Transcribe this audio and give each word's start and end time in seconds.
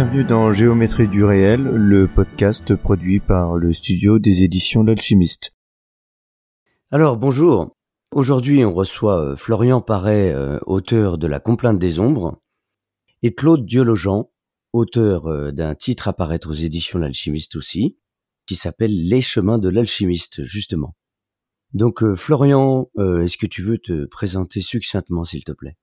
Bienvenue 0.00 0.22
dans 0.22 0.52
Géométrie 0.52 1.08
du 1.08 1.24
réel, 1.24 1.60
le 1.60 2.06
podcast 2.06 2.76
produit 2.76 3.18
par 3.18 3.56
le 3.56 3.72
studio 3.72 4.20
des 4.20 4.44
éditions 4.44 4.84
L'Alchimiste. 4.84 5.50
Alors 6.92 7.16
bonjour, 7.16 7.74
aujourd'hui 8.12 8.64
on 8.64 8.72
reçoit 8.72 9.20
euh, 9.20 9.34
Florian 9.34 9.80
Paré, 9.80 10.30
euh, 10.30 10.60
auteur 10.66 11.18
de 11.18 11.26
La 11.26 11.40
complainte 11.40 11.80
des 11.80 11.98
ombres, 11.98 12.40
et 13.24 13.34
Claude 13.34 13.66
Diologen, 13.66 14.26
auteur 14.72 15.26
euh, 15.26 15.50
d'un 15.50 15.74
titre 15.74 16.06
à 16.06 16.12
paraître 16.12 16.50
aux 16.50 16.54
éditions 16.54 17.00
L'Alchimiste 17.00 17.56
aussi, 17.56 17.98
qui 18.46 18.54
s'appelle 18.54 19.08
Les 19.08 19.20
chemins 19.20 19.58
de 19.58 19.68
l'alchimiste 19.68 20.44
justement. 20.44 20.94
Donc 21.74 22.04
Florian, 22.14 22.88
est-ce 22.98 23.36
que 23.36 23.46
tu 23.46 23.62
veux 23.62 23.78
te 23.78 24.04
présenter 24.04 24.60
succinctement 24.60 25.24
s'il 25.24 25.42
te 25.42 25.50
plaît? 25.50 25.76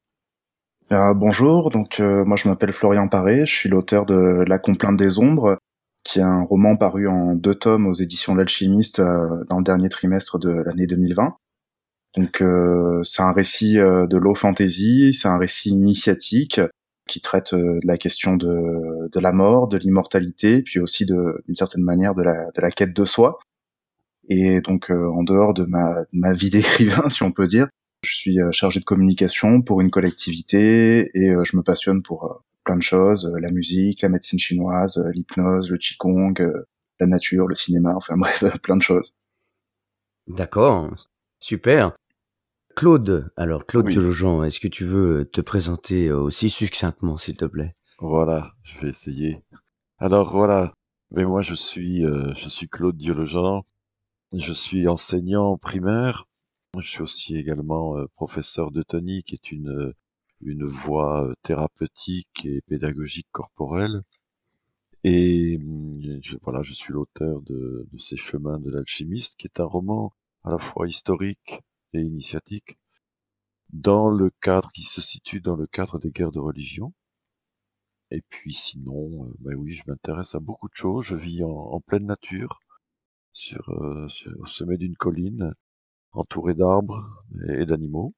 Euh, 0.91 1.15
bonjour, 1.15 1.71
donc 1.71 1.99
euh, 1.99 2.23
moi 2.25 2.37
je 2.37 2.47
m'appelle 2.47 2.71
Florian 2.71 3.07
Paré, 3.07 3.45
je 3.47 3.53
suis 3.53 3.69
l'auteur 3.69 4.05
de 4.05 4.43
La 4.47 4.59
complainte 4.59 4.97
des 4.97 5.17
ombres, 5.17 5.57
qui 6.03 6.19
est 6.19 6.21
un 6.21 6.43
roman 6.43 6.77
paru 6.77 7.07
en 7.07 7.33
deux 7.33 7.55
tomes 7.55 7.87
aux 7.87 7.95
éditions 7.95 8.35
L'Alchimiste 8.35 8.99
euh, 8.99 9.43
dans 9.49 9.57
le 9.57 9.63
dernier 9.63 9.89
trimestre 9.89 10.37
de 10.37 10.49
l'année 10.51 10.85
2020. 10.85 11.37
Donc 12.17 12.43
c'est 13.03 13.21
un 13.21 13.33
récit 13.33 13.73
de 13.75 14.17
low 14.17 14.35
fantasy, 14.35 15.13
c'est 15.13 15.27
un 15.27 15.37
récit 15.37 15.71
initiatique 15.71 16.61
qui 17.09 17.19
traite 17.19 17.53
de 17.53 17.85
la 17.85 17.97
question 17.97 18.37
de, 18.37 19.19
la 19.19 19.33
mort, 19.33 19.67
de 19.67 19.77
l'immortalité, 19.77 20.61
puis 20.61 20.79
aussi 20.79 21.05
d'une 21.05 21.55
certaine 21.57 21.83
manière 21.83 22.15
de 22.15 22.23
la, 22.23 22.51
de 22.55 22.61
la 22.61 22.71
quête 22.71 22.93
de 22.93 23.03
soi. 23.03 23.39
Et 24.29 24.61
donc 24.61 24.91
en 24.91 25.23
dehors 25.23 25.53
de 25.53 25.65
ma, 25.65 26.03
de 26.03 26.07
ma 26.13 26.31
vie 26.31 26.49
d'écrivain, 26.51 27.09
si 27.09 27.21
on 27.23 27.33
peut 27.33 27.47
dire, 27.47 27.67
je 28.05 28.15
suis 28.15 28.39
euh, 28.39 28.51
chargé 28.51 28.79
de 28.79 28.85
communication 28.85 29.61
pour 29.61 29.81
une 29.81 29.89
collectivité 29.89 31.11
et 31.13 31.29
euh, 31.29 31.43
je 31.43 31.57
me 31.57 31.63
passionne 31.63 32.01
pour 32.01 32.25
euh, 32.25 32.33
plein 32.63 32.77
de 32.77 32.83
choses, 32.83 33.29
la 33.41 33.51
musique, 33.51 34.01
la 34.01 34.09
médecine 34.09 34.39
chinoise, 34.39 35.03
l'hypnose, 35.13 35.69
le 35.69 35.77
qigong, 35.77 36.33
la 36.99 37.07
nature, 37.07 37.47
le 37.47 37.55
cinéma, 37.55 37.93
enfin 37.95 38.15
bref, 38.17 38.43
plein 38.61 38.77
de 38.77 38.81
choses. 38.81 39.15
D'accord, 40.27 40.95
super. 41.39 41.95
Claude, 42.75 43.31
alors 43.37 43.65
Claude 43.65 43.87
oui. 43.87 44.47
est-ce 44.47 44.59
que 44.59 44.67
tu 44.67 44.83
veux 44.83 45.29
te 45.31 45.41
présenter 45.41 46.11
aussi 46.11 46.49
succinctement, 46.49 47.17
s'il 47.17 47.37
te 47.37 47.45
plaît? 47.45 47.75
Voilà, 47.99 48.51
je 48.63 48.79
vais 48.79 48.89
essayer. 48.89 49.43
Alors 49.97 50.31
voilà, 50.31 50.73
mais 51.11 51.23
moi 51.23 51.41
je 51.41 51.53
suis, 51.53 52.01
je 52.01 52.49
suis 52.49 52.67
Claude 52.67 52.97
Diologen, 52.97 53.61
je 54.33 54.51
suis 54.51 54.89
enseignant 54.89 55.57
primaire 55.57 56.25
je 56.81 56.89
suis 56.89 57.01
aussi 57.01 57.37
également 57.37 57.97
euh, 57.97 58.07
professeur 58.15 58.71
de 58.71 58.83
tonique, 58.83 59.27
qui 59.27 59.35
est 59.35 59.51
une, 59.51 59.69
euh, 59.69 59.93
une 60.41 60.65
voie 60.65 61.25
euh, 61.27 61.33
thérapeutique 61.43 62.45
et 62.45 62.61
pédagogique 62.61 63.27
corporelle. 63.31 64.03
Et 65.03 65.57
mmh, 65.57 66.19
je, 66.23 66.37
voilà, 66.41 66.63
je 66.63 66.73
suis 66.73 66.93
l'auteur 66.93 67.41
de, 67.43 67.87
Ces 67.99 68.17
chemins 68.17 68.59
de 68.59 68.71
l'alchimiste, 68.71 69.35
qui 69.37 69.47
est 69.47 69.59
un 69.59 69.65
roman 69.65 70.13
à 70.43 70.51
la 70.51 70.57
fois 70.57 70.87
historique 70.87 71.61
et 71.93 72.01
initiatique, 72.01 72.77
dans 73.71 74.09
le 74.09 74.31
cadre 74.41 74.71
qui 74.71 74.83
se 74.83 75.01
situe 75.01 75.41
dans 75.41 75.55
le 75.55 75.67
cadre 75.67 75.99
des 75.99 76.11
guerres 76.11 76.31
de 76.31 76.39
religion. 76.39 76.93
Et 78.11 78.21
puis 78.29 78.53
sinon, 78.53 79.33
ben 79.39 79.55
oui, 79.55 79.73
je 79.73 79.83
m'intéresse 79.87 80.35
à 80.35 80.39
beaucoup 80.39 80.69
de 80.69 80.75
choses. 80.75 81.05
Je 81.05 81.15
vis 81.15 81.43
en, 81.43 81.79
pleine 81.81 82.05
nature, 82.05 82.59
au 83.57 84.45
sommet 84.45 84.77
d'une 84.77 84.95
colline, 84.95 85.53
entouré 86.17 86.53
d'arbres 86.53 87.23
et 87.49 87.65
d'animaux. 87.65 88.13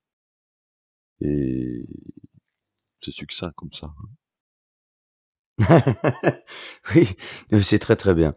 Et 1.21 1.85
c'est 3.01 3.11
succinct 3.11 3.51
comme 3.55 3.73
ça. 3.73 3.93
Hein. 3.97 4.09
oui, 6.95 7.07
c'est 7.63 7.79
très 7.79 7.95
très 7.95 8.13
bien. 8.13 8.35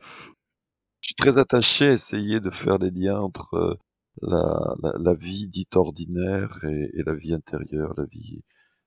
Je 1.03 1.09
suis 1.09 1.15
très 1.15 1.38
attaché 1.38 1.88
à 1.88 1.93
essayer 1.93 2.41
de 2.41 2.50
faire 2.50 2.78
des 2.78 2.91
liens 2.91 3.21
entre 3.21 3.54
euh, 3.54 3.75
la, 4.22 4.75
la, 4.82 4.93
la 4.98 5.15
vie 5.15 5.48
dite 5.48 5.77
ordinaire 5.77 6.59
et, 6.65 6.91
et, 6.94 7.03
la 7.04 7.15
vie 7.15 7.34
intérieure, 7.34 7.94
la 7.97 8.04
vie, 8.04 8.42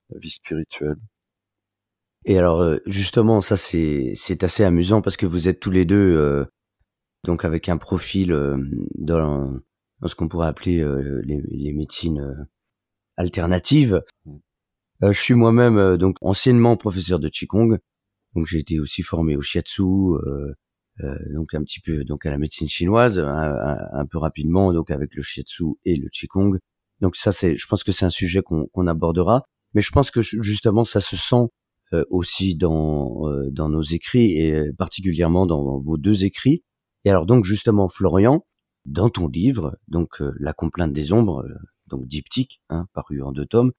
la 0.10 0.20
vie 0.20 0.32
spirituelle. 0.32 0.98
Et 2.26 2.38
alors 2.38 2.62
euh, 2.62 2.78
justement, 2.86 3.42
ça 3.42 3.58
c'est 3.58 4.14
c'est 4.16 4.44
assez 4.44 4.64
amusant 4.64 5.02
parce 5.02 5.18
que 5.18 5.26
vous 5.26 5.48
êtes 5.48 5.60
tous 5.60 5.72
les 5.72 5.86
deux 5.86 6.16
euh, 6.16 6.46
donc 7.26 7.46
avec 7.46 7.70
un 7.70 7.78
profil 7.78 8.32
euh, 8.32 8.58
dans 8.96 9.60
ce 10.08 10.16
qu'on 10.16 10.28
pourrait 10.28 10.48
appeler 10.48 10.80
euh, 10.80 11.22
les, 11.26 11.42
les, 11.50 11.74
médecines 11.74 12.20
euh, 12.20 12.44
alternatives. 13.18 14.04
Euh, 15.02 15.12
je 15.12 15.20
suis 15.20 15.34
moi-même 15.34 15.98
donc 15.98 16.18
anciennement 16.22 16.78
professeur 16.78 17.20
de 17.20 17.30
qigong, 17.30 17.78
donc 18.36 18.48
j'ai 18.48 18.60
été 18.60 18.80
aussi 18.80 19.02
formé 19.02 19.36
au 19.36 19.42
shiatsu, 19.42 19.84
donc 21.34 21.54
un 21.54 21.64
petit 21.64 21.82
peu 21.82 22.04
donc 22.04 22.26
à 22.26 22.30
la 22.30 22.38
médecine 22.38 22.68
chinoise, 22.68 23.20
un, 23.20 23.78
un, 23.92 24.06
peu 24.06 24.18
rapidement 24.18 24.72
donc 24.72 24.92
avec 24.92 25.16
le 25.16 25.22
shiatsu 25.22 25.66
et 25.84 25.98
le 25.98 26.08
qigong. 26.10 26.58
Donc 27.02 27.16
ça 27.16 27.32
c'est, 27.32 27.58
je 27.58 27.68
pense 27.68 27.84
que 27.84 27.92
c'est 27.92 28.06
un 28.06 28.10
sujet 28.10 28.42
qu'on 28.42 28.68
qu'on 28.68 28.88
abordera, 28.88 29.44
mais 29.74 29.82
je 29.82 29.92
pense 29.92 30.10
que 30.10 30.22
justement 30.22 30.86
ça 30.86 31.02
se 31.02 31.18
sent 31.18 31.50
aussi 32.10 32.56
dans 32.56 33.30
dans 33.52 33.70
nos 33.70 33.82
écrits 33.82 34.40
et 34.40 34.72
particulièrement 34.78 35.46
dans 35.46 35.80
vos 35.80 35.98
deux 35.98 36.24
écrits. 36.24 36.64
Et 37.04 37.10
alors 37.10 37.26
donc 37.26 37.44
justement 37.44 37.90
Florian, 37.90 38.46
dans 38.86 39.10
ton 39.10 39.28
livre, 39.28 39.78
donc 39.88 40.22
euh, 40.22 40.34
La 40.40 40.54
complainte 40.54 40.94
des 40.94 41.14
ombres, 41.14 41.46
euh, 41.46 41.56
donc 41.88 42.06
diptyque, 42.08 42.62
hein, 42.70 42.88
paru 42.94 43.22
en 43.22 43.32
deux 43.32 43.46
tomes, 43.46 43.72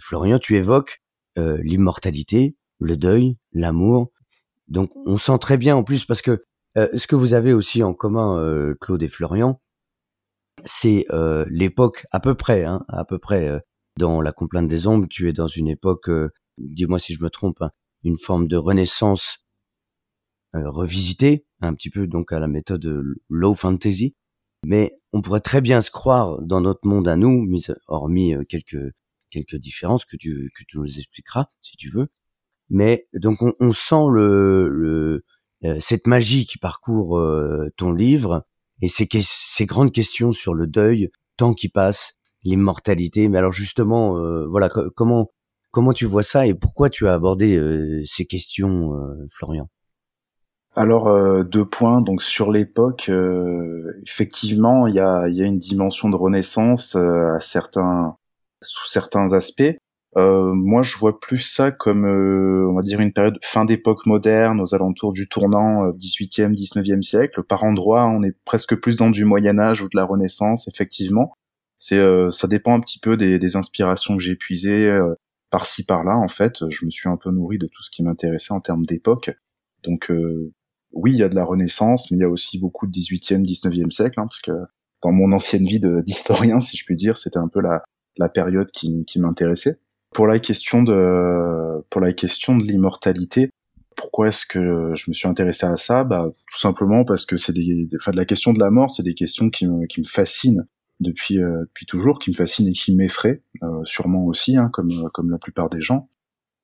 Florian, 0.00 0.38
tu 0.38 0.56
évoques 0.56 1.02
euh, 1.38 1.58
l'immortalité, 1.62 2.56
le 2.78 2.96
deuil, 2.96 3.38
l'amour. 3.52 4.10
Donc 4.68 4.90
on 5.06 5.16
sent 5.16 5.38
très 5.40 5.58
bien 5.58 5.76
en 5.76 5.84
plus 5.84 6.04
parce 6.04 6.22
que 6.22 6.44
ce 6.76 7.08
que 7.08 7.16
vous 7.16 7.34
avez 7.34 7.52
aussi 7.52 7.82
en 7.82 7.92
commun, 7.92 8.72
Claude 8.80 9.02
et 9.02 9.08
Florian, 9.08 9.60
c'est 10.64 11.04
l'époque 11.48 12.06
à 12.12 12.20
peu 12.20 12.36
près, 12.36 12.64
hein, 12.64 12.84
à 12.88 13.04
peu 13.04 13.18
près 13.18 13.60
dans 13.98 14.20
La 14.20 14.30
complainte 14.30 14.68
des 14.68 14.86
ombres, 14.86 15.08
tu 15.10 15.28
es 15.28 15.32
dans 15.32 15.48
une 15.48 15.66
époque, 15.66 16.08
dis-moi 16.58 17.00
si 17.00 17.14
je 17.14 17.24
me 17.24 17.28
trompe, 17.28 17.60
hein, 17.60 17.72
une 18.04 18.16
forme 18.16 18.46
de 18.46 18.56
renaissance 18.56 19.44
revisitée, 20.54 21.44
un 21.60 21.74
petit 21.74 21.90
peu 21.90 22.06
donc 22.06 22.32
à 22.32 22.38
la 22.38 22.46
méthode 22.46 23.02
low 23.28 23.54
fantasy, 23.54 24.14
mais 24.64 24.98
on 25.12 25.22
pourrait 25.22 25.40
très 25.40 25.60
bien 25.60 25.80
se 25.80 25.90
croire 25.90 26.40
dans 26.42 26.60
notre 26.60 26.86
monde 26.86 27.08
à 27.08 27.16
nous, 27.16 27.46
hormis 27.88 28.34
euh, 28.34 28.44
quelques 28.48 28.92
quelques 29.30 29.56
différences 29.56 30.04
que 30.04 30.16
tu 30.16 30.50
que 30.56 30.64
tu 30.66 30.78
nous 30.78 30.98
expliqueras 30.98 31.46
si 31.62 31.76
tu 31.76 31.90
veux. 31.90 32.08
Mais 32.70 33.08
donc 33.14 33.42
on, 33.42 33.54
on 33.60 33.72
sent 33.72 34.06
le, 34.12 34.68
le 34.68 35.24
euh, 35.64 35.78
cette 35.80 36.06
magie 36.06 36.46
qui 36.46 36.58
parcourt 36.58 37.18
euh, 37.18 37.68
ton 37.76 37.92
livre 37.92 38.46
et 38.82 38.88
ces, 38.88 39.08
ces 39.22 39.66
grandes 39.66 39.92
questions 39.92 40.32
sur 40.32 40.54
le 40.54 40.66
deuil, 40.66 41.10
temps 41.36 41.54
qui 41.54 41.68
passe, 41.68 42.14
l'immortalité. 42.44 43.28
Mais 43.28 43.38
alors 43.38 43.52
justement, 43.52 44.14
voilà, 44.48 44.70
comment 44.96 45.30
comment 45.70 45.92
tu 45.92 46.06
vois 46.06 46.22
ça 46.22 46.46
et 46.46 46.54
pourquoi 46.54 46.90
tu 46.90 47.06
as 47.06 47.14
abordé 47.14 48.02
ces 48.06 48.24
questions, 48.26 48.92
Florian? 49.30 49.68
Alors 50.76 51.08
euh, 51.08 51.42
deux 51.44 51.64
points. 51.64 51.98
Donc 51.98 52.22
sur 52.22 52.50
l'époque, 52.50 53.06
euh, 53.08 53.92
effectivement, 54.06 54.86
il 54.86 54.94
y 54.94 55.00
a, 55.00 55.26
une 55.28 55.58
dimension 55.58 56.08
de 56.08 56.16
renaissance 56.16 56.96
euh, 56.96 57.36
à 57.36 57.40
certains, 57.40 58.16
sous 58.62 58.86
certains 58.86 59.32
aspects. 59.32 59.76
Euh, 60.16 60.52
moi, 60.54 60.82
je 60.82 60.96
vois 60.98 61.20
plus 61.20 61.38
ça 61.38 61.70
comme, 61.70 62.04
euh, 62.04 62.68
on 62.68 62.74
va 62.74 62.82
dire, 62.82 63.00
une 63.00 63.12
période 63.12 63.38
fin 63.42 63.64
d'époque 63.64 64.06
moderne, 64.06 64.60
aux 64.60 64.74
alentours 64.74 65.12
du 65.12 65.28
tournant 65.28 65.90
18e, 65.92 66.52
19e 66.54 67.02
siècle. 67.02 67.42
Par 67.44 67.62
endroit, 67.64 68.06
on 68.06 68.22
est 68.22 68.36
presque 68.44 68.74
plus 68.76 68.96
dans 68.96 69.10
du 69.10 69.24
Moyen 69.24 69.58
Âge 69.58 69.82
ou 69.82 69.88
de 69.88 69.96
la 69.96 70.04
Renaissance, 70.04 70.66
effectivement. 70.68 71.32
C'est, 71.78 72.00
ça 72.30 72.46
dépend 72.48 72.74
un 72.74 72.80
petit 72.80 72.98
peu 72.98 73.16
des, 73.16 73.56
inspirations 73.56 74.16
que 74.16 74.22
j'ai 74.22 74.36
puisées 74.36 74.90
par-ci 75.50 75.84
par-là. 75.84 76.16
En 76.16 76.28
fait, 76.28 76.68
je 76.68 76.84
me 76.84 76.90
suis 76.90 77.08
un 77.08 77.16
peu 77.16 77.30
nourri 77.30 77.58
de 77.58 77.68
tout 77.68 77.82
ce 77.82 77.90
qui 77.90 78.02
m'intéressait 78.02 78.52
en 78.52 78.60
termes 78.60 78.84
d'époque. 78.84 79.30
Donc, 79.84 80.10
oui, 80.92 81.12
il 81.12 81.18
y 81.18 81.22
a 81.22 81.28
de 81.28 81.34
la 81.34 81.44
Renaissance, 81.44 82.10
mais 82.10 82.18
il 82.18 82.20
y 82.20 82.24
a 82.24 82.28
aussi 82.28 82.58
beaucoup 82.58 82.86
de 82.86 82.92
18e, 82.92 83.44
19e 83.44 83.90
siècle, 83.90 84.20
hein, 84.20 84.26
parce 84.26 84.40
que 84.40 84.52
dans 85.02 85.12
mon 85.12 85.32
ancienne 85.32 85.64
vie 85.64 85.80
d'historien, 86.06 86.60
si 86.60 86.76
je 86.76 86.84
puis 86.84 86.96
dire, 86.96 87.16
c'était 87.18 87.38
un 87.38 87.48
peu 87.48 87.60
la, 87.60 87.82
la 88.16 88.28
période 88.28 88.70
qui, 88.70 89.04
m'intéressait. 89.16 89.78
Pour 90.12 90.26
la 90.26 90.38
question 90.38 90.82
de 90.82 92.62
l'immortalité, 92.62 93.46
pour 93.96 94.10
pourquoi 94.10 94.28
est-ce 94.28 94.46
que 94.46 94.92
je 94.94 95.04
me 95.08 95.12
suis 95.12 95.28
intéressé 95.28 95.66
à 95.66 95.76
ça? 95.76 96.04
Bah 96.04 96.30
tout 96.46 96.58
simplement 96.58 97.04
parce 97.04 97.26
que 97.26 97.36
c'est 97.36 97.52
des, 97.52 97.86
enfin 97.96 98.12
de 98.12 98.16
la 98.16 98.24
question 98.24 98.52
de 98.52 98.58
la 98.58 98.70
mort, 98.70 98.90
c'est 98.90 99.02
des 99.02 99.14
questions 99.14 99.50
qui 99.50 99.66
me, 99.66 99.86
fascinent 100.06 100.66
depuis 101.00 101.38
euh, 101.38 101.60
depuis 101.60 101.86
toujours, 101.86 102.18
qui 102.18 102.30
me 102.30 102.34
fascinent 102.34 102.68
et 102.68 102.72
qui 102.72 102.94
m'effraient, 102.94 103.42
euh, 103.62 103.84
sûrement 103.84 104.24
aussi, 104.24 104.56
hein, 104.56 104.70
comme 104.72 105.30
la 105.30 105.38
plupart 105.38 105.68
des 105.68 105.82
gens. 105.82 106.08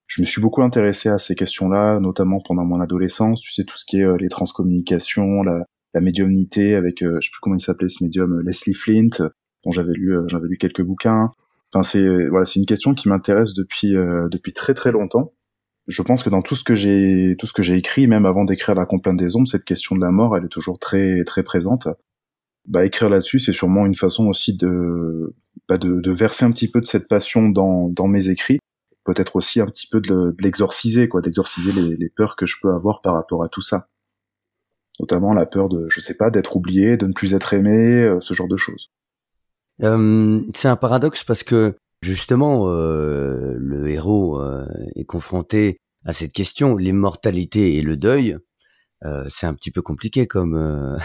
Je 0.07 0.21
me 0.21 0.27
suis 0.27 0.41
beaucoup 0.41 0.63
intéressé 0.63 1.09
à 1.09 1.19
ces 1.19 1.35
questions-là, 1.35 1.99
notamment 2.01 2.41
pendant 2.41 2.65
mon 2.65 2.81
adolescence. 2.81 3.41
Tu 3.41 3.53
sais 3.53 3.65
tout 3.65 3.77
ce 3.77 3.85
qui 3.85 3.99
est 3.99 4.19
les 4.19 4.29
transcommunications, 4.29 5.43
la, 5.43 5.65
médiumnité 6.01 6.75
avec, 6.75 6.99
je 7.01 7.07
sais 7.07 7.31
plus 7.33 7.41
comment 7.41 7.57
il 7.57 7.61
s'appelait 7.61 7.89
ce 7.89 8.05
médium, 8.05 8.43
Leslie 8.43 8.75
Flint, 8.75 9.31
dont 9.65 9.71
j'avais 9.71 9.95
lu 9.95 10.15
j'avais 10.27 10.47
lu 10.47 10.59
quelques 10.59 10.83
bouquins. 10.83 11.31
Enfin 11.73 11.83
c'est 11.83 12.29
voilà 12.29 12.45
c'est 12.45 12.61
une 12.61 12.67
question 12.67 12.93
qui 12.93 13.09
m'intéresse 13.09 13.55
depuis 13.55 13.93
depuis 14.31 14.53
très 14.53 14.75
très 14.75 14.93
longtemps 14.93 15.33
je 15.87 16.03
pense 16.03 16.23
que 16.23 16.31
dans 16.31 16.43
tout 16.43 16.57
ce 16.57 16.65
que 16.65 16.75
j'ai 16.75 17.37
tout 17.39 17.47
ce 17.47 17.53
que 17.53 17.63
j'ai 17.63 17.77
écrit, 17.77 18.07
même 18.07 18.27
avant 18.27 18.45
d'écrire 18.45 18.75
la 18.75 18.87
complainte 18.87 19.17
des 19.17 19.37
ombres, 19.37 19.49
cette 19.49 19.65
question 19.65 19.95
de 19.97 20.01
la 20.01 20.11
mort, 20.11 20.37
elle 20.37 20.45
est 20.45 20.49
toujours 20.49 20.79
très 20.79 21.23
très 21.25 21.43
présente. 21.43 21.89
Bah, 22.67 22.85
écrire 22.85 23.09
là-dessus, 23.09 23.39
c'est 23.39 23.53
sûrement 23.53 23.87
une 23.87 23.95
façon 23.95 24.27
aussi 24.27 24.57
de, 24.57 25.35
bah, 25.69 25.79
de, 25.79 26.01
de 26.01 26.11
verser 26.11 26.45
un 26.45 26.51
petit 26.51 26.69
peu 26.69 26.81
de 26.81 26.87
cette 26.87 27.07
passion 27.07 27.49
dans, 27.49 27.89
dans 27.89 28.09
mes 28.09 28.29
écrits, 28.29 28.59
peut-être 29.07 29.37
aussi 29.37 29.61
un 29.61 29.67
petit 29.67 29.87
peu 29.87 30.01
de, 30.01 30.35
l'exorciser, 30.41 31.09
quoi, 31.09 31.23
d'exorciser 31.23 31.73
les, 31.73 31.97
les 31.97 32.09
peurs 32.09 32.37
que 32.37 32.45
je 32.45 32.57
peux 32.61 32.73
avoir 32.73 33.01
par 33.01 33.15
rapport 33.15 33.43
à 33.43 33.49
tout 33.49 33.63
ça, 33.63 33.89
notamment 35.01 35.33
la 35.33 35.47
peur 35.47 35.69
de, 35.69 35.87
je 35.89 36.01
sais 36.01 36.15
pas, 36.15 36.31
d'être 36.31 36.57
oublié, 36.57 36.97
de 36.97 37.07
ne 37.07 37.13
plus 37.13 37.33
être 37.33 37.55
aimé, 37.55 38.03
euh, 38.03 38.21
ce 38.21 38.35
genre 38.35 38.49
de 38.49 38.57
choses. 38.57 38.91
Euh, 39.83 40.41
c'est 40.55 40.69
un 40.69 40.77
paradoxe 40.77 41.25
parce 41.25 41.43
que 41.43 41.77
Justement, 42.03 42.69
euh, 42.69 43.57
le 43.59 43.91
héros 43.91 44.41
euh, 44.41 44.67
est 44.95 45.05
confronté 45.05 45.81
à 46.05 46.13
cette 46.13 46.33
question, 46.33 46.77
l'immortalité 46.77 47.77
et 47.77 47.83
le 47.83 47.97
deuil. 47.97 48.37
C'est 49.29 49.47
un 49.47 49.55
petit 49.55 49.71
peu 49.71 49.83
compliqué 49.83 50.27
comme 50.27 50.99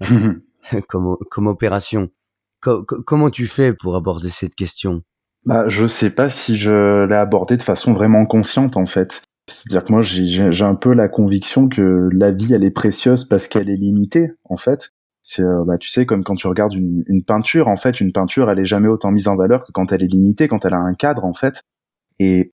comme, 0.88 1.16
comme 1.30 1.46
opération. 1.46 2.08
comment 2.60 3.28
tu 3.28 3.46
fais 3.46 3.74
pour 3.74 3.96
aborder 3.96 4.30
cette 4.30 4.54
question? 4.54 5.02
Bah, 5.46 5.68
je 5.68 5.86
sais 5.86 6.10
pas 6.10 6.28
si 6.28 6.56
je 6.56 7.04
l'ai 7.04 7.14
abordé 7.14 7.56
de 7.56 7.62
façon 7.62 7.92
vraiment 7.92 8.26
consciente 8.26 8.76
en 8.76 8.86
fait. 8.86 9.22
C'est-à-dire 9.46 9.84
que 9.84 9.92
moi 9.92 10.02
j'ai 10.02 10.64
un 10.64 10.74
peu 10.74 10.94
la 10.94 11.08
conviction 11.08 11.68
que 11.68 12.08
la 12.12 12.30
vie 12.30 12.54
elle 12.54 12.64
est 12.64 12.70
précieuse 12.70 13.24
parce 13.24 13.46
qu'elle 13.46 13.68
est 13.68 13.76
limitée 13.76 14.32
en 14.44 14.56
fait. 14.56 14.90
C'est, 15.26 15.42
euh, 15.42 15.64
bah, 15.64 15.78
tu 15.78 15.88
sais, 15.88 16.04
comme 16.04 16.22
quand 16.22 16.34
tu 16.34 16.46
regardes 16.46 16.74
une, 16.74 17.02
une, 17.06 17.24
peinture, 17.24 17.68
en 17.68 17.76
fait, 17.76 17.98
une 17.98 18.12
peinture, 18.12 18.50
elle 18.50 18.58
est 18.58 18.66
jamais 18.66 18.88
autant 18.88 19.10
mise 19.10 19.26
en 19.26 19.36
valeur 19.36 19.64
que 19.64 19.72
quand 19.72 19.90
elle 19.90 20.02
est 20.02 20.06
limitée, 20.06 20.48
quand 20.48 20.66
elle 20.66 20.74
a 20.74 20.78
un 20.78 20.92
cadre, 20.92 21.24
en 21.24 21.32
fait. 21.32 21.62
Et 22.18 22.52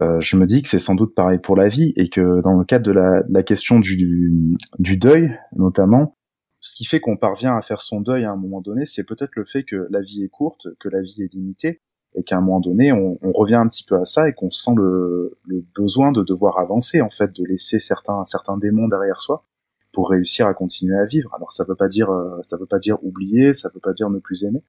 euh, 0.00 0.20
je 0.20 0.36
me 0.36 0.46
dis 0.46 0.62
que 0.62 0.68
c'est 0.68 0.78
sans 0.78 0.94
doute 0.94 1.16
pareil 1.16 1.40
pour 1.40 1.56
la 1.56 1.66
vie 1.66 1.92
et 1.96 2.08
que 2.08 2.40
dans 2.42 2.56
le 2.56 2.64
cadre 2.64 2.84
de 2.84 2.92
la, 2.92 3.24
la 3.28 3.42
question 3.42 3.80
du, 3.80 4.56
du 4.78 4.96
deuil, 4.96 5.36
notamment, 5.56 6.16
ce 6.60 6.76
qui 6.76 6.84
fait 6.84 7.00
qu'on 7.00 7.16
parvient 7.16 7.56
à 7.56 7.60
faire 7.62 7.80
son 7.80 8.00
deuil 8.00 8.24
à 8.24 8.30
un 8.30 8.36
moment 8.36 8.60
donné, 8.60 8.86
c'est 8.86 9.04
peut-être 9.04 9.34
le 9.34 9.44
fait 9.44 9.64
que 9.64 9.88
la 9.90 10.00
vie 10.00 10.22
est 10.22 10.28
courte, 10.28 10.68
que 10.78 10.88
la 10.88 11.02
vie 11.02 11.22
est 11.22 11.32
limitée, 11.34 11.80
et 12.14 12.24
qu'à 12.24 12.36
un 12.36 12.40
moment 12.40 12.60
donné, 12.60 12.92
on, 12.92 13.18
on, 13.22 13.32
revient 13.32 13.54
un 13.54 13.68
petit 13.68 13.84
peu 13.84 13.96
à 13.96 14.04
ça 14.04 14.28
et 14.28 14.34
qu'on 14.34 14.50
sent 14.50 14.72
le, 14.76 15.38
le, 15.46 15.64
besoin 15.74 16.12
de 16.12 16.22
devoir 16.22 16.58
avancer, 16.58 17.00
en 17.00 17.10
fait, 17.10 17.32
de 17.32 17.44
laisser 17.44 17.80
certains, 17.80 18.24
certains 18.26 18.58
démons 18.58 18.88
derrière 18.88 19.20
soi 19.20 19.44
pour 19.92 20.10
réussir 20.10 20.46
à 20.46 20.54
continuer 20.54 20.96
à 20.96 21.04
vivre. 21.04 21.32
Alors 21.34 21.52
ça 21.52 21.64
veut 21.64 21.76
pas 21.76 21.88
dire 21.88 22.10
euh, 22.10 22.40
ça 22.44 22.56
veut 22.56 22.66
pas 22.66 22.78
dire 22.78 22.98
oublier, 23.04 23.52
ça 23.52 23.70
veut 23.72 23.80
pas 23.80 23.92
dire 23.92 24.10
ne 24.10 24.18
plus 24.18 24.44
aimer, 24.44 24.62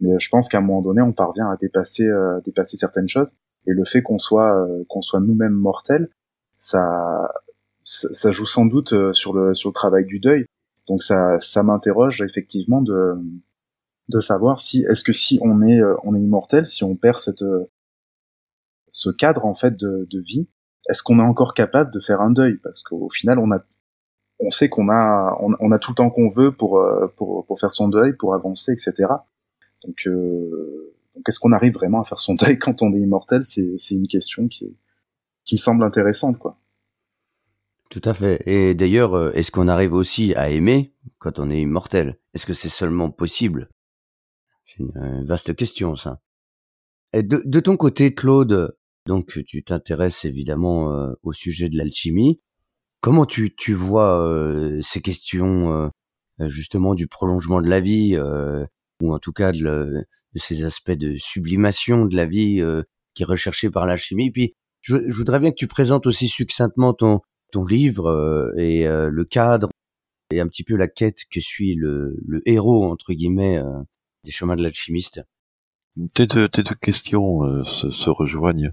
mais 0.00 0.12
euh, 0.12 0.18
je 0.18 0.28
pense 0.28 0.48
qu'à 0.48 0.58
un 0.58 0.60
moment 0.60 0.82
donné 0.82 1.00
on 1.00 1.12
parvient 1.12 1.48
à 1.48 1.56
dépasser 1.56 2.06
euh, 2.06 2.40
dépasser 2.44 2.76
certaines 2.76 3.08
choses 3.08 3.36
et 3.66 3.72
le 3.72 3.84
fait 3.84 4.02
qu'on 4.02 4.18
soit 4.18 4.68
qu'on 4.88 5.02
soit 5.02 5.20
nous-mêmes 5.20 5.54
mortels, 5.54 6.10
ça 6.58 7.32
ça 7.82 8.30
joue 8.30 8.46
sans 8.46 8.66
doute 8.66 9.12
sur 9.12 9.32
le 9.32 9.54
sur 9.54 9.70
le 9.70 9.74
travail 9.74 10.04
du 10.04 10.18
deuil. 10.20 10.46
Donc 10.88 11.02
ça 11.02 11.38
ça 11.40 11.62
m'interroge 11.62 12.20
effectivement 12.22 12.82
de 12.82 13.14
de 14.08 14.20
savoir 14.20 14.58
si 14.58 14.84
est-ce 14.88 15.04
que 15.04 15.12
si 15.12 15.38
on 15.42 15.62
est 15.62 15.80
on 16.02 16.14
est 16.14 16.20
immortel, 16.20 16.66
si 16.66 16.84
on 16.84 16.96
perd 16.96 17.18
cette 17.18 17.44
ce 18.90 19.10
cadre 19.10 19.44
en 19.44 19.54
fait 19.54 19.76
de, 19.76 20.06
de 20.10 20.20
vie, 20.20 20.48
est-ce 20.88 21.02
qu'on 21.02 21.18
est 21.18 21.22
encore 21.22 21.54
capable 21.54 21.90
de 21.90 22.00
faire 22.00 22.20
un 22.20 22.30
deuil? 22.30 22.58
Parce 22.62 22.82
qu'au 22.82 23.08
final, 23.08 23.38
on 23.38 23.50
a 23.50 23.60
on 24.40 24.50
sait 24.50 24.68
qu'on 24.68 24.88
a, 24.88 25.36
on, 25.40 25.72
a 25.72 25.78
tout 25.78 25.92
le 25.92 25.94
temps 25.94 26.10
qu'on 26.10 26.28
veut 26.28 26.52
pour, 26.52 26.78
euh, 26.78 27.06
pour, 27.16 27.46
pour 27.46 27.58
faire 27.58 27.72
son 27.72 27.88
deuil, 27.88 28.14
pour 28.14 28.34
avancer, 28.34 28.72
etc. 28.72 29.08
Donc, 29.84 30.06
euh, 30.06 30.94
donc 31.14 31.28
est-ce 31.28 31.38
qu'on 31.38 31.52
arrive 31.52 31.72
vraiment 31.74 32.00
à 32.00 32.04
faire 32.04 32.18
son 32.18 32.34
deuil 32.40 32.58
quand 32.58 32.82
on 32.82 32.92
est 32.94 32.98
immortel? 32.98 33.44
C'est 33.44 33.76
une 33.90 34.08
question 34.08 34.48
qui, 34.48 34.76
qui 35.44 35.54
me 35.54 35.58
semble 35.58 35.84
intéressante, 35.84 36.38
quoi. 36.38 36.58
Tout 37.90 38.02
à 38.04 38.14
fait. 38.14 38.42
Et 38.46 38.74
d'ailleurs, 38.74 39.14
euh, 39.14 39.30
est-ce 39.34 39.52
qu'on 39.52 39.68
arrive 39.68 39.94
aussi 39.94 40.34
à 40.34 40.50
aimer 40.50 40.92
quand 41.18 41.38
on 41.38 41.48
est 41.48 41.60
immortel? 41.60 42.18
Est-ce 42.34 42.46
que 42.46 42.54
c'est 42.54 42.68
seulement 42.68 43.10
possible 43.10 43.68
C'est 44.64 44.80
une 44.80 45.24
vaste 45.24 45.54
question, 45.54 45.94
ça. 45.94 46.20
Et 47.12 47.22
de, 47.22 47.42
de 47.44 47.60
ton 47.60 47.76
côté, 47.76 48.14
Claude, 48.14 48.76
donc 49.06 49.38
tu 49.46 49.62
t'intéresses 49.62 50.24
évidemment 50.24 51.14
au 51.22 51.32
sujet 51.32 51.68
de 51.68 51.76
l'alchimie. 51.76 52.40
Comment 53.04 53.26
tu, 53.26 53.54
tu 53.54 53.74
vois 53.74 54.26
euh, 54.26 54.80
ces 54.80 55.02
questions 55.02 55.90
euh, 56.40 56.48
justement 56.48 56.94
du 56.94 57.06
prolongement 57.06 57.60
de 57.60 57.68
la 57.68 57.78
vie, 57.78 58.16
euh, 58.16 58.64
ou 59.02 59.12
en 59.12 59.18
tout 59.18 59.32
cas 59.34 59.52
de, 59.52 60.06
ces 60.36 60.64
aspects 60.64 60.90
de 60.90 61.14
sublimation 61.16 62.06
de 62.06 62.16
la 62.16 62.24
vie 62.24 62.64
qui 63.12 63.22
est 63.22 63.26
recherché 63.26 63.68
par 63.68 63.84
la 63.84 63.98
chimie 63.98 64.30
Puis 64.30 64.54
je, 64.80 64.96
voudrais 65.14 65.38
bien 65.38 65.50
que 65.50 65.56
tu 65.56 65.66
présentes 65.66 66.06
aussi 66.06 66.28
succinctement 66.28 66.94
ton, 66.94 67.20
ton 67.52 67.66
livre 67.66 68.54
et 68.56 68.86
le 68.86 69.24
cadre 69.26 69.68
et 70.32 70.40
un 70.40 70.48
petit 70.48 70.64
peu 70.64 70.74
la 70.74 70.88
quête 70.88 71.18
que 71.30 71.40
suit 71.40 71.74
le, 71.74 72.16
le 72.26 72.40
héros 72.48 72.90
entre 72.90 73.12
guillemets 73.12 73.62
des 74.24 74.30
chemins 74.30 74.56
de 74.56 74.62
l'alchimiste. 74.62 75.22
Tes 76.14 76.26
deux, 76.26 76.48
tes 76.48 76.62
deux 76.64 76.74
questions 76.74 77.64
se, 77.64 77.90
se, 77.90 78.10
rejoignent. 78.10 78.72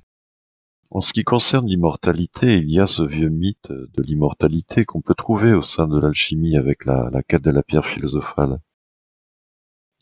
En 0.94 1.00
ce 1.00 1.13
qui 1.13 1.24
concerne 1.24 1.68
l'immortalité, 1.68 2.57
il 2.57 2.69
y 2.69 2.80
a 2.80 2.86
ce 2.86 3.01
vieux 3.01 3.30
mythe 3.30 3.71
de 3.71 4.03
l'immortalité 4.03 4.83
qu'on 4.83 5.01
peut 5.01 5.15
trouver 5.15 5.53
au 5.53 5.63
sein 5.63 5.88
de 5.88 5.98
l'alchimie 5.98 6.57
avec 6.57 6.83
la, 6.83 7.09
quête 7.25 7.44
de 7.44 7.51
la 7.51 7.63
pierre 7.63 7.86
philosophale. 7.86 8.59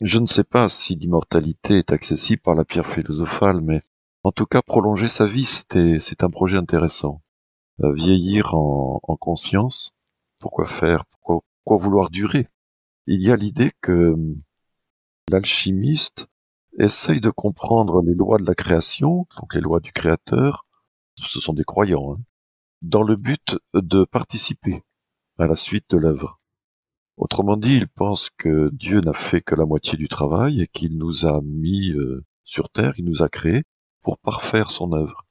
Je 0.02 0.18
ne 0.18 0.26
sais 0.26 0.44
pas 0.44 0.68
si 0.68 0.96
l'immortalité 0.96 1.78
est 1.78 1.92
accessible 1.92 2.42
par 2.42 2.56
la 2.56 2.66
pierre 2.66 2.88
philosophale, 2.88 3.62
mais 3.62 3.84
en 4.24 4.32
tout 4.32 4.48
cas, 4.48 4.64
prolonger 4.64 5.10
sa 5.10 5.28
vie, 5.28 5.46
c'est 5.46 6.24
un 6.24 6.30
projet 6.32 6.58
intéressant. 6.58 7.22
Euh, 7.84 7.94
vieillir 7.94 8.56
en, 8.56 9.00
conscience, 9.20 9.94
pourquoi 10.40 10.66
faire, 10.68 11.06
pourquoi, 11.06 11.42
pourquoi 11.64 11.86
vouloir 11.86 12.10
durer? 12.10 12.48
Il 13.06 13.22
y 13.22 13.32
a 13.32 13.36
l'idée 13.36 13.74
que 13.82 14.16
l'alchimiste 15.30 16.28
essaye 16.78 17.22
de 17.22 17.30
comprendre 17.30 18.02
les 18.02 18.14
lois 18.14 18.38
de 18.38 18.46
la 18.46 18.56
création, 18.56 19.28
donc 19.40 19.54
les 19.54 19.62
lois 19.62 19.80
du 19.80 19.92
créateur, 19.92 20.66
ce 21.16 21.40
sont 21.40 21.54
des 21.54 21.64
croyants, 21.64 22.14
hein, 22.14 22.22
dans 22.82 23.04
le 23.04 23.16
but 23.16 23.58
de 23.74 24.06
participer 24.06 24.84
à 25.38 25.48
la 25.48 25.56
suite 25.56 25.90
de 25.90 25.98
l'œuvre. 25.98 26.40
Autrement 27.18 27.58
dit, 27.58 27.76
ils 27.76 27.88
pensent 27.88 28.30
que 28.38 28.70
Dieu 28.74 29.02
n'a 29.02 29.14
fait 29.14 29.42
que 29.42 29.56
la 29.56 29.66
moitié 29.66 29.98
du 29.98 30.08
travail 30.08 30.62
et 30.62 30.68
qu'il 30.68 30.98
nous 30.98 31.26
a 31.26 31.42
mis 31.42 31.92
euh, 31.92 32.24
sur 32.46 32.70
terre, 32.70 32.94
il 32.98 33.04
nous 33.04 33.22
a 33.22 33.30
créés 33.30 33.64
pour 34.02 34.18
parfaire 34.20 34.72
son 34.72 34.94
œuvre. 34.94 35.26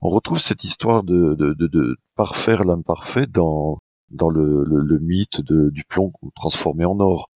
On 0.00 0.08
retrouve 0.08 0.38
cette 0.38 0.64
histoire 0.64 1.02
de, 1.02 1.96
parfaire 2.14 2.64
l'imparfait 2.64 3.26
dans, 3.26 3.78
dans 4.10 4.30
le, 4.30 4.98
mythe 5.00 5.40
du 5.40 5.84
plomb 5.84 6.12
transformé 6.34 6.84
en 6.84 6.98
or. 7.00 7.28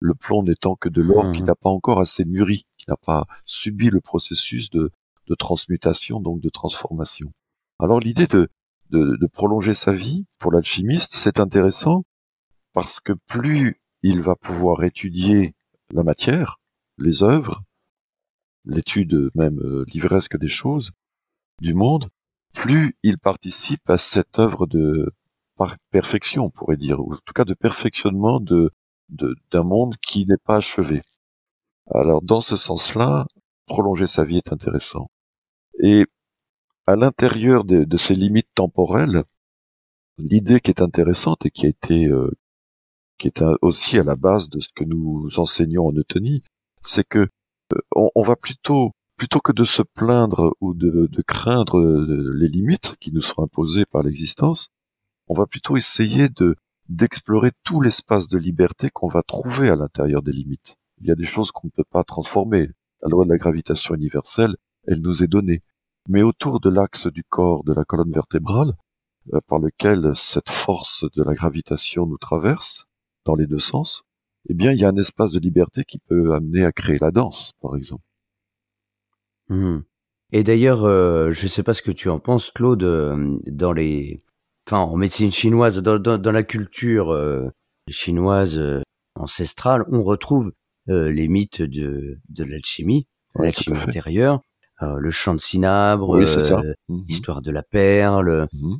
Le 0.00 0.14
plomb 0.14 0.42
n'étant 0.42 0.76
que 0.76 0.88
de 0.88 1.02
l'or 1.02 1.32
qui 1.32 1.42
mmh. 1.42 1.46
n'a 1.46 1.54
pas 1.54 1.70
encore 1.70 2.00
assez 2.00 2.24
mûri, 2.24 2.66
qui 2.76 2.86
n'a 2.88 2.96
pas 2.96 3.26
subi 3.44 3.90
le 3.90 4.00
processus 4.00 4.70
de, 4.70 4.90
de 5.26 5.34
transmutation, 5.34 6.20
donc 6.20 6.40
de 6.40 6.48
transformation. 6.48 7.32
Alors 7.78 8.00
l'idée 8.00 8.26
de, 8.26 8.48
de, 8.90 9.26
prolonger 9.26 9.74
sa 9.74 9.92
vie 9.92 10.26
pour 10.38 10.52
l'alchimiste, 10.52 11.12
c'est 11.12 11.40
intéressant 11.40 12.04
parce 12.72 13.00
que 13.00 13.12
plus 13.12 13.80
il 14.02 14.20
va 14.20 14.36
pouvoir 14.36 14.84
étudier 14.84 15.54
la 15.92 16.02
matière, 16.02 16.60
les 16.98 17.22
œuvres, 17.22 17.62
l'étude 18.64 19.30
même 19.34 19.58
euh, 19.60 19.84
livresque 19.88 20.36
des 20.38 20.48
choses, 20.48 20.92
du 21.60 21.74
monde, 21.74 22.08
plus 22.54 22.96
il 23.02 23.18
participe 23.18 23.88
à 23.90 23.98
cette 23.98 24.38
œuvre 24.38 24.66
de 24.66 25.12
perfection, 25.90 26.44
on 26.44 26.50
pourrait 26.50 26.76
dire, 26.76 27.00
ou 27.00 27.14
en 27.14 27.18
tout 27.24 27.32
cas 27.34 27.44
de 27.44 27.54
perfectionnement 27.54 28.38
de 28.40 28.70
d'un 29.08 29.62
monde 29.62 29.96
qui 30.02 30.26
n'est 30.26 30.36
pas 30.36 30.56
achevé. 30.56 31.02
Alors 31.90 32.22
dans 32.22 32.40
ce 32.40 32.56
sens-là, 32.56 33.26
prolonger 33.66 34.06
sa 34.06 34.24
vie 34.24 34.38
est 34.38 34.52
intéressant. 34.52 35.10
Et 35.80 36.06
à 36.86 36.96
l'intérieur 36.96 37.64
de, 37.64 37.96
ces 37.96 38.14
limites 38.14 38.48
temporelles, 38.54 39.24
l'idée 40.18 40.60
qui 40.60 40.70
est 40.70 40.82
intéressante 40.82 41.46
et 41.46 41.50
qui 41.50 41.66
a 41.66 41.68
été 41.68 42.06
euh, 42.06 42.30
qui 43.18 43.28
est 43.28 43.42
aussi 43.62 43.98
à 43.98 44.04
la 44.04 44.16
base 44.16 44.48
de 44.48 44.60
ce 44.60 44.68
que 44.74 44.84
nous 44.84 45.28
enseignons 45.38 45.86
en 45.86 45.92
eutonie, 45.92 46.42
c'est 46.80 47.06
que 47.06 47.28
euh, 47.74 47.78
on, 48.14 48.22
va 48.22 48.36
plutôt 48.36 48.92
plutôt 49.16 49.40
que 49.40 49.52
de 49.52 49.64
se 49.64 49.82
plaindre 49.82 50.54
ou 50.60 50.74
de, 50.74 51.08
craindre 51.26 51.78
euh, 51.78 52.32
les 52.36 52.48
limites 52.48 52.96
qui 53.00 53.12
nous 53.12 53.22
sont 53.22 53.42
imposées 53.42 53.84
par 53.84 54.02
l'existence, 54.02 54.68
on 55.26 55.34
va 55.34 55.46
plutôt 55.46 55.76
essayer 55.76 56.28
de 56.28 56.54
d'explorer 56.88 57.50
tout 57.64 57.80
l'espace 57.80 58.28
de 58.28 58.38
liberté 58.38 58.90
qu'on 58.90 59.08
va 59.08 59.22
trouver 59.22 59.68
à 59.68 59.76
l'intérieur 59.76 60.22
des 60.22 60.32
limites. 60.32 60.76
Il 61.00 61.06
y 61.06 61.12
a 61.12 61.14
des 61.14 61.26
choses 61.26 61.50
qu'on 61.50 61.68
ne 61.68 61.72
peut 61.72 61.88
pas 61.88 62.04
transformer. 62.04 62.70
La 63.02 63.08
loi 63.08 63.24
de 63.24 63.30
la 63.30 63.36
gravitation 63.36 63.94
universelle, 63.94 64.56
elle 64.86 65.00
nous 65.00 65.22
est 65.22 65.28
donnée. 65.28 65.62
Mais 66.08 66.22
autour 66.22 66.60
de 66.60 66.70
l'axe 66.70 67.06
du 67.06 67.22
corps, 67.22 67.62
de 67.64 67.72
la 67.74 67.84
colonne 67.84 68.12
vertébrale, 68.12 68.72
euh, 69.34 69.40
par 69.46 69.58
lequel 69.58 70.12
cette 70.14 70.48
force 70.48 71.04
de 71.14 71.22
la 71.22 71.34
gravitation 71.34 72.06
nous 72.06 72.18
traverse, 72.18 72.86
dans 73.24 73.34
les 73.34 73.46
deux 73.46 73.58
sens, 73.58 74.02
eh 74.48 74.54
bien, 74.54 74.72
il 74.72 74.80
y 74.80 74.84
a 74.84 74.88
un 74.88 74.96
espace 74.96 75.32
de 75.32 75.40
liberté 75.40 75.84
qui 75.84 75.98
peut 75.98 76.32
amener 76.32 76.64
à 76.64 76.72
créer 76.72 76.98
la 76.98 77.10
danse, 77.10 77.52
par 77.60 77.76
exemple. 77.76 78.04
Hmm. 79.48 79.80
Et 80.32 80.44
d'ailleurs, 80.44 80.84
euh, 80.84 81.30
je 81.32 81.44
ne 81.44 81.48
sais 81.48 81.62
pas 81.62 81.74
ce 81.74 81.82
que 81.82 81.90
tu 81.90 82.08
en 82.08 82.18
penses, 82.18 82.50
Claude, 82.50 82.82
euh, 82.82 83.38
dans 83.46 83.72
les, 83.72 84.18
enfin, 84.68 84.80
en 84.80 84.96
médecine 84.96 85.32
chinoise, 85.32 85.78
dans, 85.78 85.98
dans, 85.98 86.32
la 86.32 86.42
culture 86.42 87.10
euh, 87.10 87.48
chinoise 87.88 88.62
ancestrale, 89.14 89.84
on 89.90 90.02
retrouve 90.02 90.52
les 90.86 91.28
mythes 91.28 91.60
de, 91.60 92.18
de 92.30 92.44
l'alchimie, 92.44 93.06
l'alchimie 93.34 93.78
intérieure, 93.78 94.40
le 94.80 95.10
chant 95.10 95.34
de 95.34 95.40
cinabre, 95.40 96.18
mhm. 96.18 97.04
l'histoire 97.08 97.42
de 97.42 97.50
la 97.50 97.62
perle, 97.62 98.48
mhm. 98.52 98.78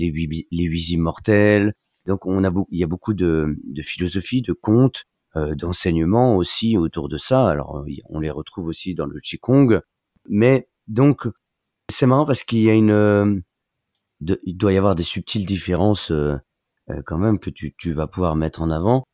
les, 0.00 0.08
huit, 0.08 0.46
les 0.50 0.64
huit 0.64 0.90
immortels. 0.90 1.72
Donc, 2.06 2.26
on 2.26 2.44
a 2.44 2.52
il 2.70 2.78
y 2.78 2.84
a 2.84 2.86
beaucoup 2.86 3.14
de, 3.14 3.56
de 3.64 3.82
philosophie, 3.82 4.42
de 4.42 4.52
contes, 4.52 5.04
d'enseignements 5.34 6.36
aussi 6.36 6.76
autour 6.76 7.08
de 7.08 7.16
ça. 7.16 7.46
Alors, 7.46 7.84
on 8.10 8.20
les 8.20 8.30
retrouve 8.30 8.66
aussi 8.66 8.94
dans 8.94 9.06
le 9.06 9.18
Qigong 9.20 9.80
mais 10.28 10.68
donc, 10.88 11.28
c'est 11.90 12.06
marrant 12.06 12.26
parce 12.26 12.44
qu'il 12.44 12.60
y 12.60 12.70
a 12.70 12.74
une, 12.74 13.42
euh, 14.30 14.36
il 14.44 14.56
doit 14.56 14.72
y 14.72 14.76
avoir 14.76 14.94
des 14.94 15.02
subtiles 15.02 15.46
différences 15.46 16.10
euh, 16.10 16.36
euh, 16.90 17.02
quand 17.04 17.18
même 17.18 17.38
que 17.38 17.50
tu, 17.50 17.74
tu 17.76 17.92
vas 17.92 18.06
pouvoir 18.06 18.36
mettre 18.36 18.62
en 18.62 18.70
avant. 18.70 19.04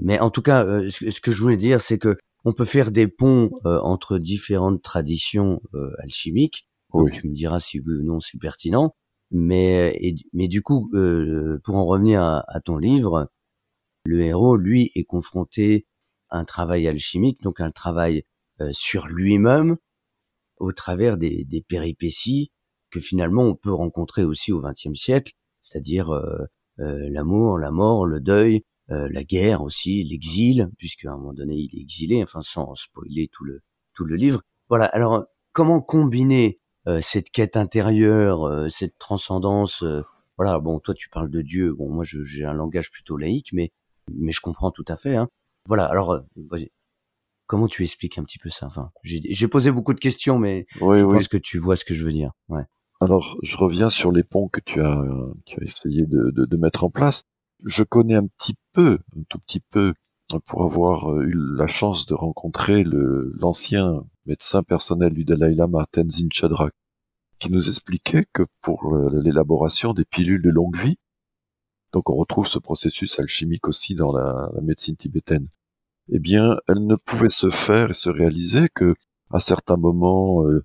Mais 0.00 0.18
en 0.20 0.30
tout 0.30 0.42
cas, 0.42 0.64
ce, 0.90 1.20
que 1.20 1.32
je 1.32 1.42
voulais 1.42 1.58
dire, 1.58 1.80
c'est 1.80 1.98
que 1.98 2.16
on 2.44 2.52
peut 2.52 2.64
faire 2.64 2.90
des 2.90 3.08
ponts 3.08 3.50
entre 3.64 4.18
différentes 4.18 4.82
traditions 4.82 5.60
alchimiques. 5.98 6.66
Tu 7.12 7.28
me 7.28 7.34
diras 7.34 7.60
si 7.60 7.78
oui 7.78 7.96
ou 7.96 8.02
non 8.02 8.18
c'est 8.18 8.38
pertinent. 8.38 8.94
Mais, 9.30 10.14
mais 10.32 10.48
du 10.48 10.62
coup, 10.62 10.90
pour 11.62 11.76
en 11.76 11.84
revenir 11.84 12.22
à, 12.22 12.42
à, 12.48 12.60
ton 12.60 12.78
livre, 12.78 13.30
le 14.04 14.22
héros, 14.22 14.56
lui, 14.56 14.90
est 14.94 15.04
confronté 15.04 15.86
à 16.30 16.38
un 16.38 16.44
travail 16.44 16.88
alchimique, 16.88 17.42
donc 17.42 17.60
un 17.60 17.70
travail 17.70 18.24
sur 18.70 19.06
lui-même, 19.08 19.76
au 20.56 20.72
travers 20.72 21.18
des, 21.18 21.44
des, 21.44 21.60
péripéties 21.60 22.50
que 22.92 23.00
finalement 23.00 23.42
on 23.42 23.56
peut 23.56 23.72
rencontrer 23.72 24.22
aussi 24.22 24.52
au 24.52 24.60
XXe 24.60 24.94
siècle, 24.94 25.32
c'est-à-dire 25.60 26.10
euh, 26.14 26.44
euh, 26.78 27.08
l'amour, 27.10 27.58
la 27.58 27.72
mort, 27.72 28.06
le 28.06 28.20
deuil, 28.20 28.62
euh, 28.90 29.08
la 29.10 29.24
guerre 29.24 29.62
aussi, 29.62 30.04
l'exil, 30.04 30.68
puisqu'à 30.78 31.12
un 31.12 31.16
moment 31.16 31.32
donné 31.32 31.56
il 31.56 31.76
est 31.76 31.80
exilé, 31.80 32.22
enfin 32.22 32.42
sans 32.42 32.74
spoiler 32.74 33.28
tout 33.32 33.44
le 33.44 33.62
tout 33.94 34.04
le 34.04 34.16
livre. 34.16 34.42
Voilà. 34.68 34.84
Alors 34.86 35.24
comment 35.52 35.80
combiner 35.80 36.60
cette 37.00 37.30
quête 37.30 37.56
intérieure, 37.56 38.68
cette 38.70 38.98
transcendance 38.98 39.84
Voilà. 40.36 40.58
Bon, 40.58 40.80
toi 40.80 40.94
tu 40.94 41.08
parles 41.08 41.30
de 41.30 41.40
Dieu. 41.40 41.72
Bon, 41.72 41.88
moi 41.88 42.04
j'ai 42.04 42.44
un 42.44 42.52
langage 42.52 42.90
plutôt 42.90 43.16
laïque, 43.16 43.50
mais 43.52 43.70
mais 44.12 44.32
je 44.32 44.40
comprends 44.40 44.72
tout 44.72 44.84
à 44.88 44.96
fait. 44.96 45.16
Hein. 45.16 45.28
Voilà. 45.66 45.84
Alors, 45.86 46.22
vas-y. 46.36 46.70
Comment 47.46 47.68
tu 47.68 47.84
expliques 47.84 48.18
un 48.18 48.24
petit 48.24 48.38
peu 48.38 48.48
ça? 48.48 48.66
Enfin, 48.66 48.90
J'ai 49.04 49.46
posé 49.46 49.70
beaucoup 49.70 49.94
de 49.94 50.00
questions, 50.00 50.38
mais 50.38 50.66
je 50.74 51.04
pense 51.04 51.28
que 51.28 51.36
tu 51.36 51.58
vois 51.58 51.76
ce 51.76 51.84
que 51.84 51.94
je 51.94 52.04
veux 52.04 52.12
dire. 52.12 52.32
Ouais. 52.48 52.64
Alors, 53.02 53.36
je 53.42 53.56
reviens 53.56 53.90
sur 53.90 54.12
les 54.12 54.22
ponts 54.22 54.46
que 54.46 54.60
tu 54.60 54.80
as, 54.80 55.02
essayé 55.60 56.06
de, 56.06 56.56
mettre 56.56 56.84
en 56.84 56.90
place. 56.90 57.24
Je 57.64 57.82
connais 57.82 58.14
un 58.14 58.28
petit 58.28 58.54
peu, 58.72 59.00
un 59.16 59.22
tout 59.28 59.40
petit 59.40 59.58
peu, 59.58 59.94
pour 60.46 60.62
avoir 60.62 61.20
eu 61.20 61.34
la 61.34 61.66
chance 61.66 62.06
de 62.06 62.14
rencontrer 62.14 62.84
l'ancien 62.84 64.04
médecin 64.24 64.62
personnel 64.62 65.14
du 65.14 65.24
Dalai 65.24 65.52
Lama, 65.52 65.84
Tenzin 65.90 66.28
Chadrak, 66.30 66.74
qui 67.40 67.50
nous 67.50 67.66
expliquait 67.68 68.24
que 68.32 68.44
pour 68.60 68.96
l'élaboration 68.96 69.94
des 69.94 70.04
pilules 70.04 70.42
de 70.42 70.50
longue 70.50 70.76
vie, 70.76 70.98
donc 71.92 72.08
on 72.08 72.14
retrouve 72.14 72.46
ce 72.46 72.60
processus 72.60 73.18
alchimique 73.18 73.66
aussi 73.66 73.96
dans 73.96 74.12
la, 74.12 74.48
la 74.54 74.60
médecine 74.60 74.94
tibétaine, 74.94 75.48
eh 76.08 76.20
bien, 76.20 76.56
elle 76.68 76.86
ne 76.86 76.94
pouvait 76.94 77.30
se 77.30 77.50
faire 77.50 77.90
et 77.90 77.94
se 77.94 78.10
réaliser 78.10 78.68
que 78.72 78.94
à 79.32 79.40
certains 79.40 79.76
moments 79.76 80.46
euh, 80.46 80.64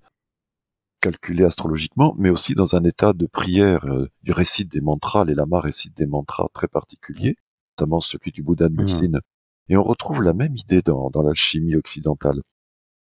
calculés 1.00 1.44
astrologiquement, 1.44 2.14
mais 2.18 2.30
aussi 2.30 2.54
dans 2.54 2.74
un 2.74 2.84
état 2.84 3.12
de 3.12 3.26
prière 3.26 3.84
euh, 3.86 4.08
du 4.22 4.32
récit 4.32 4.64
des 4.64 4.80
mantras. 4.80 5.24
Les 5.24 5.34
lamas 5.34 5.60
récitent 5.60 5.96
des 5.96 6.06
mantras 6.06 6.48
très 6.52 6.68
particuliers, 6.68 7.36
notamment 7.76 8.00
celui 8.00 8.32
du 8.32 8.42
Bouddha 8.42 8.68
de 8.68 8.74
mmh. 8.74 8.76
médecine. 8.76 9.20
Et 9.68 9.76
on 9.76 9.82
retrouve 9.82 10.22
la 10.22 10.32
même 10.32 10.56
idée 10.56 10.82
dans, 10.82 11.10
dans 11.10 11.22
l'alchimie 11.22 11.76
occidentale. 11.76 12.42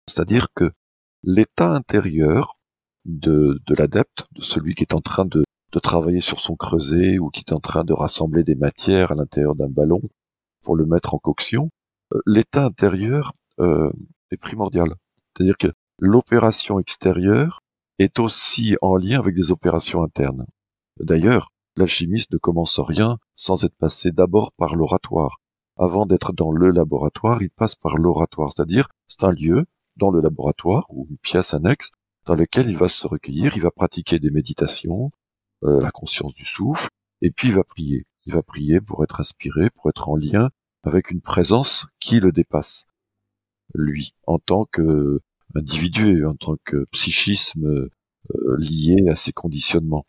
C'est-à-dire 0.07 0.47
que 0.53 0.71
l'état 1.23 1.73
intérieur 1.73 2.57
de, 3.05 3.59
de 3.65 3.75
l'adepte, 3.75 4.25
de 4.33 4.41
celui 4.41 4.75
qui 4.75 4.83
est 4.83 4.93
en 4.93 5.01
train 5.01 5.25
de, 5.25 5.43
de 5.71 5.79
travailler 5.79 6.21
sur 6.21 6.39
son 6.39 6.55
creuset 6.55 7.19
ou 7.19 7.29
qui 7.29 7.43
est 7.47 7.53
en 7.53 7.59
train 7.59 7.83
de 7.83 7.93
rassembler 7.93 8.43
des 8.43 8.55
matières 8.55 9.11
à 9.11 9.15
l'intérieur 9.15 9.55
d'un 9.55 9.69
ballon 9.69 10.01
pour 10.63 10.75
le 10.75 10.85
mettre 10.85 11.13
en 11.13 11.17
coction, 11.17 11.69
l'état 12.25 12.65
intérieur 12.65 13.33
euh, 13.59 13.91
est 14.31 14.37
primordial. 14.37 14.95
C'est-à-dire 15.35 15.57
que 15.57 15.71
l'opération 15.99 16.79
extérieure 16.79 17.61
est 17.99 18.19
aussi 18.19 18.75
en 18.81 18.95
lien 18.95 19.19
avec 19.19 19.35
des 19.35 19.51
opérations 19.51 20.03
internes. 20.03 20.45
D'ailleurs, 20.99 21.51
l'alchimiste 21.75 22.31
ne 22.33 22.37
commence 22.37 22.79
rien 22.79 23.17
sans 23.35 23.63
être 23.63 23.75
passé 23.75 24.11
d'abord 24.11 24.51
par 24.53 24.75
l'oratoire. 24.75 25.39
Avant 25.77 26.05
d'être 26.05 26.33
dans 26.33 26.51
le 26.51 26.71
laboratoire, 26.71 27.41
il 27.41 27.49
passe 27.49 27.75
par 27.75 27.97
l'oratoire, 27.97 28.51
c'est-à-dire 28.55 28.89
c'est 29.07 29.23
un 29.23 29.31
lieu 29.31 29.65
dans 29.97 30.11
le 30.11 30.21
laboratoire 30.21 30.85
ou 30.89 31.07
une 31.09 31.17
pièce 31.17 31.53
annexe 31.53 31.91
dans 32.25 32.35
lequel 32.35 32.69
il 32.69 32.77
va 32.77 32.89
se 32.89 33.07
recueillir, 33.07 33.55
il 33.55 33.63
va 33.63 33.71
pratiquer 33.71 34.19
des 34.19 34.29
méditations, 34.29 35.11
euh, 35.63 35.81
la 35.81 35.91
conscience 35.91 36.33
du 36.33 36.45
souffle, 36.45 36.89
et 37.21 37.31
puis 37.31 37.49
il 37.49 37.55
va 37.55 37.63
prier. 37.63 38.05
Il 38.25 38.33
va 38.33 38.43
prier 38.43 38.79
pour 38.79 39.03
être 39.03 39.19
inspiré, 39.19 39.69
pour 39.71 39.89
être 39.89 40.09
en 40.09 40.15
lien 40.15 40.49
avec 40.83 41.11
une 41.11 41.21
présence 41.21 41.87
qui 41.99 42.19
le 42.19 42.31
dépasse, 42.31 42.85
lui, 43.73 44.13
en 44.27 44.39
tant 44.39 44.65
que 44.65 45.21
individu, 45.55 46.25
en 46.25 46.35
tant 46.35 46.55
que 46.65 46.85
psychisme 46.91 47.65
euh, 47.65 47.89
lié 48.57 49.07
à 49.09 49.15
ses 49.15 49.31
conditionnements. 49.31 50.05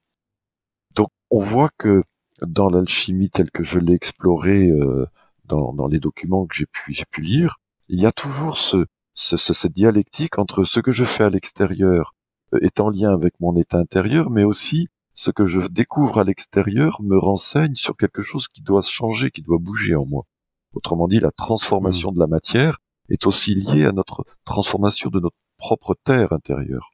Donc 0.94 1.08
on 1.30 1.40
voit 1.40 1.70
que 1.78 2.02
dans 2.42 2.68
l'alchimie 2.68 3.30
telle 3.30 3.50
que 3.50 3.62
je 3.62 3.78
l'ai 3.78 3.94
explorée 3.94 4.68
euh, 4.68 5.06
dans, 5.44 5.72
dans, 5.72 5.88
les 5.88 6.00
documents 6.00 6.46
que 6.46 6.54
j'ai 6.54 6.66
pu, 6.66 6.92
j'ai 6.92 7.04
pu 7.10 7.22
lire, 7.22 7.56
il 7.88 8.00
y 8.00 8.06
a 8.06 8.12
toujours 8.12 8.58
ce, 8.58 8.86
ce, 9.14 9.36
cette 9.36 9.72
dialectique 9.72 10.38
entre 10.38 10.64
ce 10.64 10.80
que 10.80 10.92
je 10.92 11.04
fais 11.04 11.24
à 11.24 11.30
l'extérieur 11.30 12.14
euh, 12.54 12.58
est 12.60 12.80
en 12.80 12.90
lien 12.90 13.12
avec 13.12 13.34
mon 13.40 13.56
état 13.56 13.78
intérieur, 13.78 14.30
mais 14.30 14.44
aussi 14.44 14.88
ce 15.14 15.30
que 15.30 15.46
je 15.46 15.60
découvre 15.60 16.18
à 16.18 16.24
l'extérieur 16.24 17.00
me 17.02 17.18
renseigne 17.18 17.74
sur 17.76 17.96
quelque 17.96 18.22
chose 18.22 18.48
qui 18.48 18.62
doit 18.62 18.82
changer, 18.82 19.30
qui 19.30 19.42
doit 19.42 19.58
bouger 19.58 19.94
en 19.94 20.06
moi. 20.06 20.24
Autrement 20.72 21.06
dit, 21.06 21.20
la 21.20 21.32
transformation 21.32 22.10
mmh. 22.10 22.14
de 22.14 22.20
la 22.20 22.26
matière 22.26 22.78
est 23.12 23.26
aussi 23.26 23.54
liée 23.54 23.84
à 23.84 23.92
notre 23.92 24.24
transformation 24.44 25.10
de 25.10 25.20
notre 25.20 25.36
propre 25.58 25.94
terre 26.04 26.32
intérieure, 26.32 26.90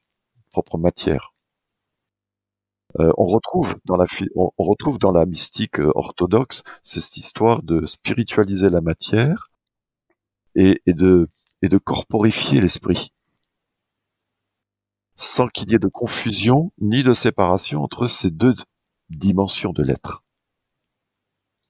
propre 0.51 0.77
matière. 0.77 1.33
Euh, 2.99 3.11
on 3.17 3.25
retrouve 3.25 3.75
dans 4.99 5.11
la 5.11 5.25
mystique 5.25 5.79
euh, 5.79 5.91
orthodoxe 5.95 6.63
cette 6.83 7.17
histoire 7.17 7.61
de 7.63 7.85
spiritualiser 7.85 8.69
la 8.69 8.81
matière 8.81 9.47
et 10.55 10.81
de 10.87 11.27
corporifier 11.77 12.61
l'esprit 12.61 13.11
sans 15.19 15.49
qu'il 15.49 15.69
y 15.69 15.75
ait 15.75 15.79
de 15.79 15.89
confusion 15.89 16.71
ni 16.79 17.03
de 17.03 17.13
séparation 17.13 17.83
entre 17.83 18.07
ces 18.07 18.31
deux 18.31 18.55
dimensions 19.09 19.73
de 19.73 19.83
l'être. 19.83 20.23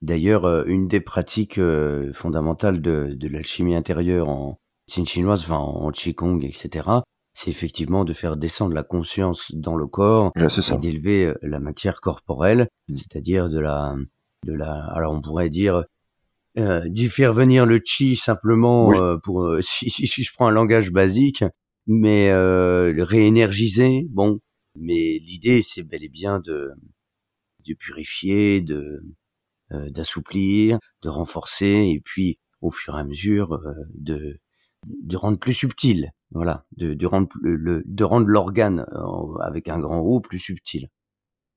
D'ailleurs, 0.02 0.46
euh, 0.46 0.64
une 0.66 0.88
des 0.88 1.02
pratiques 1.02 1.58
euh, 1.58 2.14
fondamentales 2.14 2.82
de, 2.82 3.14
de 3.14 3.28
l'alchimie 3.28 3.76
intérieure 3.76 4.30
en 4.30 4.60
médecine 4.88 5.06
chinoise, 5.06 5.42
enfin 5.42 5.58
en 5.58 5.92
qigong, 5.92 6.42
etc., 6.42 6.88
c'est 7.34 7.52
effectivement 7.52 8.04
de 8.06 8.14
faire 8.14 8.38
descendre 8.38 8.74
la 8.74 8.84
conscience 8.84 9.54
dans 9.54 9.76
le 9.76 9.88
corps 9.88 10.32
et 10.36 10.78
d'élever 10.78 11.28
euh, 11.28 11.34
la 11.42 11.60
matière 11.60 12.02
corporelle, 12.02 12.68
mmh. 12.88 12.96
c'est-à-dire 12.96 13.50
de 13.50 13.60
la, 13.60 13.96
de 14.46 14.54
la, 14.54 14.86
alors 14.94 15.14
on 15.14 15.22
pourrait 15.22 15.50
dire 15.50 15.84
euh, 16.58 16.82
d'y 16.88 17.08
faire 17.08 17.32
venir 17.32 17.66
le 17.66 17.80
chi 17.84 18.16
simplement 18.16 19.18
pour 19.24 19.58
si, 19.62 19.90
si, 19.90 20.08
si, 20.08 20.24
je 20.24 20.34
prends 20.34 20.48
un 20.48 20.52
langage 20.52 20.92
basique, 20.92 21.44
mais 21.90 22.30
euh, 22.30 22.94
le 22.94 23.04
réénergiser, 23.04 24.06
bon, 24.12 24.40
mais 24.76 25.20
l'idée 25.20 25.62
c'est 25.62 25.84
bel 25.84 26.04
et 26.04 26.10
bien 26.10 26.40
de 26.40 26.72
de 27.68 27.74
purifier, 27.74 28.62
de 28.62 28.76
euh, 28.76 29.02
d'assouplir, 29.72 30.80
de 31.02 31.10
renforcer, 31.10 31.92
et 31.96 32.02
puis 32.04 32.40
au 32.62 32.72
fur 32.72 32.96
et 32.98 33.00
à 33.00 33.04
mesure 33.04 33.54
euh, 33.54 33.74
de 33.96 34.40
de 34.88 35.18
rendre 35.18 35.38
plus 35.38 35.54
subtil, 35.54 36.12
voilà, 36.32 36.66
de, 36.78 36.94
de 36.94 37.06
rendre 37.06 37.28
le, 37.42 37.84
de 37.86 38.04
rendre 38.06 38.28
l'organe 38.28 38.86
euh, 38.94 39.38
avec 39.42 39.68
un 39.68 39.78
grand 39.78 40.00
O 40.00 40.22
plus 40.22 40.40
subtil. 40.40 40.88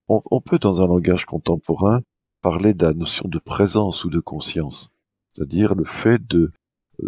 on, 0.09 0.23
on 0.31 0.41
peut, 0.41 0.59
dans 0.59 0.81
un 0.81 0.87
langage 0.87 1.25
contemporain, 1.25 2.03
parler 2.41 2.75
de 2.75 2.85
la 2.85 2.93
notion 2.93 3.29
de 3.29 3.39
présence 3.39 4.05
ou 4.05 4.11
de 4.11 4.21
conscience, 4.21 4.91
c'est-à-dire 5.33 5.75
le 5.75 5.85
fait 5.85 6.27
de 6.27 6.53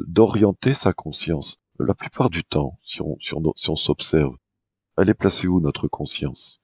d'orienter 0.07 0.75
sa 0.75 0.93
conscience. 0.93 1.59
La 1.79 1.95
plupart 1.95 2.31
du 2.31 2.45
temps, 2.45 2.79
si 2.83 3.03
on, 3.03 3.19
si 3.21 3.71
on 3.71 3.77
s'observe, 3.77 4.37
elle 4.97 5.11
est 5.11 5.15
placée 5.15 5.49
où 5.49 5.61
notre 5.61 5.89
conscience? 5.89 6.61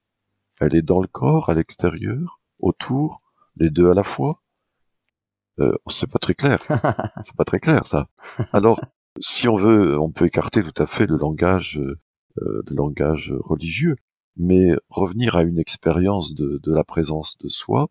Elle 0.60 0.74
est 0.76 0.82
dans 0.82 1.00
le 1.00 1.08
corps, 1.08 1.48
à 1.50 1.54
l'extérieur, 1.54 2.40
autour, 2.60 3.19
les 3.60 3.70
deux 3.70 3.90
à 3.90 3.94
la 3.94 4.02
fois 4.02 4.42
euh, 5.60 5.72
C'est 5.90 6.10
pas 6.10 6.18
très 6.18 6.34
clair. 6.34 6.60
C'est 7.26 7.36
pas 7.36 7.44
très 7.44 7.60
clair 7.60 7.86
ça. 7.86 8.08
Alors, 8.52 8.80
si 9.20 9.48
on 9.48 9.56
veut, 9.56 9.98
on 9.98 10.10
peut 10.10 10.26
écarter 10.26 10.62
tout 10.62 10.82
à 10.82 10.86
fait 10.86 11.06
le 11.06 11.16
langage, 11.16 11.78
euh, 11.78 12.62
le 12.66 12.74
langage 12.74 13.32
religieux, 13.38 13.96
mais 14.36 14.70
revenir 14.88 15.36
à 15.36 15.42
une 15.42 15.58
expérience 15.58 16.34
de, 16.34 16.58
de 16.62 16.72
la 16.72 16.84
présence 16.84 17.36
de 17.38 17.48
soi, 17.48 17.88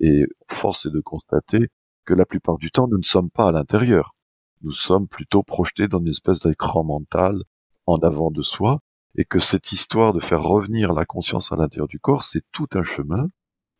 et 0.00 0.26
force 0.48 0.86
est 0.86 0.90
de 0.90 1.00
constater 1.00 1.68
que 2.04 2.14
la 2.14 2.24
plupart 2.24 2.58
du 2.58 2.70
temps, 2.70 2.88
nous 2.88 2.98
ne 2.98 3.02
sommes 3.02 3.30
pas 3.30 3.48
à 3.48 3.52
l'intérieur. 3.52 4.14
Nous 4.62 4.72
sommes 4.72 5.08
plutôt 5.08 5.42
projetés 5.42 5.88
dans 5.88 5.98
une 5.98 6.08
espèce 6.08 6.40
d'écran 6.40 6.84
mental 6.84 7.42
en 7.86 7.96
avant 7.98 8.30
de 8.30 8.42
soi, 8.42 8.80
et 9.16 9.24
que 9.24 9.40
cette 9.40 9.72
histoire 9.72 10.12
de 10.12 10.20
faire 10.20 10.42
revenir 10.42 10.92
la 10.92 11.04
conscience 11.04 11.50
à 11.50 11.56
l'intérieur 11.56 11.88
du 11.88 11.98
corps, 11.98 12.22
c'est 12.22 12.44
tout 12.52 12.68
un 12.74 12.84
chemin 12.84 13.28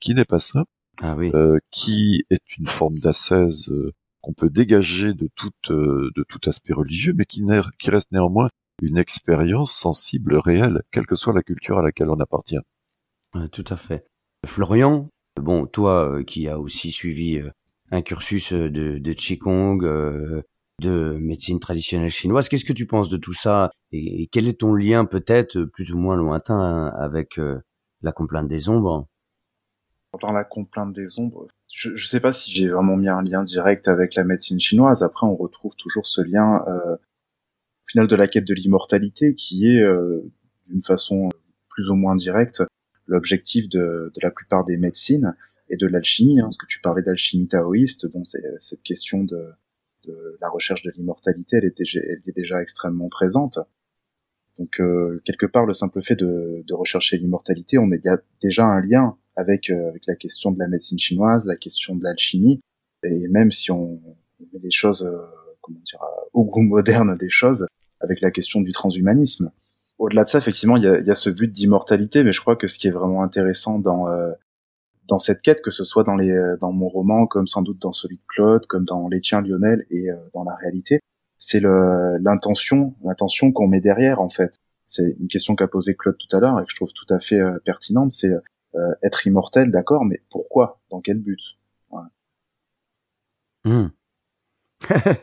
qui 0.01 0.15
n'est 0.15 0.25
pas 0.25 0.41
simple, 0.41 0.71
Ah 1.01 1.15
oui. 1.17 1.31
euh, 1.35 1.59
qui 1.71 2.25
est 2.31 2.57
une 2.59 2.67
forme 2.67 2.99
d'ascèse 2.99 3.69
euh, 3.71 3.93
qu'on 4.21 4.33
peut 4.33 4.51
dégager 4.51 5.15
de 5.15 5.29
tout, 5.37 5.53
euh, 5.71 6.11
de 6.17 6.25
tout 6.29 6.41
aspect 6.47 6.73
religieux, 6.73 7.15
mais 7.17 7.25
qui, 7.25 7.45
qui 7.79 7.91
reste 7.91 8.11
néanmoins 8.11 8.49
une 8.83 8.97
expérience 8.99 9.73
sensible, 9.73 10.37
réelle, 10.37 10.83
quelle 10.91 11.07
que 11.07 11.17
soit 11.17 11.33
la 11.33 11.43
culture 11.43 11.79
à 11.79 11.83
laquelle 11.83 12.11
on 12.11 12.21
appartient. 12.21 12.59
Tout 13.53 13.65
à 13.69 13.77
fait. 13.77 14.07
Florian, 14.47 15.09
bon, 15.41 15.67
toi 15.67 16.11
euh, 16.19 16.23
qui 16.25 16.49
as 16.49 16.59
aussi 16.59 16.91
suivi 16.91 17.39
euh, 17.39 17.51
un 17.91 18.03
cursus 18.03 18.53
euh, 18.53 18.71
de, 18.71 18.99
de 18.99 19.13
Qigong, 19.13 19.85
euh, 19.85 20.43
de 20.81 21.19
médecine 21.21 21.59
traditionnelle 21.59 22.11
chinoise, 22.11 22.49
qu'est-ce 22.49 22.65
que 22.65 22.73
tu 22.73 22.87
penses 22.87 23.09
de 23.09 23.17
tout 23.17 23.33
ça 23.33 23.71
et, 23.93 24.23
et 24.23 24.27
quel 24.29 24.47
est 24.47 24.61
ton 24.61 24.75
lien 24.75 25.05
peut-être 25.05 25.65
plus 25.65 25.93
ou 25.93 25.99
moins 25.99 26.17
lointain 26.17 26.59
hein, 26.59 26.93
avec 26.99 27.39
euh, 27.39 27.61
la 28.03 28.13
complainte 28.13 28.49
des 28.49 28.69
ombres? 28.69 29.07
Dans 30.23 30.33
la 30.33 30.43
complainte 30.45 30.95
des 30.95 31.21
ombres, 31.21 31.47
je, 31.71 31.95
je 31.95 32.07
sais 32.07 32.19
pas 32.19 32.33
si 32.33 32.51
j'ai 32.51 32.69
vraiment 32.69 32.97
mis 32.97 33.11
un 33.11 33.23
lien 33.23 33.45
direct 33.45 33.89
avec 33.89 34.15
la 34.15 34.25
médecine 34.25 34.59
chinoise. 34.59 35.03
Après, 35.03 35.27
on 35.27 35.37
retrouve 35.37 35.77
toujours 35.77 36.07
ce 36.07 36.23
lien 36.23 36.65
euh, 36.67 36.97
final 37.87 38.09
de 38.09 38.17
la 38.17 38.27
quête 38.27 38.47
de 38.47 38.55
l'immortalité, 38.55 39.35
qui 39.35 39.69
est 39.69 39.83
euh, 39.83 40.23
d'une 40.67 40.81
façon 40.83 41.29
plus 41.69 41.91
ou 41.91 41.95
moins 41.95 42.17
directe 42.17 42.63
l'objectif 43.07 43.69
de, 43.69 44.11
de 44.15 44.21
la 44.23 44.31
plupart 44.31 44.65
des 44.65 44.79
médecines 44.79 45.35
et 45.69 45.77
de 45.77 45.87
l'alchimie. 45.87 46.41
Hein, 46.41 46.45
parce 46.45 46.57
que 46.57 46.67
tu 46.67 46.81
parlais 46.81 47.03
d'alchimie 47.03 47.47
taoïste, 47.47 48.11
bon, 48.11 48.25
c'est 48.25 48.43
cette 48.61 48.83
question 48.83 49.25
de, 49.25 49.51
de 50.05 50.39
la 50.41 50.49
recherche 50.49 50.83
de 50.83 50.91
l'immortalité, 50.97 51.59
elle 51.59 51.67
est 51.67 51.77
déjà, 51.77 52.01
elle 52.01 52.23
est 52.27 52.35
déjà 52.35 52.63
extrêmement 52.63 53.11
présente. 53.11 53.59
Donc 54.59 54.81
euh, 54.81 55.23
quelque 55.27 55.47
part, 55.47 55.67
le 55.67 55.75
simple 55.75 56.01
fait 56.01 56.17
de, 56.17 56.65
de 56.67 56.75
rechercher 56.75 57.19
l'immortalité, 57.19 57.77
on 57.79 57.93
est- 57.93 58.03
y 58.05 58.09
a 58.09 58.19
déjà 58.43 58.65
un 58.65 58.81
lien 58.81 59.17
avec 59.39 59.71
euh, 59.71 59.89
avec 59.89 60.03
la 60.07 60.17
question 60.17 60.51
de 60.51 60.59
la 60.59 60.67
médecine 60.67 60.99
chinoise, 60.99 61.47
la 61.47 61.57
question 61.57 61.95
de 61.95 62.03
l'alchimie, 62.03 62.61
et 63.05 63.29
même 63.29 63.53
si 63.53 63.71
on, 63.71 64.01
met 64.53 64.59
les 64.61 64.71
choses, 64.71 65.05
euh, 65.05 65.17
comment 65.61 65.79
dire, 65.85 66.01
au 66.33 66.45
goût 66.45 66.63
moderne 66.63 67.17
des 67.17 67.31
choses, 67.31 67.67
avec 68.01 68.21
la 68.21 68.31
question 68.33 68.61
du 68.61 68.73
transhumanisme. 68.73 69.51
Au-delà 69.99 70.25
de 70.25 70.29
ça, 70.29 70.39
effectivement, 70.39 70.77
il 70.77 70.85
y 70.85 70.89
a, 70.89 71.01
y 71.01 71.11
a 71.11 71.15
ce 71.15 71.31
but 71.31 71.51
d'immortalité, 71.51 72.25
mais 72.25 72.33
je 72.33 72.41
crois 72.41 72.57
que 72.57 72.67
ce 72.67 72.79
qui 72.79 72.89
est 72.89 72.93
vraiment 72.93 73.23
intéressant 73.23 73.79
dans 73.79 74.09
euh, 74.09 74.33
dans 75.07 75.21
cette 75.21 75.41
quête, 75.41 75.63
que 75.63 75.71
ce 75.71 75.85
soit 75.85 76.03
dans 76.03 76.17
les 76.17 76.37
dans 76.61 76.73
mon 76.73 76.89
roman, 76.89 77.27
comme 77.27 77.47
sans 77.47 77.63
doute 77.63 77.81
dans 77.81 77.93
celui 77.93 78.17
de 78.17 78.23
Claude, 78.27 78.67
comme 78.67 78.85
dans 78.85 79.09
Les 79.09 79.21
Tiens 79.21 79.41
Lionel 79.41 79.87
et 79.91 80.09
dans 80.35 80.45
la 80.45 80.55
réalité, 80.55 81.01
c'est 81.39 81.61
l'intention, 81.61 82.95
l'intention 83.03 83.51
qu'on 83.53 83.69
met 83.69 83.81
derrière 83.81 84.21
en 84.21 84.29
fait. 84.29 84.59
C'est 84.87 85.17
une 85.19 85.29
question 85.29 85.55
qu'a 85.55 85.67
posée 85.67 85.95
Claude 85.95 86.19
tout 86.19 86.37
à 86.37 86.41
l'heure 86.41 86.61
et 86.61 86.65
que 86.65 86.71
je 86.71 86.77
trouve 86.77 86.93
tout 86.93 87.07
à 87.09 87.21
fait 87.21 87.41
pertinente. 87.65 88.13
C'est 88.13 88.35
euh, 88.75 88.95
être 89.03 89.27
immortel, 89.27 89.71
d'accord, 89.71 90.05
mais 90.05 90.23
pourquoi? 90.31 90.81
Dans 90.91 91.01
quel 91.01 91.19
but? 91.19 91.57
Hmm. 93.65 93.89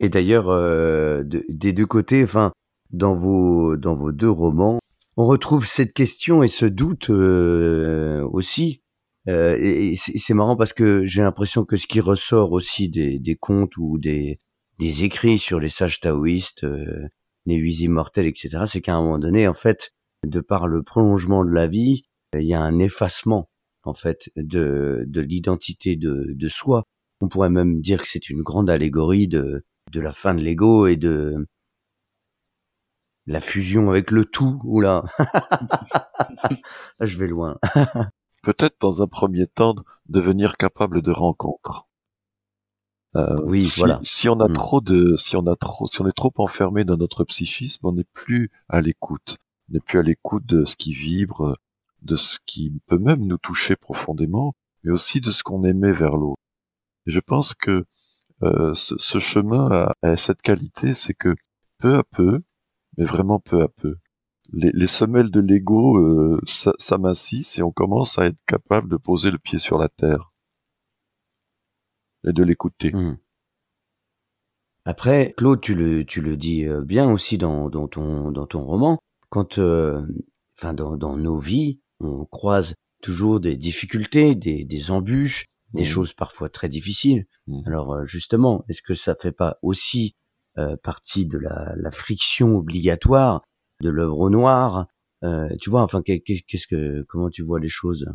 Et 0.00 0.08
d'ailleurs, 0.08 0.48
euh, 0.48 1.22
de- 1.24 1.44
des 1.48 1.72
deux 1.72 1.86
côtés, 1.86 2.22
enfin, 2.22 2.52
dans 2.90 3.14
vos 3.14 3.76
dans 3.76 3.94
vos 3.94 4.12
deux 4.12 4.30
romans, 4.30 4.78
on 5.16 5.26
retrouve 5.26 5.66
cette 5.66 5.92
question 5.92 6.42
et 6.42 6.48
ce 6.48 6.66
doute 6.66 7.10
euh, 7.10 8.22
aussi. 8.30 8.82
Et 9.26 9.94
c'est 9.96 10.32
marrant 10.32 10.56
parce 10.56 10.72
que 10.72 11.04
j'ai 11.04 11.20
l'impression 11.20 11.66
que 11.66 11.76
ce 11.76 11.86
qui 11.86 12.00
ressort 12.00 12.52
aussi 12.52 12.88
des, 12.88 13.18
des 13.18 13.36
contes 13.36 13.76
ou 13.76 13.98
des, 13.98 14.40
des 14.78 15.04
écrits 15.04 15.38
sur 15.38 15.60
les 15.60 15.68
sages 15.68 16.00
taoïstes, 16.00 16.64
les 17.44 17.54
huit 17.56 17.80
immortels, 17.80 18.26
etc., 18.26 18.60
c'est 18.66 18.80
qu'à 18.80 18.94
un 18.94 19.02
moment 19.02 19.18
donné, 19.18 19.46
en 19.46 19.52
fait, 19.52 19.92
de 20.26 20.40
par 20.40 20.66
le 20.66 20.82
prolongement 20.82 21.44
de 21.44 21.50
la 21.50 21.66
vie, 21.66 22.04
il 22.34 22.42
y 22.42 22.54
a 22.54 22.60
un 22.60 22.78
effacement, 22.78 23.48
en 23.84 23.94
fait, 23.94 24.30
de, 24.36 25.04
de 25.06 25.20
l'identité 25.20 25.96
de, 25.96 26.26
de 26.34 26.48
soi. 26.48 26.84
On 27.20 27.28
pourrait 27.28 27.50
même 27.50 27.80
dire 27.80 28.02
que 28.02 28.08
c'est 28.08 28.28
une 28.30 28.42
grande 28.42 28.70
allégorie 28.70 29.28
de, 29.28 29.64
de 29.92 30.00
la 30.00 30.12
fin 30.12 30.34
de 30.34 30.40
l'ego 30.40 30.86
et 30.86 30.96
de 30.96 31.46
la 33.26 33.40
fusion 33.40 33.90
avec 33.90 34.10
le 34.10 34.24
tout. 34.24 34.60
Oula, 34.64 35.04
je 37.00 37.18
vais 37.18 37.26
loin. 37.26 37.58
Peut-être 38.42 38.76
dans 38.80 39.02
un 39.02 39.06
premier 39.08 39.46
temps 39.46 39.74
devenir 40.08 40.56
capable 40.56 41.02
de 41.02 41.10
rencontres. 41.10 41.86
Euh, 43.16 43.34
Oui, 43.44 43.64
si, 43.66 43.80
voilà. 43.80 44.00
Si 44.04 44.28
on 44.28 44.38
a 44.40 44.48
Mm. 44.48 44.52
trop 44.54 44.80
de, 44.80 45.16
si 45.16 45.36
on 45.36 45.46
a 45.46 45.56
trop, 45.56 45.88
si 45.88 46.00
on 46.00 46.06
est 46.06 46.12
trop 46.16 46.32
enfermé 46.36 46.84
dans 46.84 46.96
notre 46.96 47.24
psychisme, 47.24 47.86
on 47.86 47.92
n'est 47.92 48.06
plus 48.12 48.50
à 48.68 48.80
l'écoute. 48.80 49.38
On 49.68 49.74
n'est 49.74 49.80
plus 49.80 49.98
à 49.98 50.02
l'écoute 50.02 50.46
de 50.46 50.64
ce 50.64 50.76
qui 50.76 50.92
vibre, 50.92 51.56
de 52.02 52.16
ce 52.16 52.38
qui 52.46 52.72
peut 52.86 52.98
même 52.98 53.26
nous 53.26 53.38
toucher 53.38 53.76
profondément, 53.76 54.54
mais 54.82 54.92
aussi 54.92 55.20
de 55.20 55.30
ce 55.30 55.42
qu'on 55.42 55.64
aimait 55.64 55.92
vers 55.92 56.16
l'autre. 56.16 56.40
Et 57.06 57.10
je 57.10 57.20
pense 57.20 57.54
que 57.54 57.84
euh, 58.42 58.74
ce, 58.74 58.96
ce 58.98 59.18
chemin 59.18 59.70
a, 59.70 59.94
a 60.02 60.16
cette 60.16 60.42
qualité, 60.42 60.94
c'est 60.94 61.14
que 61.14 61.34
peu 61.78 61.96
à 61.96 62.04
peu, 62.04 62.42
mais 62.96 63.04
vraiment 63.04 63.40
peu 63.40 63.62
à 63.62 63.68
peu, 63.68 63.96
les, 64.52 64.70
les 64.72 64.86
semelles 64.86 65.30
de 65.30 65.40
l'ego 65.40 65.98
euh, 65.98 66.40
s'amincissent 66.44 67.58
et 67.58 67.62
on 67.62 67.72
commence 67.72 68.18
à 68.18 68.26
être 68.26 68.38
capable 68.46 68.88
de 68.88 68.96
poser 68.96 69.30
le 69.30 69.38
pied 69.38 69.58
sur 69.58 69.78
la 69.78 69.88
terre 69.88 70.32
et 72.26 72.32
de 72.32 72.42
l'écouter. 72.42 72.92
Hmm. 72.92 73.18
Après, 74.84 75.34
Claude, 75.36 75.60
tu 75.60 75.74
le, 75.74 76.04
tu 76.04 76.22
le 76.22 76.36
dis 76.36 76.64
euh, 76.66 76.80
bien 76.82 77.12
aussi 77.12 77.36
dans, 77.36 77.68
dans, 77.68 77.88
ton, 77.88 78.30
dans 78.30 78.46
ton 78.46 78.64
roman, 78.64 78.98
quand, 79.28 79.58
euh, 79.58 80.02
enfin, 80.56 80.72
dans, 80.72 80.96
dans 80.96 81.16
nos 81.16 81.38
vies, 81.38 81.80
on 82.00 82.24
croise 82.26 82.74
toujours 83.02 83.40
des 83.40 83.56
difficultés, 83.56 84.34
des, 84.34 84.64
des 84.64 84.90
embûches, 84.90 85.46
des 85.74 85.82
Mhm. 85.82 85.88
choses 85.88 86.12
parfois 86.12 86.48
très 86.48 86.68
difficiles. 86.68 87.26
Mhm. 87.46 87.62
Alors, 87.66 87.92
euh, 87.94 88.04
justement, 88.04 88.64
est-ce 88.68 88.82
que 88.82 88.94
ça 88.94 89.14
fait 89.14 89.32
pas 89.32 89.58
aussi 89.62 90.14
euh, 90.58 90.76
partie 90.76 91.26
de 91.26 91.38
la, 91.38 91.74
la 91.76 91.90
friction 91.90 92.56
obligatoire 92.56 93.42
de 93.80 93.90
l'œuvre 93.90 94.18
au 94.18 94.30
noir 94.30 94.86
euh, 95.22 95.48
Tu 95.60 95.70
vois, 95.70 95.82
enfin, 95.82 96.02
qu'est- 96.02 96.20
qu'est-ce 96.20 96.66
que, 96.66 97.02
comment 97.08 97.30
tu 97.30 97.42
vois 97.42 97.60
les 97.60 97.68
choses? 97.68 98.08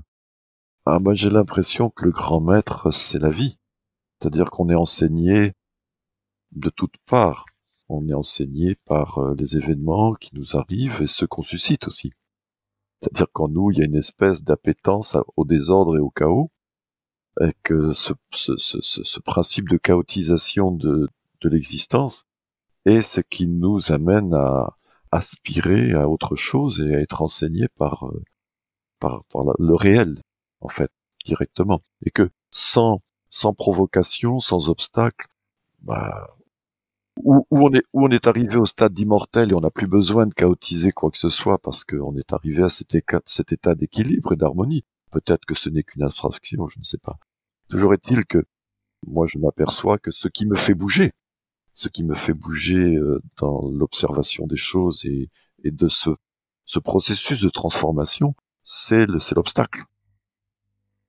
Ah, 0.86 1.00
moi 1.00 1.14
j'ai 1.14 1.30
l'impression 1.30 1.90
que 1.90 2.04
le 2.06 2.12
grand 2.12 2.42
maître, 2.42 2.92
c'est 2.92 3.20
la 3.20 3.30
vie. 3.30 3.58
C'est-à-dire 4.20 4.50
qu'on 4.52 4.68
est 4.70 4.76
enseigné 4.76 5.54
de 6.52 6.70
toutes 6.70 6.98
parts. 7.06 7.46
On 7.90 8.08
est 8.10 8.14
enseigné 8.14 8.76
par 8.86 9.20
euh, 9.20 9.36
les 9.38 9.56
événements 9.58 10.14
qui 10.14 10.32
nous 10.34 10.56
arrivent 10.58 11.02
et 11.02 11.08
ceux 11.08 11.28
qu'on 11.28 11.44
suscite 11.44 11.88
aussi. 11.88 12.12
C'est-à-dire 13.04 13.28
qu'en 13.34 13.50
nous, 13.50 13.70
il 13.72 13.80
y 13.80 13.82
a 13.82 13.86
une 13.86 13.96
espèce 13.98 14.44
d'appétence 14.46 15.18
au 15.36 15.44
désordre 15.44 15.98
et 15.98 16.00
au 16.00 16.10
chaos, 16.10 16.52
et 17.42 17.52
que 17.64 17.92
ce, 17.92 18.14
ce, 18.32 18.56
ce, 18.58 18.78
ce- 18.82 19.04
ce 19.04 19.20
principe 19.20 19.68
de 19.68 19.76
chaotisation 19.78 20.72
de, 20.72 21.10
de 21.42 21.50
l'existence 21.50 22.24
est 22.86 23.02
ce 23.02 23.20
qui 23.20 23.48
nous 23.48 23.92
amène 23.92 24.34
à 24.34 24.78
aspirer 25.12 25.92
à 25.94 26.08
autre 26.08 26.36
chose 26.38 26.80
et 26.80 26.96
à 26.96 27.00
être 27.02 27.22
enseigné 27.22 27.68
par, 27.78 28.06
euh, 28.08 28.24
par, 29.00 29.26
par 29.26 29.44
la- 29.44 29.54
le 29.60 29.76
réel, 29.76 30.22
en 30.62 30.70
fait, 30.70 30.90
directement. 31.26 31.82
Et 32.06 32.12
que 32.12 32.30
sans, 32.52 33.02
sans 33.30 33.54
provocation, 33.54 34.40
sans 34.40 34.70
obstacle, 34.70 35.28
bah, 35.82 36.30
où, 37.18 37.46
on 37.94 38.12
est, 38.12 38.28
arrivé 38.28 38.58
au 38.58 38.66
stade 38.66 38.94
d'immortel 38.94 39.52
et 39.52 39.54
on 39.54 39.62
n'a 39.62 39.70
plus 39.70 39.88
besoin 39.88 40.26
de 40.26 40.34
chaotiser 40.34 40.92
quoi 40.92 41.12
que 41.12 41.18
ce 41.18 41.30
soit 41.30 41.58
parce 41.60 41.84
qu'on 41.84 42.16
est 42.18 42.34
arrivé 42.34 42.64
à 42.64 42.70
cet 42.70 42.96
état, 42.96 43.76
d'équilibre 43.76 44.34
et 44.34 44.36
d'harmonie. 44.36 44.84
Peut-être 45.12 45.46
que 45.46 45.56
ce 45.56 45.70
n'est 45.70 45.84
qu'une 45.84 46.04
abstraction, 46.04 46.68
je 46.68 46.80
ne 46.80 46.84
sais 46.84 46.98
pas. 46.98 47.18
Toujours 47.70 47.94
est-il 47.94 48.26
que 48.26 48.46
moi 49.06 49.28
je 49.28 49.38
m'aperçois 49.38 49.98
que 49.98 50.12
ce 50.12 50.28
qui 50.28 50.46
me 50.46 50.56
fait 50.56 50.74
bouger, 50.74 51.14
ce 51.74 51.88
qui 51.88 52.04
me 52.04 52.16
fait 52.16 52.34
bouger 52.34 52.96
euh, 52.96 53.22
dans 53.40 53.70
l'observation 53.70 54.48
des 54.48 54.58
choses 54.58 55.06
et, 55.06 55.30
de 55.64 55.88
ce, 55.88 56.10
ce 56.66 56.80
processus 56.80 57.42
de 57.42 57.50
transformation, 57.50 58.36
c'est 58.64 59.06
le- 59.06 59.20
c'est 59.20 59.36
l'obstacle. 59.36 59.84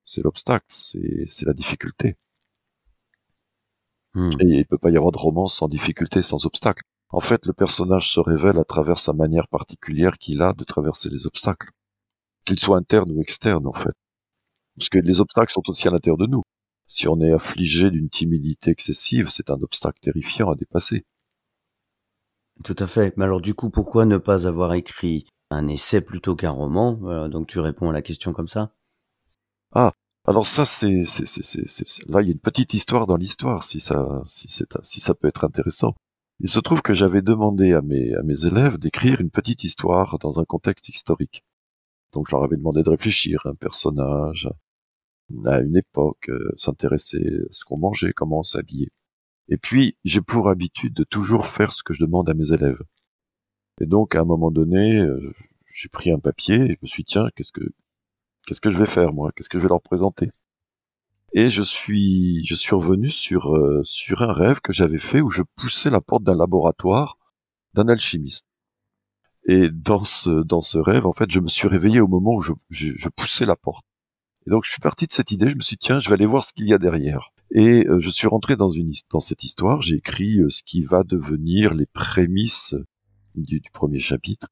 c'est 0.04 0.22
l'obstacle, 0.22 0.66
c'est 0.68 1.46
la 1.46 1.54
difficulté. 1.54 2.16
Hmm. 4.14 4.30
Et 4.40 4.58
il 4.58 4.66
peut 4.66 4.78
pas 4.78 4.90
y 4.90 4.96
avoir 4.96 5.12
de 5.12 5.18
romance 5.18 5.56
sans 5.56 5.68
difficulté, 5.68 6.22
sans 6.22 6.46
obstacle. 6.46 6.82
En 7.10 7.20
fait, 7.20 7.46
le 7.46 7.52
personnage 7.52 8.10
se 8.10 8.20
révèle 8.20 8.58
à 8.58 8.64
travers 8.64 8.98
sa 8.98 9.12
manière 9.12 9.48
particulière 9.48 10.18
qu'il 10.18 10.42
a 10.42 10.52
de 10.52 10.64
traverser 10.64 11.08
les 11.10 11.26
obstacles, 11.26 11.70
qu'ils 12.44 12.60
soient 12.60 12.78
internes 12.78 13.10
ou 13.12 13.20
externes, 13.20 13.66
en 13.66 13.72
fait. 13.72 13.94
Parce 14.76 14.88
que 14.88 14.98
les 14.98 15.20
obstacles 15.20 15.52
sont 15.52 15.68
aussi 15.68 15.86
à 15.88 15.90
l'intérieur 15.90 16.18
de 16.18 16.26
nous. 16.26 16.42
Si 16.86 17.08
on 17.08 17.20
est 17.20 17.32
affligé 17.32 17.90
d'une 17.90 18.10
timidité 18.10 18.70
excessive, 18.70 19.28
c'est 19.28 19.50
un 19.50 19.60
obstacle 19.62 20.00
terrifiant 20.00 20.50
à 20.50 20.54
dépasser. 20.54 21.04
Tout 22.62 22.76
à 22.78 22.86
fait. 22.86 23.16
Mais 23.16 23.24
alors 23.24 23.40
du 23.40 23.54
coup, 23.54 23.70
pourquoi 23.70 24.04
ne 24.06 24.18
pas 24.18 24.46
avoir 24.46 24.74
écrit 24.74 25.26
un 25.50 25.66
essai 25.68 26.00
plutôt 26.00 26.36
qu'un 26.36 26.50
roman? 26.50 26.94
Voilà, 26.94 27.28
Donc 27.28 27.48
tu 27.48 27.58
réponds 27.58 27.90
à 27.90 27.92
la 27.92 28.02
question 28.02 28.32
comme 28.32 28.48
ça? 28.48 28.72
Alors 30.26 30.46
ça, 30.46 30.64
c'est, 30.64 31.02
là, 32.08 32.22
il 32.22 32.26
y 32.26 32.30
a 32.30 32.32
une 32.32 32.38
petite 32.38 32.72
histoire 32.72 33.06
dans 33.06 33.16
l'histoire, 33.16 33.62
si 33.62 33.78
ça, 33.78 34.22
si 34.24 34.48
c'est, 34.48 34.66
si 34.82 35.00
ça 35.00 35.14
peut 35.14 35.28
être 35.28 35.44
intéressant. 35.44 35.94
Il 36.40 36.48
se 36.48 36.60
trouve 36.60 36.80
que 36.82 36.94
j'avais 36.94 37.20
demandé 37.20 37.74
à 37.74 37.82
mes, 37.82 38.14
à 38.14 38.22
mes 38.22 38.46
élèves 38.46 38.78
d'écrire 38.78 39.20
une 39.20 39.30
petite 39.30 39.64
histoire 39.64 40.18
dans 40.18 40.40
un 40.40 40.44
contexte 40.44 40.88
historique. 40.88 41.44
Donc, 42.12 42.26
je 42.28 42.34
leur 42.34 42.44
avais 42.44 42.56
demandé 42.56 42.82
de 42.82 42.90
réfléchir 42.90 43.42
à 43.44 43.50
un 43.50 43.54
personnage, 43.54 44.48
à 45.44 45.60
une 45.60 45.76
époque, 45.76 46.28
euh, 46.30 46.52
s'intéresser 46.56 47.18
à 47.18 47.52
ce 47.52 47.64
qu'on 47.64 47.78
mangeait, 47.78 48.12
comment 48.12 48.38
on 48.38 48.42
s'habillait. 48.42 48.92
Et 49.48 49.58
puis, 49.58 49.96
j'ai 50.04 50.22
pour 50.22 50.48
habitude 50.48 50.94
de 50.94 51.04
toujours 51.04 51.46
faire 51.46 51.72
ce 51.72 51.82
que 51.82 51.92
je 51.92 52.02
demande 52.04 52.30
à 52.30 52.34
mes 52.34 52.52
élèves. 52.52 52.82
Et 53.80 53.86
donc, 53.86 54.14
à 54.14 54.20
un 54.20 54.24
moment 54.24 54.50
donné, 54.50 55.00
euh, 55.00 55.34
j'ai 55.74 55.88
pris 55.88 56.10
un 56.10 56.18
papier 56.18 56.56
et 56.56 56.68
je 56.70 56.78
me 56.82 56.86
suis 56.86 57.02
dit, 57.02 57.12
tiens, 57.12 57.28
qu'est-ce 57.36 57.52
que, 57.52 57.64
qu'est-ce 58.46 58.60
que 58.60 58.70
je 58.70 58.78
vais 58.78 58.86
faire, 58.86 59.12
moi? 59.12 59.30
Qu'est-ce 59.32 59.48
que 59.48 59.58
je 59.58 59.64
vais 59.64 59.68
leur 59.68 59.82
présenter? 59.82 60.30
Et 61.32 61.50
je 61.50 61.62
suis, 61.62 62.44
je 62.44 62.54
suis 62.54 62.74
revenu 62.74 63.10
sur, 63.10 63.54
euh, 63.54 63.82
sur 63.84 64.22
un 64.22 64.32
rêve 64.32 64.60
que 64.60 64.72
j'avais 64.72 65.00
fait 65.00 65.20
où 65.20 65.30
je 65.30 65.42
poussais 65.56 65.90
la 65.90 66.00
porte 66.00 66.22
d'un 66.22 66.36
laboratoire 66.36 67.18
d'un 67.74 67.88
alchimiste. 67.88 68.46
Et 69.46 69.68
dans 69.68 70.04
ce, 70.04 70.42
dans 70.42 70.62
ce 70.62 70.78
rêve, 70.78 71.06
en 71.06 71.12
fait, 71.12 71.30
je 71.30 71.40
me 71.40 71.48
suis 71.48 71.68
réveillé 71.68 72.00
au 72.00 72.08
moment 72.08 72.36
où 72.36 72.40
je, 72.40 73.08
poussais 73.10 73.44
la 73.44 73.56
porte. 73.56 73.84
Et 74.46 74.50
donc, 74.50 74.64
je 74.64 74.70
suis 74.70 74.80
parti 74.80 75.06
de 75.06 75.12
cette 75.12 75.32
idée, 75.32 75.50
je 75.50 75.56
me 75.56 75.60
suis 75.60 75.76
dit, 75.76 75.86
tiens, 75.86 76.00
je 76.00 76.08
vais 76.08 76.14
aller 76.14 76.26
voir 76.26 76.44
ce 76.44 76.52
qu'il 76.52 76.66
y 76.66 76.72
a 76.72 76.78
derrière. 76.78 77.30
Et 77.50 77.86
euh, 77.86 78.00
je 78.00 78.10
suis 78.10 78.26
rentré 78.26 78.56
dans, 78.56 78.70
une, 78.70 78.92
dans 79.10 79.20
cette 79.20 79.44
histoire, 79.44 79.82
j'ai 79.82 79.96
écrit 79.96 80.40
euh, 80.40 80.48
ce 80.48 80.62
qui 80.62 80.82
va 80.82 81.02
devenir 81.02 81.74
les 81.74 81.86
prémices 81.86 82.74
du 83.34 83.60
premier 83.72 84.00
chapitre. 84.00 84.48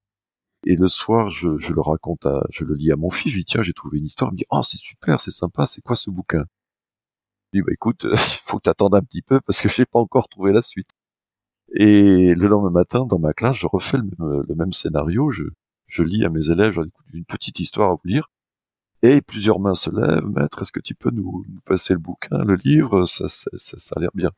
Et 0.64 0.76
le 0.76 0.88
soir, 0.88 1.30
je, 1.30 1.58
je 1.58 1.72
le 1.72 1.80
raconte 1.80 2.24
à, 2.26 2.44
je 2.50 2.64
le 2.64 2.74
lis 2.74 2.92
à 2.92 2.96
mon 2.96 3.10
fils, 3.10 3.32
je 3.32 3.36
lui 3.36 3.42
dis, 3.44 3.52
tiens, 3.52 3.62
j'ai 3.62 3.72
trouvé 3.72 3.98
une 3.98 4.06
histoire, 4.06 4.30
il 4.30 4.34
me 4.34 4.38
dit, 4.38 4.46
oh, 4.50 4.62
c'est 4.62 4.78
super, 4.78 5.20
c'est 5.20 5.30
sympa, 5.32 5.66
c'est 5.66 5.80
quoi 5.82 5.96
ce 5.96 6.10
bouquin? 6.10 6.44
Je 7.52 7.58
lui 7.58 7.62
dis, 7.62 7.66
bah 7.66 7.72
écoute, 7.72 8.06
il 8.10 8.18
faut 8.46 8.58
que 8.58 8.64
tu 8.64 8.70
attendes 8.70 8.94
un 8.94 9.02
petit 9.02 9.22
peu 9.22 9.40
parce 9.40 9.60
que 9.60 9.68
j'ai 9.68 9.86
pas 9.86 9.98
encore 9.98 10.28
trouvé 10.28 10.52
la 10.52 10.62
suite. 10.62 10.88
Et 11.74 12.34
le 12.34 12.48
lendemain 12.48 12.70
matin, 12.70 13.06
dans 13.06 13.18
ma 13.18 13.32
classe, 13.32 13.56
je 13.56 13.66
refais 13.66 13.96
le 13.98 14.04
même, 14.04 14.42
le 14.48 14.54
même 14.54 14.72
scénario, 14.72 15.30
je, 15.30 15.44
je 15.86 16.02
lis 16.02 16.24
à 16.24 16.30
mes 16.30 16.50
élèves, 16.50 16.72
je 16.72 16.76
leur 16.76 16.84
dis, 16.86 16.90
écoute, 16.90 17.06
j'ai 17.12 17.18
une 17.18 17.24
petite 17.24 17.60
histoire 17.60 17.90
à 17.90 17.94
vous 17.94 18.00
lire. 18.04 18.28
Et 19.02 19.20
plusieurs 19.20 19.58
mains 19.58 19.74
se 19.74 19.90
lèvent, 19.90 20.26
maître, 20.26 20.62
est-ce 20.62 20.72
que 20.72 20.80
tu 20.80 20.94
peux 20.94 21.10
nous, 21.10 21.44
nous 21.48 21.60
passer 21.62 21.94
le 21.94 21.98
bouquin, 21.98 22.38
le 22.44 22.54
livre, 22.56 23.04
ça, 23.04 23.28
ça, 23.28 23.50
ça, 23.56 23.78
ça 23.78 23.94
a 23.96 24.00
l'air 24.00 24.10
bien. 24.14 24.30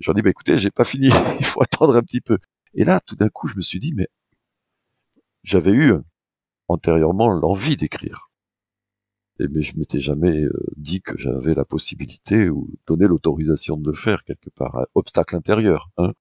Je 0.00 0.10
leur 0.10 0.14
dis, 0.14 0.22
bah 0.22 0.30
écoutez, 0.30 0.58
j'ai 0.58 0.70
pas 0.70 0.84
fini, 0.84 1.08
il 1.40 1.46
faut 1.46 1.62
attendre 1.62 1.96
un 1.96 2.02
petit 2.02 2.20
peu. 2.20 2.38
Et 2.74 2.84
là, 2.84 3.00
tout 3.00 3.16
d'un 3.16 3.28
coup, 3.28 3.48
je 3.48 3.56
me 3.56 3.62
suis 3.62 3.78
dit, 3.78 3.92
mais 3.94 4.08
j'avais 5.46 5.70
eu 5.70 5.94
antérieurement 6.68 7.30
l'envie 7.30 7.76
d'écrire. 7.76 8.30
Et 9.38 9.48
mais 9.48 9.62
je 9.62 9.76
m'étais 9.78 10.00
jamais 10.00 10.42
euh, 10.44 10.66
dit 10.76 11.02
que 11.02 11.16
j'avais 11.16 11.54
la 11.54 11.64
possibilité 11.64 12.50
ou 12.50 12.70
donné 12.86 13.06
l'autorisation 13.06 13.76
de 13.76 13.90
le 13.90 13.96
faire 13.96 14.24
quelque 14.24 14.50
part. 14.50 14.76
Un 14.76 14.86
obstacle 14.94 15.36
intérieur, 15.36 15.90
hein. 15.98 16.12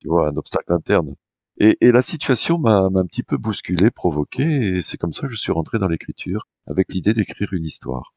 Tu 0.00 0.08
vois, 0.08 0.28
un 0.28 0.36
obstacle 0.36 0.72
interne. 0.72 1.14
Et, 1.58 1.78
et 1.80 1.92
la 1.92 2.02
situation 2.02 2.58
m'a 2.58 2.80
un 2.80 3.06
petit 3.06 3.22
peu 3.22 3.38
bousculé, 3.38 3.90
provoqué, 3.90 4.76
et 4.76 4.82
c'est 4.82 4.98
comme 4.98 5.12
ça 5.12 5.26
que 5.26 5.32
je 5.32 5.38
suis 5.38 5.52
rentré 5.52 5.78
dans 5.78 5.88
l'écriture, 5.88 6.46
avec 6.66 6.92
l'idée 6.92 7.14
d'écrire 7.14 7.52
une 7.52 7.64
histoire. 7.64 8.14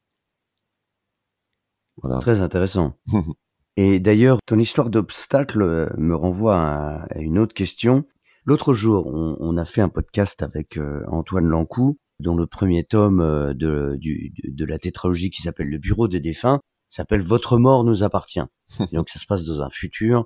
Voilà. 2.02 2.18
Très 2.18 2.40
intéressant. 2.40 2.94
Et 3.76 4.00
d'ailleurs, 4.00 4.38
ton 4.46 4.58
histoire 4.58 4.90
d'obstacle 4.90 5.62
euh, 5.62 5.88
me 5.96 6.14
renvoie 6.14 7.06
à 7.10 7.18
une 7.18 7.38
autre 7.38 7.54
question. 7.54 8.04
L'autre 8.50 8.74
jour, 8.74 9.06
on, 9.06 9.36
on 9.38 9.56
a 9.56 9.64
fait 9.64 9.80
un 9.80 9.88
podcast 9.88 10.42
avec 10.42 10.76
euh, 10.76 11.04
Antoine 11.06 11.46
Lancou, 11.46 11.98
dont 12.18 12.34
le 12.34 12.48
premier 12.48 12.82
tome 12.82 13.20
euh, 13.20 13.54
de, 13.54 13.96
du- 13.96 14.32
de, 14.42 14.50
de 14.50 14.64
la 14.64 14.80
tétralogie 14.80 15.30
qui 15.30 15.40
s'appelle 15.40 15.68
Le 15.68 15.78
Bureau 15.78 16.08
des 16.08 16.18
défunts 16.18 16.58
s'appelle 16.88 17.22
Votre 17.22 17.58
mort 17.58 17.84
nous 17.84 18.02
appartient. 18.02 18.42
Et 18.80 18.86
donc 18.96 19.08
ça 19.08 19.20
se 19.20 19.26
passe 19.26 19.44
dans 19.44 19.62
un 19.62 19.70
futur 19.70 20.24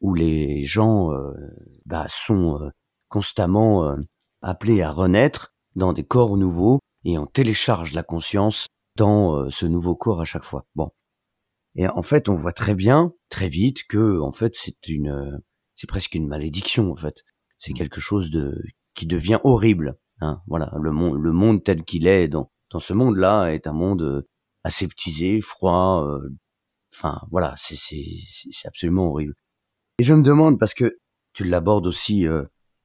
où 0.00 0.14
les 0.14 0.62
gens 0.62 1.12
euh, 1.12 1.32
bah, 1.84 2.06
sont 2.08 2.60
constamment 3.08 3.96
appelés 4.40 4.80
à 4.80 4.92
renaître 4.92 5.52
dans 5.74 5.92
des 5.92 6.04
corps 6.04 6.36
nouveaux 6.36 6.78
et 7.04 7.18
on 7.18 7.26
télécharge 7.26 7.92
la 7.92 8.04
conscience 8.04 8.68
dans 8.96 9.50
ce 9.50 9.66
nouveau 9.66 9.96
corps 9.96 10.20
à 10.20 10.24
chaque 10.24 10.44
fois. 10.44 10.64
Bon. 10.76 10.90
Et 11.74 11.88
en 11.88 12.02
fait, 12.02 12.28
on 12.28 12.34
voit 12.34 12.52
très 12.52 12.76
bien, 12.76 13.14
très 13.30 13.48
vite, 13.48 13.84
que 13.88 14.20
en 14.20 14.30
fait, 14.30 14.54
c'est 14.54 14.86
une, 14.86 15.40
c'est 15.74 15.88
presque 15.88 16.14
une 16.14 16.28
malédiction. 16.28 16.92
En 16.92 16.96
fait, 16.96 17.24
c'est 17.64 17.72
quelque 17.72 18.00
chose 18.00 18.30
de 18.30 18.62
qui 18.94 19.06
devient 19.06 19.40
horrible. 19.42 19.96
Hein. 20.20 20.42
Voilà, 20.46 20.70
le 20.80 20.92
monde, 20.92 21.18
le 21.18 21.32
monde 21.32 21.64
tel 21.64 21.82
qu'il 21.82 22.06
est 22.06 22.28
dans 22.28 22.50
dans 22.70 22.78
ce 22.78 22.92
monde-là 22.92 23.54
est 23.54 23.66
un 23.66 23.72
monde 23.72 24.02
euh, 24.02 24.22
aseptisé, 24.64 25.40
froid. 25.40 26.04
euh, 26.06 26.28
Enfin, 26.92 27.22
voilà, 27.32 27.54
c'est 27.56 27.74
c'est 27.76 28.68
absolument 28.68 29.08
horrible. 29.08 29.34
Et 29.98 30.04
je 30.04 30.14
me 30.14 30.22
demande 30.22 30.60
parce 30.60 30.74
que 30.74 30.98
tu 31.32 31.44
l'abordes 31.44 31.86
aussi 31.86 32.26
euh, 32.28 32.44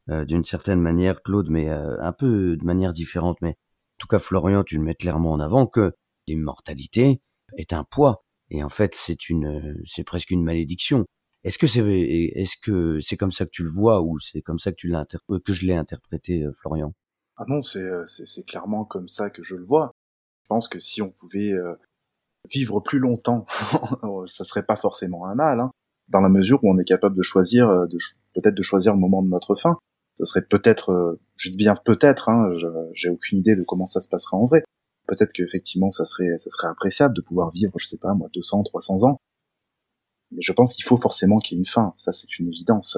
euh, 0.09 0.25
d'une 0.25 0.43
certaine 0.43 0.81
manière, 0.81 1.21
Claude, 1.21 1.49
mais 1.49 1.69
un 1.69 2.13
peu 2.13 2.57
de 2.57 2.65
manière 2.65 2.93
différente. 2.93 3.37
Mais 3.41 3.51
en 3.51 3.97
tout 3.99 4.07
cas, 4.07 4.19
Florian, 4.19 4.63
tu 4.63 4.77
le 4.77 4.83
mets 4.83 4.95
clairement 4.95 5.31
en 5.33 5.39
avant 5.39 5.67
que 5.67 5.93
l'immortalité 6.27 7.21
est 7.57 7.73
un 7.73 7.83
poids 7.83 8.23
et 8.51 8.63
en 8.63 8.69
fait 8.69 8.95
c'est 8.95 9.29
une 9.29 9.79
c'est 9.85 10.03
presque 10.03 10.31
une 10.31 10.43
malédiction. 10.43 11.05
Est-ce 11.43 11.57
que 11.57 11.67
c'est 11.67 11.79
est-ce 11.79 12.57
que 12.61 12.99
c'est 12.99 13.15
comme 13.15 13.31
ça 13.31 13.45
que 13.45 13.51
tu 13.51 13.63
le 13.63 13.69
vois 13.69 14.01
ou 14.01 14.19
c'est 14.19 14.41
comme 14.41 14.59
ça 14.59 14.71
que 14.71 14.75
tu 14.75 14.87
l'as 14.87 15.05
euh, 15.29 15.39
que 15.39 15.53
je 15.53 15.65
l'ai 15.65 15.75
interprété 15.75 16.43
euh, 16.43 16.51
Florian? 16.53 16.93
Ah 17.37 17.45
non, 17.47 17.61
c'est 17.61 17.83
euh, 17.83 18.05
c'est 18.07 18.25
c'est 18.25 18.43
clairement 18.43 18.83
comme 18.83 19.07
ça 19.07 19.29
que 19.29 19.41
je 19.41 19.55
le 19.55 19.63
vois. 19.63 19.93
Je 20.43 20.49
pense 20.49 20.67
que 20.67 20.79
si 20.79 21.01
on 21.01 21.11
pouvait 21.11 21.53
vivre 22.51 22.79
plus 22.79 22.97
longtemps, 22.97 23.45
ça 24.25 24.43
serait 24.43 24.65
pas 24.65 24.75
forcément 24.75 25.27
un 25.27 25.35
mal, 25.35 25.59
hein, 25.59 25.69
dans 26.07 26.21
la 26.21 26.29
mesure 26.29 26.59
où 26.63 26.71
on 26.73 26.79
est 26.79 26.85
capable 26.85 27.15
de 27.15 27.21
choisir, 27.21 27.67
peut-être 28.33 28.55
de 28.55 28.61
choisir 28.63 28.95
le 28.95 28.99
moment 28.99 29.21
de 29.21 29.29
notre 29.29 29.53
fin. 29.53 29.77
Ce 30.17 30.25
serait 30.25 30.41
peut-être, 30.41 31.19
je 31.35 31.51
dis 31.51 31.55
bien 31.55 31.75
peut-être, 31.75 32.29
hein, 32.29 32.51
j'ai 32.93 33.09
aucune 33.09 33.37
idée 33.37 33.55
de 33.55 33.63
comment 33.63 33.85
ça 33.85 34.01
se 34.01 34.09
passerait 34.09 34.37
en 34.37 34.45
vrai. 34.45 34.63
Peut-être 35.07 35.33
qu'effectivement, 35.33 35.91
ça 35.91 36.03
serait, 36.03 36.39
ça 36.39 36.49
serait 36.49 36.67
appréciable 36.67 37.15
de 37.15 37.21
pouvoir 37.21 37.51
vivre, 37.51 37.73
je 37.77 37.85
sais 37.85 37.99
pas, 37.99 38.15
moi, 38.15 38.29
200, 38.33 38.63
300 38.63 39.03
ans. 39.03 39.19
Je 40.37 40.53
pense 40.53 40.73
qu'il 40.73 40.85
faut 40.85 40.97
forcément 40.97 41.39
qu'il 41.39 41.57
y 41.57 41.59
ait 41.59 41.61
une 41.61 41.65
fin. 41.65 41.93
Ça, 41.97 42.13
c'est 42.13 42.37
une 42.39 42.47
évidence. 42.47 42.97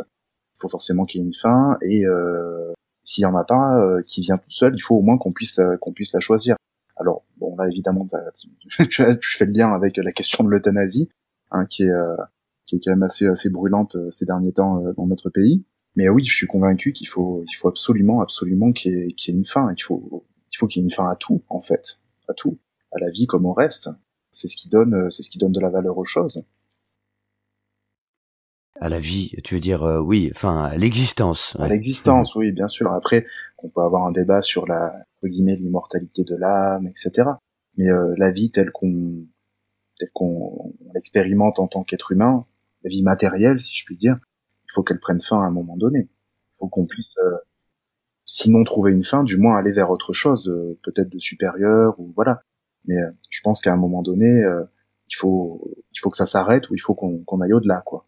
Il 0.55 0.61
faut 0.61 0.69
forcément 0.69 1.05
qu'il 1.05 1.21
y 1.21 1.23
ait 1.23 1.27
une 1.27 1.33
fin 1.33 1.77
et 1.81 2.05
euh, 2.05 2.73
s'il 3.03 3.23
y 3.23 3.25
en 3.25 3.35
a 3.35 3.45
pas 3.45 3.79
euh, 3.79 4.01
qui 4.05 4.21
vient 4.21 4.37
tout 4.37 4.51
seul, 4.51 4.73
il 4.75 4.81
faut 4.81 4.95
au 4.95 5.01
moins 5.01 5.17
qu'on 5.17 5.31
puisse 5.31 5.59
qu'on 5.79 5.93
puisse 5.93 6.13
la 6.13 6.19
choisir. 6.19 6.55
Alors 6.97 7.23
bon 7.37 7.55
là 7.55 7.67
évidemment 7.67 8.07
tu, 8.89 9.03
fais 9.03 9.45
le 9.45 9.51
lien 9.51 9.73
avec 9.73 9.97
la 9.97 10.11
question 10.11 10.43
de 10.43 10.49
l'euthanasie 10.49 11.09
hein, 11.49 11.65
qui 11.65 11.83
est 11.83 11.89
euh, 11.89 12.15
qui 12.67 12.75
est 12.75 12.79
quand 12.79 12.91
même 12.91 13.03
assez 13.03 13.27
assez 13.27 13.49
brûlante 13.49 13.95
euh, 13.95 14.11
ces 14.11 14.25
derniers 14.25 14.53
temps 14.53 14.85
euh, 14.85 14.93
dans 14.93 15.07
notre 15.07 15.29
pays. 15.29 15.65
Mais 15.95 16.07
oui, 16.07 16.23
je 16.23 16.33
suis 16.33 16.47
convaincu 16.47 16.93
qu'il 16.93 17.07
faut 17.07 17.43
il 17.47 17.55
faut 17.55 17.67
absolument 17.67 18.21
absolument 18.21 18.71
qu'il 18.71 19.09
y, 19.09 19.15
qu'il 19.15 19.33
y 19.33 19.35
ait 19.35 19.39
une 19.39 19.45
fin. 19.45 19.73
Il 19.75 19.81
faut 19.81 20.25
il 20.53 20.57
faut 20.57 20.67
qu'il 20.67 20.81
y 20.81 20.83
ait 20.83 20.87
une 20.87 20.93
fin 20.93 21.09
à 21.09 21.15
tout 21.15 21.43
en 21.49 21.61
fait, 21.61 21.99
à 22.27 22.33
tout, 22.33 22.59
à 22.91 22.99
la 22.99 23.09
vie 23.09 23.27
comme 23.27 23.45
au 23.45 23.53
reste. 23.53 23.89
C'est 24.31 24.47
ce 24.47 24.55
qui 24.55 24.69
donne 24.69 24.93
euh, 24.93 25.09
c'est 25.09 25.23
ce 25.23 25.29
qui 25.29 25.39
donne 25.39 25.51
de 25.51 25.59
la 25.59 25.71
valeur 25.71 25.97
aux 25.97 26.05
choses. 26.05 26.45
À 28.81 28.89
la 28.89 28.99
vie, 28.99 29.33
tu 29.43 29.53
veux 29.53 29.59
dire 29.61 29.83
euh, 29.83 29.99
oui, 29.99 30.29
enfin 30.31 30.63
à 30.63 30.75
l'existence. 30.75 31.55
à 31.59 31.67
l'existence, 31.67 32.35
oui, 32.35 32.51
bien 32.51 32.67
sûr. 32.67 32.91
Après, 32.91 33.25
on 33.59 33.69
peut 33.69 33.81
avoir 33.81 34.05
un 34.05 34.11
débat 34.11 34.41
sur 34.41 34.67
la 34.67 35.05
guillemets 35.23 35.55
l'immortalité 35.55 36.23
de 36.23 36.35
l'âme, 36.35 36.87
etc. 36.87 37.29
Mais 37.77 37.89
euh, 37.89 38.13
la 38.17 38.31
vie 38.31 38.51
telle 38.51 38.71
qu'on 38.71 39.25
telle 39.99 40.09
qu'on 40.13 40.73
on 40.79 40.93
l'expérimente 40.93 41.59
en 41.59 41.67
tant 41.67 41.83
qu'être 41.83 42.11
humain, 42.11 42.45
la 42.83 42.89
vie 42.89 43.03
matérielle, 43.03 43.61
si 43.61 43.75
je 43.75 43.85
puis 43.85 43.97
dire, 43.97 44.17
il 44.65 44.73
faut 44.73 44.83
qu'elle 44.83 44.99
prenne 44.99 45.21
fin 45.21 45.41
à 45.41 45.45
un 45.45 45.51
moment 45.51 45.77
donné. 45.77 45.99
Il 46.09 46.57
faut 46.59 46.67
qu'on 46.67 46.85
puisse, 46.85 47.15
euh, 47.23 47.37
sinon 48.25 48.63
trouver 48.63 48.91
une 48.91 49.03
fin, 49.03 49.23
du 49.23 49.37
moins 49.37 49.57
aller 49.57 49.71
vers 49.71 49.91
autre 49.91 50.13
chose, 50.13 50.49
euh, 50.49 50.79
peut-être 50.83 51.09
de 51.09 51.19
supérieur 51.19 51.99
ou 51.99 52.11
voilà. 52.15 52.41
Mais 52.85 52.97
euh, 52.97 53.11
je 53.29 53.41
pense 53.41 53.61
qu'à 53.61 53.73
un 53.73 53.77
moment 53.77 54.01
donné, 54.01 54.43
euh, 54.43 54.63
il 55.09 55.15
faut 55.15 55.69
il 55.93 55.99
faut 55.99 56.09
que 56.09 56.17
ça 56.17 56.25
s'arrête 56.25 56.69
ou 56.69 56.75
il 56.75 56.79
faut 56.79 56.93
qu'on 56.95 57.23
qu'on 57.23 57.41
aille 57.41 57.53
au-delà, 57.53 57.81
quoi. 57.85 58.05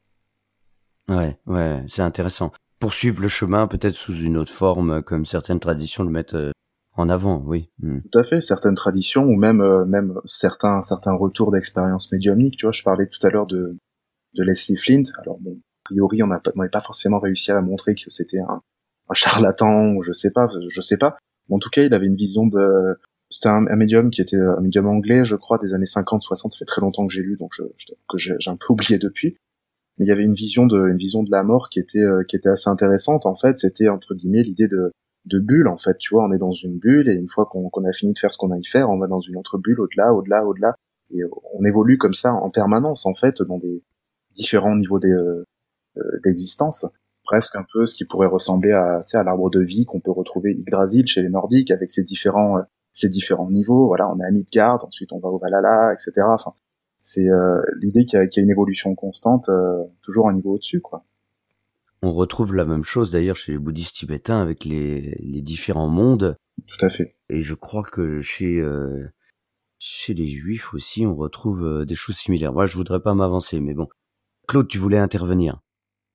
Ouais, 1.10 1.38
ouais, 1.48 1.84
c'est 1.88 2.02
intéressant. 2.02 2.52
Poursuivre 2.80 3.22
le 3.22 3.28
chemin 3.28 3.68
peut-être 3.68 3.96
sous 3.96 4.16
une 4.16 4.38
autre 4.38 4.52
forme, 4.52 5.02
comme 5.04 5.26
certaines 5.26 5.60
traditions 5.60 6.04
le 6.04 6.10
mettent 6.10 6.34
euh, 6.34 6.52
en 6.96 7.10
avant, 7.10 7.42
oui. 7.46 7.70
Mm. 7.80 8.00
Tout 8.12 8.20
à 8.20 8.24
fait, 8.24 8.42
certaines 8.42 8.76
traditions 8.76 9.24
ou 9.24 9.36
même 9.36 9.62
euh, 9.62 9.86
même 9.86 10.14
certains 10.26 10.82
certains 10.82 11.14
retours 11.14 11.52
d'expérience 11.52 12.12
médiumnique. 12.12 12.58
Tu 12.58 12.66
vois, 12.66 12.72
je 12.72 12.84
parlais 12.84 13.08
tout 13.08 13.26
à 13.26 13.30
l'heure 13.30 13.48
de 13.48 13.78
de 14.36 14.44
Leslie 14.44 14.78
Flint. 14.78 15.04
Alors 15.22 15.40
bon, 15.40 15.54
a 15.54 15.84
priori, 15.86 16.24
on 16.24 16.28
n'a 16.28 16.40
pas, 16.40 16.82
forcément 16.82 17.20
réussi 17.20 17.52
à 17.52 17.62
montrer 17.62 17.96
que 17.96 18.10
c'était 18.10 18.40
un, 18.40 18.62
charlatan 19.14 19.94
ou 19.94 20.02
je 20.02 20.12
sais 20.12 20.32
pas, 20.32 20.48
je 20.70 20.82
sais 20.82 20.98
pas. 20.98 21.18
en 21.52 21.60
tout 21.60 21.70
cas, 21.70 21.84
il 21.84 21.94
avait 21.94 22.08
une 22.08 22.16
vision 22.16 22.48
de 22.48 22.98
c'était 23.30 23.50
un, 23.50 23.62
médium 23.76 24.12
qui 24.12 24.22
était 24.22 24.38
un 24.38 24.62
médium 24.62 24.88
anglais, 24.88 25.26
je 25.26 25.36
crois, 25.36 25.58
des 25.58 25.74
années 25.74 25.88
50, 25.88 26.22
60. 26.22 26.52
Ça 26.52 26.58
fait 26.60 26.66
très 26.66 26.82
longtemps 26.82 27.08
que 27.08 27.14
j'ai 27.14 27.24
lu, 27.24 27.36
donc 27.36 27.52
je, 27.56 27.64
que 27.64 28.18
j'ai 28.18 28.36
un 28.46 28.56
peu 28.56 28.68
oublié 28.70 29.00
depuis. 29.00 29.38
Mais 29.98 30.06
il 30.06 30.10
y 30.10 30.12
avait 30.12 30.24
une 30.24 30.34
vision 30.34 30.66
de, 30.66 30.88
une 30.88 30.98
vision 30.98 31.24
de 31.24 31.32
la 31.32 31.44
mort 31.44 31.70
qui 31.70 31.80
était, 31.80 32.00
euh, 32.00 32.24
qui 32.28 32.36
était 32.36 32.50
assez 32.50 32.70
intéressante. 32.70 33.26
En 33.26 33.36
fait, 33.36 33.58
c'était 33.60 33.90
entre 33.90 34.16
guillemets 34.16 34.44
l'idée 34.44 34.68
de, 34.68 34.92
de 35.26 35.40
bulle. 35.40 35.68
En 35.68 35.78
fait, 35.78 35.98
tu 35.98 36.14
vois, 36.14 36.26
on 36.26 36.34
est 36.34 36.40
dans 36.40 36.54
une 36.54 36.78
bulle 36.80 37.10
et 37.10 37.14
une 37.14 37.30
fois 37.30 37.46
qu'on 37.46 37.86
a 37.86 37.94
fini 37.94 38.14
de 38.14 38.20
faire 38.20 38.32
ce 38.32 38.38
qu'on 38.38 38.52
a 38.52 38.56
à 38.56 38.60
faire, 38.66 38.90
on 38.90 38.98
va 38.98 39.08
dans 39.08 39.20
une 39.20 39.38
autre 39.38 39.58
bulle, 39.58 39.80
au-delà, 39.80 40.14
au-delà, 40.14 40.46
au-delà. 40.46 40.76
Et 41.12 41.22
on 41.54 41.64
évolue 41.64 41.98
comme 41.98 42.14
ça 42.14 42.34
en 42.34 42.50
permanence, 42.50 43.06
en 43.06 43.14
fait, 43.14 43.42
dans 43.44 43.60
des 43.60 43.84
différents 44.34 44.76
niveaux 44.76 45.00
euh, 45.06 45.44
d'existence 46.24 46.86
presque 47.24 47.56
un 47.56 47.66
peu 47.72 47.86
ce 47.86 47.96
qui 47.96 48.06
pourrait 48.06 48.28
ressembler 48.28 48.72
à, 48.72 49.04
à 49.14 49.24
l'arbre 49.24 49.50
de 49.50 49.62
vie 49.62 49.86
qu'on 49.86 50.00
peut 50.00 50.12
retrouver 50.12 50.52
Yggdrasil 50.52 51.08
chez 51.08 51.22
les 51.22 51.30
Nordiques 51.30 51.72
avec 51.72 51.90
ses 51.90 52.04
différents 52.04 52.58
euh, 52.58 53.10
différents 53.10 53.50
niveaux. 53.50 53.88
Voilà, 53.88 54.10
on 54.10 54.20
est 54.20 54.26
à 54.26 54.32
Midgard, 54.32 54.86
ensuite 54.86 55.12
on 55.14 55.20
va 55.20 55.30
au 55.30 55.40
Valhalla, 55.40 55.94
etc. 55.94 56.12
Enfin, 56.28 56.54
c'est 57.04 57.30
euh, 57.30 57.62
l'idée 57.82 58.06
qu'il 58.06 58.18
y, 58.18 58.36
y, 58.36 58.40
a 58.40 58.44
une 58.44 58.50
évolution 58.50 58.96
constante, 58.96 59.50
euh, 59.50 59.84
toujours 60.02 60.30
un 60.30 60.34
niveau 60.34 60.54
au-dessus, 60.56 60.80
quoi. 60.80 61.06
On 62.02 62.12
retrouve 62.12 62.54
la 62.54 62.66
même 62.66 62.84
chose 62.84 63.12
d'ailleurs 63.12 63.36
chez 63.36 63.54
les 63.54 63.58
bouddhistes 63.58 63.96
tibétains 63.96 64.42
avec 64.42 64.66
les, 64.66 65.16
les 65.20 65.42
différents 65.42 65.90
mondes. 65.90 66.38
Tout 66.66 66.86
à 66.86 66.90
fait. 66.90 67.16
Et 67.30 67.42
je 67.42 67.54
crois 67.54 67.84
que 67.84 68.22
chez 68.22 68.60
euh, 68.60 69.08
chez 69.80 70.14
les 70.14 70.28
juifs 70.28 70.74
aussi, 70.74 71.06
on 71.06 71.16
retrouve 71.16 71.86
des 71.86 71.96
choses 71.96 72.18
similaires. 72.18 72.54
Moi, 72.54 72.66
je 72.66 72.76
voudrais 72.76 73.02
pas 73.02 73.14
m'avancer, 73.14 73.60
mais 73.60 73.74
bon. 73.74 73.88
Claude, 74.48 74.68
tu 74.68 74.78
voulais 74.78 74.98
intervenir. 74.98 75.62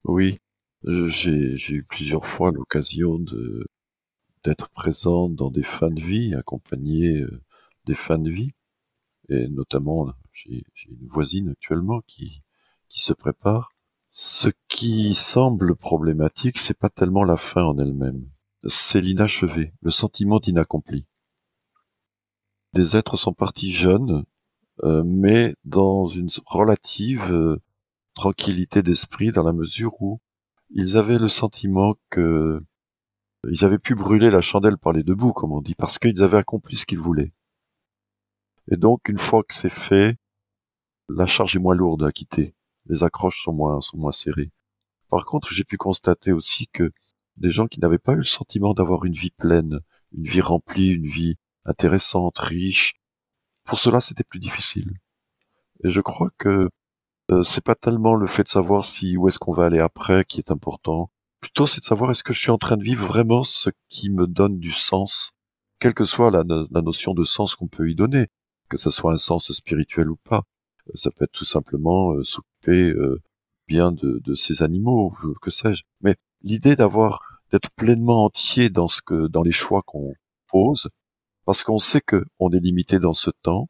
Oui, 0.04 0.38
j'ai 0.84 1.56
eu 1.70 1.84
plusieurs 1.84 2.26
fois 2.26 2.50
l'occasion 2.52 3.18
de 3.18 3.66
d'être 4.44 4.70
présent 4.70 5.28
dans 5.28 5.50
des 5.50 5.62
fins 5.62 5.90
de 5.90 6.00
vie, 6.00 6.34
accompagner 6.34 7.24
des 7.86 7.94
fins 7.94 8.18
de 8.18 8.30
vie, 8.30 8.52
et 9.28 9.48
notamment 9.48 10.12
j'ai 10.74 10.90
une 10.90 11.08
voisine 11.08 11.50
actuellement 11.50 12.00
qui 12.06 12.42
qui 12.88 13.00
se 13.00 13.12
prépare. 13.12 13.72
Ce 14.10 14.48
qui 14.68 15.14
semble 15.14 15.76
problématique, 15.76 16.58
c'est 16.58 16.78
pas 16.78 16.88
tellement 16.88 17.24
la 17.24 17.36
fin 17.36 17.64
en 17.64 17.78
elle-même, 17.78 18.26
c'est 18.66 19.00
l'inachevé, 19.00 19.74
le 19.82 19.90
sentiment 19.90 20.40
d'inaccompli. 20.40 21.06
Des 22.72 22.96
êtres 22.96 23.16
sont 23.16 23.34
partis 23.34 23.70
jeunes, 23.70 24.24
euh, 24.84 25.02
mais 25.04 25.54
dans 25.64 26.06
une 26.06 26.30
relative 26.46 27.30
euh, 27.30 27.58
tranquillité 28.14 28.82
d'esprit, 28.82 29.30
dans 29.32 29.42
la 29.42 29.52
mesure 29.52 30.00
où 30.00 30.20
ils 30.70 30.96
avaient 30.96 31.18
le 31.18 31.28
sentiment 31.28 31.94
que 32.10 32.62
ils 33.48 33.64
avaient 33.64 33.78
pu 33.78 33.94
brûler 33.94 34.30
la 34.30 34.42
chandelle 34.42 34.78
par 34.78 34.92
les 34.92 35.04
deux 35.04 35.14
bouts, 35.14 35.32
comme 35.32 35.52
on 35.52 35.60
dit, 35.60 35.76
parce 35.76 35.98
qu'ils 35.98 36.22
avaient 36.22 36.38
accompli 36.38 36.76
ce 36.76 36.86
qu'ils 36.86 36.98
voulaient. 36.98 37.32
Et 38.70 38.76
donc, 38.76 39.08
une 39.08 39.18
fois 39.18 39.44
que 39.44 39.54
c'est 39.54 39.70
fait, 39.70 40.18
la 41.08 41.26
charge 41.26 41.56
est 41.56 41.60
moins 41.60 41.74
lourde 41.74 42.04
à 42.04 42.12
quitter. 42.12 42.54
Les 42.86 43.02
accroches 43.02 43.42
sont 43.42 43.52
moins, 43.52 43.80
sont 43.80 43.98
moins 43.98 44.12
serrées. 44.12 44.50
Par 45.10 45.24
contre, 45.24 45.52
j'ai 45.52 45.64
pu 45.64 45.76
constater 45.76 46.32
aussi 46.32 46.68
que 46.68 46.90
des 47.36 47.50
gens 47.50 47.66
qui 47.66 47.80
n'avaient 47.80 47.98
pas 47.98 48.14
eu 48.14 48.18
le 48.18 48.24
sentiment 48.24 48.74
d'avoir 48.74 49.04
une 49.04 49.14
vie 49.14 49.30
pleine, 49.30 49.80
une 50.12 50.24
vie 50.24 50.40
remplie, 50.40 50.88
une 50.90 51.06
vie 51.06 51.36
intéressante, 51.64 52.38
riche, 52.38 52.94
pour 53.64 53.78
cela 53.78 54.00
c'était 54.00 54.24
plus 54.24 54.40
difficile. 54.40 54.92
Et 55.84 55.90
je 55.90 56.00
crois 56.00 56.30
que 56.38 56.70
euh, 57.30 57.44
c'est 57.44 57.64
pas 57.64 57.74
tellement 57.74 58.14
le 58.14 58.26
fait 58.26 58.44
de 58.44 58.48
savoir 58.48 58.84
si 58.84 59.16
où 59.16 59.28
est-ce 59.28 59.38
qu'on 59.38 59.52
va 59.52 59.66
aller 59.66 59.80
après 59.80 60.24
qui 60.24 60.38
est 60.38 60.50
important. 60.50 61.10
Plutôt, 61.40 61.66
c'est 61.66 61.80
de 61.80 61.84
savoir 61.84 62.10
est-ce 62.10 62.24
que 62.24 62.32
je 62.32 62.40
suis 62.40 62.50
en 62.50 62.58
train 62.58 62.76
de 62.76 62.82
vivre 62.82 63.06
vraiment 63.06 63.44
ce 63.44 63.70
qui 63.88 64.10
me 64.10 64.26
donne 64.26 64.58
du 64.58 64.72
sens, 64.72 65.32
quelle 65.78 65.94
que 65.94 66.04
soit 66.04 66.30
la, 66.30 66.42
notion 66.82 67.14
de 67.14 67.24
sens 67.24 67.54
qu'on 67.54 67.68
peut 67.68 67.90
y 67.90 67.94
donner, 67.94 68.28
que 68.68 68.76
ce 68.76 68.90
soit 68.90 69.12
un 69.12 69.18
sens 69.18 69.52
spirituel 69.52 70.10
ou 70.10 70.16
pas. 70.16 70.44
Ça 70.94 71.10
peut 71.10 71.24
être 71.24 71.32
tout 71.32 71.44
simplement 71.44 72.12
euh, 72.12 72.24
s'occuper 72.24 72.90
euh, 72.90 73.20
bien 73.66 73.92
de, 73.92 74.20
de 74.24 74.34
ces 74.34 74.62
animaux, 74.62 75.12
que 75.42 75.50
sais-je. 75.50 75.82
Mais 76.00 76.16
l'idée 76.42 76.76
d'avoir 76.76 77.42
d'être 77.52 77.70
pleinement 77.72 78.24
entier 78.24 78.70
dans 78.70 78.88
ce 78.88 79.02
que 79.02 79.26
dans 79.26 79.42
les 79.42 79.52
choix 79.52 79.82
qu'on 79.82 80.14
pose, 80.50 80.88
parce 81.44 81.62
qu'on 81.62 81.78
sait 81.78 82.00
que 82.00 82.24
on 82.38 82.50
est 82.50 82.60
limité 82.60 82.98
dans 82.98 83.14
ce 83.14 83.30
temps 83.42 83.68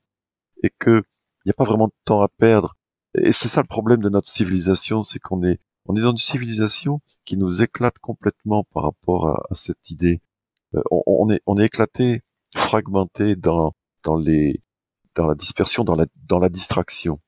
et 0.62 0.70
que 0.78 1.02
il 1.44 1.48
n'y 1.48 1.50
a 1.50 1.54
pas 1.54 1.64
vraiment 1.64 1.86
de 1.86 1.92
temps 2.04 2.20
à 2.20 2.28
perdre 2.28 2.74
et 3.14 3.32
c'est 3.32 3.48
ça 3.48 3.62
le 3.62 3.66
problème 3.66 4.02
de 4.02 4.08
notre 4.08 4.28
civilisation, 4.28 5.02
c'est 5.02 5.18
qu'on 5.18 5.42
est, 5.42 5.60
on 5.86 5.96
est 5.96 6.00
dans 6.00 6.10
une 6.10 6.18
civilisation 6.18 7.00
qui 7.24 7.36
nous 7.36 7.62
éclate 7.62 7.98
complètement 7.98 8.64
par 8.72 8.84
rapport 8.84 9.28
à, 9.28 9.54
cette 9.54 9.90
idée. 9.90 10.20
Euh, 10.74 10.82
on, 10.90 11.30
est, 11.30 11.40
on 11.46 11.58
est 11.58 11.66
éclaté, 11.66 12.22
fragmenté 12.54 13.36
dans, 13.36 13.72
dans 14.04 14.16
les, 14.16 14.60
dans 15.18 15.26
la 15.26 15.34
dispersion, 15.34 15.84
dans 15.84 15.96
la, 15.96 16.48
distraction. 16.48 17.20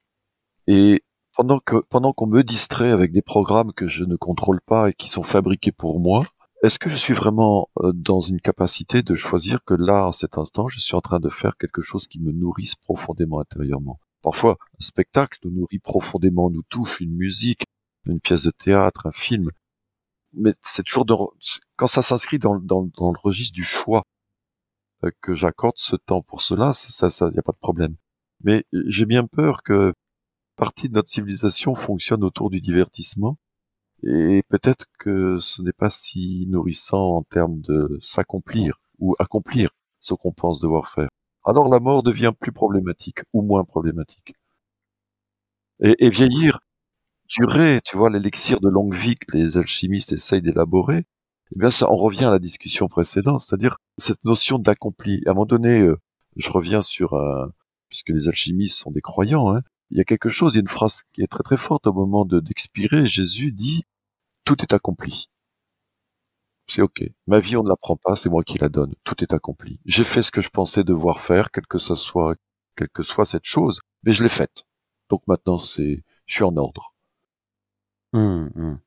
Et 0.66 1.02
pendant 1.36 1.58
que, 1.58 1.76
pendant 1.90 2.12
qu'on 2.12 2.28
me 2.28 2.42
distrait 2.42 2.90
avec 2.90 3.12
des 3.12 3.20
programmes 3.22 3.72
que 3.72 3.88
je 3.88 4.04
ne 4.04 4.16
contrôle 4.16 4.60
pas 4.60 4.90
et 4.90 4.94
qui 4.94 5.08
sont 5.08 5.24
fabriqués 5.24 5.72
pour 5.72 5.98
moi, 5.98 6.24
est-ce 6.62 6.78
que 6.78 6.88
je 6.88 6.96
suis 6.96 7.14
vraiment 7.14 7.68
euh, 7.78 7.92
dans 7.92 8.20
une 8.20 8.40
capacité 8.40 9.02
de 9.02 9.14
choisir 9.14 9.64
que 9.64 9.74
là, 9.74 10.06
à 10.06 10.12
cet 10.12 10.38
instant, 10.38 10.68
je 10.68 10.78
suis 10.78 10.94
en 10.94 11.00
train 11.00 11.18
de 11.18 11.30
faire 11.30 11.56
quelque 11.56 11.82
chose 11.82 12.06
qui 12.06 12.20
me 12.20 12.32
nourrisse 12.32 12.76
profondément 12.76 13.40
intérieurement? 13.40 13.98
Parfois, 14.22 14.58
un 14.74 14.84
spectacle 14.84 15.38
nous 15.44 15.50
nourrit 15.50 15.78
profondément, 15.80 16.50
nous 16.50 16.62
touche, 16.68 17.00
une 17.00 17.16
musique, 17.16 17.64
une 18.06 18.20
pièce 18.20 18.44
de 18.44 18.52
théâtre, 18.52 19.06
un 19.06 19.12
film. 19.12 19.50
Mais 20.34 20.54
c'est 20.62 20.84
toujours 20.84 21.34
quand 21.76 21.88
ça 21.88 22.02
s'inscrit 22.02 22.38
dans, 22.38 22.54
le 22.54 23.20
registre 23.20 23.54
du 23.54 23.64
choix 23.64 24.04
que 25.20 25.34
j'accorde 25.34 25.76
ce 25.78 25.96
temps 25.96 26.22
pour 26.22 26.42
cela, 26.42 26.72
ça, 26.72 27.10
ça, 27.10 27.30
y 27.34 27.38
a 27.38 27.42
pas 27.42 27.52
de 27.52 27.58
problème. 27.58 27.96
Mais 28.42 28.64
euh, 28.74 28.82
j'ai 28.86 29.06
bien 29.06 29.26
peur 29.26 29.62
que 29.62 29.94
partie 30.56 30.88
de 30.88 30.94
notre 30.94 31.08
civilisation 31.08 31.74
fonctionne 31.74 32.24
autour 32.24 32.50
du 32.50 32.60
divertissement 32.60 33.38
et 34.02 34.42
peut-être 34.48 34.86
que 34.98 35.38
ce 35.40 35.62
n'est 35.62 35.72
pas 35.72 35.90
si 35.90 36.46
nourrissant 36.48 37.16
en 37.16 37.22
termes 37.22 37.60
de 37.60 37.98
s'accomplir 38.02 38.80
ou 38.98 39.14
accomplir 39.18 39.70
ce 40.00 40.14
qu'on 40.14 40.32
pense 40.32 40.60
devoir 40.60 40.88
faire 40.90 41.08
alors 41.44 41.68
la 41.68 41.80
mort 41.80 42.02
devient 42.02 42.32
plus 42.38 42.52
problématique 42.52 43.20
ou 43.32 43.42
moins 43.42 43.64
problématique. 43.64 44.34
Et, 45.82 46.10
vieillir, 46.10 46.60
durer, 47.28 47.80
tu 47.84 47.96
vois, 47.96 48.10
l'élixir 48.10 48.60
de 48.60 48.68
longue 48.68 48.94
vie 48.94 49.16
que 49.16 49.36
les 49.36 49.56
alchimistes 49.56 50.12
essayent 50.12 50.42
d'élaborer, 50.42 51.04
eh 51.54 51.58
bien 51.58 51.70
ça, 51.70 51.90
on 51.90 51.96
revient 51.96 52.24
à 52.24 52.30
la 52.30 52.38
discussion 52.38 52.88
précédente, 52.88 53.42
c'est-à-dire 53.42 53.78
cette 53.98 54.24
notion 54.24 54.58
d'accompli. 54.58 55.22
À 55.26 55.30
un 55.30 55.34
moment 55.34 55.46
donné, 55.46 55.80
euh, 55.80 55.98
je 56.36 56.50
reviens 56.50 56.82
sur, 56.82 57.14
puisque 57.88 58.10
les 58.10 58.28
alchimistes 58.28 58.78
sont 58.78 58.90
des 58.90 59.00
croyants, 59.00 59.54
hein, 59.54 59.62
il 59.90 59.98
y 59.98 60.00
a 60.00 60.04
quelque 60.04 60.28
chose, 60.28 60.54
il 60.54 60.58
y 60.58 60.60
a 60.60 60.62
une 60.62 60.68
phrase 60.68 61.02
qui 61.12 61.22
est 61.22 61.26
très 61.26 61.42
très 61.42 61.56
forte 61.56 61.86
au 61.86 61.92
moment 61.92 62.24
de 62.24 62.40
d'expirer. 62.40 63.06
Jésus 63.06 63.52
dit, 63.52 63.84
tout 64.44 64.62
est 64.62 64.72
accompli 64.72 65.28
c'est 66.70 66.82
ok. 66.82 67.02
Ma 67.26 67.40
vie, 67.40 67.56
on 67.56 67.62
ne 67.62 67.68
la 67.68 67.76
prend 67.76 67.96
pas, 67.96 68.16
c'est 68.16 68.30
moi 68.30 68.44
qui 68.44 68.58
la 68.58 68.68
donne. 68.68 68.94
Tout 69.04 69.22
est 69.22 69.32
accompli. 69.32 69.80
J'ai 69.86 70.04
fait 70.04 70.22
ce 70.22 70.30
que 70.30 70.40
je 70.40 70.50
pensais 70.50 70.84
devoir 70.84 71.20
faire, 71.20 71.50
quelle 71.50 71.66
que 71.66 71.78
ça 71.78 71.94
soit, 71.96 72.36
quelle 72.76 72.88
que 72.88 73.02
soit 73.02 73.24
cette 73.24 73.44
chose, 73.44 73.80
mais 74.04 74.12
je 74.12 74.22
l'ai 74.22 74.28
faite. 74.28 74.64
Donc 75.10 75.22
maintenant, 75.26 75.58
c'est, 75.58 76.02
je 76.26 76.34
suis 76.34 76.44
en 76.44 76.56
ordre. 76.56 76.94
Hum, 78.12 78.50
hum. 78.56 78.78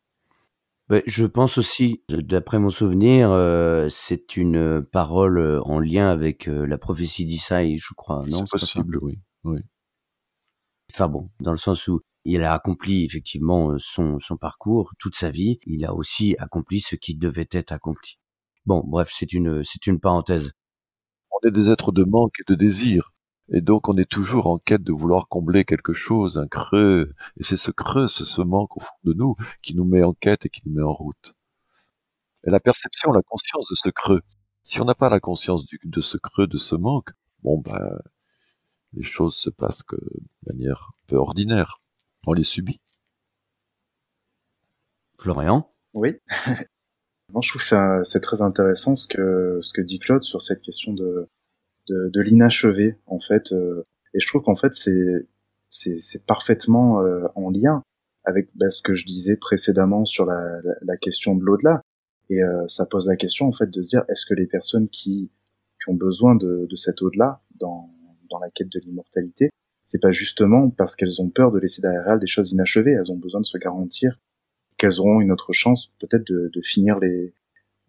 Je 1.06 1.26
pense 1.26 1.58
aussi, 1.58 2.04
d'après 2.10 2.60
mon 2.60 2.70
souvenir, 2.70 3.32
euh, 3.32 3.88
c'est 3.90 4.38
une 4.38 4.84
parole 4.84 5.38
euh, 5.38 5.62
en 5.64 5.80
lien 5.80 6.10
avec 6.10 6.48
euh, 6.48 6.66
la 6.66 6.78
prophétie 6.78 7.26
d'Isaïe, 7.26 7.78
je 7.78 7.94
crois, 7.96 8.26
non 8.28 8.46
C'est 8.46 8.60
possible, 8.60 8.98
oui. 9.02 9.20
oui. 9.44 9.60
Enfin 10.92 11.08
bon, 11.08 11.30
dans 11.40 11.52
le 11.52 11.58
sens 11.58 11.88
où 11.88 12.02
il 12.26 12.44
a 12.44 12.54
accompli 12.54 13.04
effectivement 13.06 13.72
euh, 13.72 13.78
son, 13.80 14.20
son 14.20 14.38
parcours, 14.38 14.92
toute 15.00 15.16
sa 15.16 15.30
vie. 15.30 15.60
Il 15.66 15.86
a 15.86 15.94
aussi 15.94 16.36
accompli 16.40 16.80
ce 16.80 16.96
qui 16.96 17.16
devait 17.16 17.48
être 17.52 17.72
accompli. 17.72 18.18
Bon, 18.66 18.82
bref, 18.86 19.12
c'est 19.14 19.34
une, 19.34 19.64
c'est 19.64 19.88
une 19.88 20.00
parenthèse. 20.00 20.52
On 21.32 21.48
est 21.48 21.52
des 21.52 21.70
êtres 21.70 21.92
de 21.92 22.04
manque 22.04 22.36
et 22.40 22.52
de 22.52 22.56
désir. 22.56 23.13
Et 23.50 23.62
donc 23.62 23.90
on 23.90 23.98
est 23.98 24.10
toujours 24.10 24.48
en 24.48 24.58
quête 24.58 24.84
de 24.84 24.94
vouloir 24.94 25.28
combler 25.28 25.66
quelque 25.66 25.94
chose, 25.94 26.38
un 26.38 26.48
creux. 26.48 27.14
Et 27.38 27.44
c'est 27.44 27.58
ce 27.58 27.72
creux, 27.72 28.08
ce, 28.08 28.26
ce 28.26 28.42
manque 28.42 28.78
au 28.78 28.80
fond 28.80 28.96
de 29.04 29.14
nous 29.14 29.36
qui 29.62 29.76
nous 29.76 29.86
met 29.86 30.04
en 30.04 30.14
quête 30.14 30.46
et 30.46 30.50
qui 30.50 30.62
nous 30.66 30.74
met 30.74 30.84
en 30.84 30.94
route. 30.94 31.36
Et 32.46 32.52
la 32.52 32.60
perception, 32.60 33.12
la 33.12 33.22
conscience 33.22 33.68
de 33.70 33.76
ce 33.76 33.90
creux. 33.90 34.22
Si 34.64 34.82
on 34.82 34.86
n'a 34.86 34.96
pas 34.96 35.10
la 35.10 35.20
conscience 35.20 35.66
du, 35.66 35.80
de 35.84 36.02
ce 36.02 36.18
creux, 36.18 36.48
de 36.48 36.58
ce 36.58 36.76
manque, 36.76 37.10
bon 37.44 37.60
ben, 37.60 38.00
les 38.94 39.04
choses 39.04 39.36
se 39.36 39.50
passent 39.50 39.84
que 39.84 39.98
de 39.98 40.54
manière 40.54 40.92
un 40.92 41.08
peu 41.08 41.16
ordinaire 41.18 41.82
on 42.26 42.34
les 42.34 42.44
subit. 42.44 42.80
Florian? 45.18 45.70
Oui. 45.94 46.14
Non, 47.34 47.42
je 47.42 47.50
trouve 47.50 47.64
que 47.64 48.04
c'est 48.04 48.20
très 48.20 48.44
intéressant 48.44 48.96
ce 48.96 49.08
que 49.08 49.58
ce 49.64 49.74
que 49.74 49.82
dit 49.82 49.98
Claude 49.98 50.22
sur 50.22 50.44
cette 50.44 50.62
question 50.62 50.94
de 50.94 51.28
de, 51.88 52.10
de 52.10 52.22
l'inachevé 52.22 52.98
en 53.08 53.20
fait. 53.20 53.52
Euh, 53.52 53.86
et 54.14 54.20
je 54.20 54.28
trouve 54.28 54.44
qu'en 54.44 54.56
fait 54.56 54.74
c'est 54.74 55.28
c'est 55.70 56.26
parfaitement 56.26 57.02
euh, 57.02 57.28
en 57.36 57.50
lien 57.50 57.84
avec 58.26 58.50
bah, 58.56 58.70
ce 58.70 58.82
que 58.82 58.94
je 58.94 59.06
disais 59.06 59.36
précédemment 59.36 60.06
sur 60.06 60.26
la, 60.26 60.60
la, 60.82 60.98
question 60.98 61.36
de 61.36 61.44
l'au-delà. 61.44 61.82
Et 62.30 62.42
euh, 62.42 62.68
ça 62.68 62.86
pose 62.86 63.08
la 63.08 63.16
question 63.16 63.48
en 63.48 63.52
fait 63.54 63.70
de 63.70 63.82
se 63.82 63.90
dire 63.90 64.04
est-ce 64.08 64.26
que 64.26 64.34
les 64.34 64.46
personnes 64.46 64.88
qui, 64.88 65.32
qui 65.82 65.90
ont 65.90 65.96
besoin 65.96 66.36
de, 66.36 66.68
de 66.70 66.76
cet 66.76 67.02
au-delà 67.02 67.42
dans, 67.60 67.90
dans 68.30 68.40
la 68.40 68.50
quête 68.50 68.70
de 68.70 68.80
l'immortalité, 68.80 69.50
c'est 69.84 70.02
pas 70.02 70.12
justement 70.12 70.70
parce 70.70 70.96
qu'elles 70.96 71.22
ont 71.22 71.30
peur 71.30 71.52
de 71.52 71.60
laisser 71.60 71.82
derrière 71.82 72.08
elles 72.08 72.20
des 72.20 72.28
choses 72.28 72.52
inachevées, 72.52 72.92
elles 72.92 73.12
ont 73.12 73.18
besoin 73.18 73.42
de 73.42 73.46
se 73.46 73.58
garantir 73.58 74.20
qu'elles 74.78 75.00
auront 75.00 75.20
une 75.20 75.32
autre 75.32 75.52
chance 75.52 75.92
peut-être 76.00 76.26
de, 76.26 76.50
de 76.54 76.62
finir 76.62 77.00
les 77.00 77.34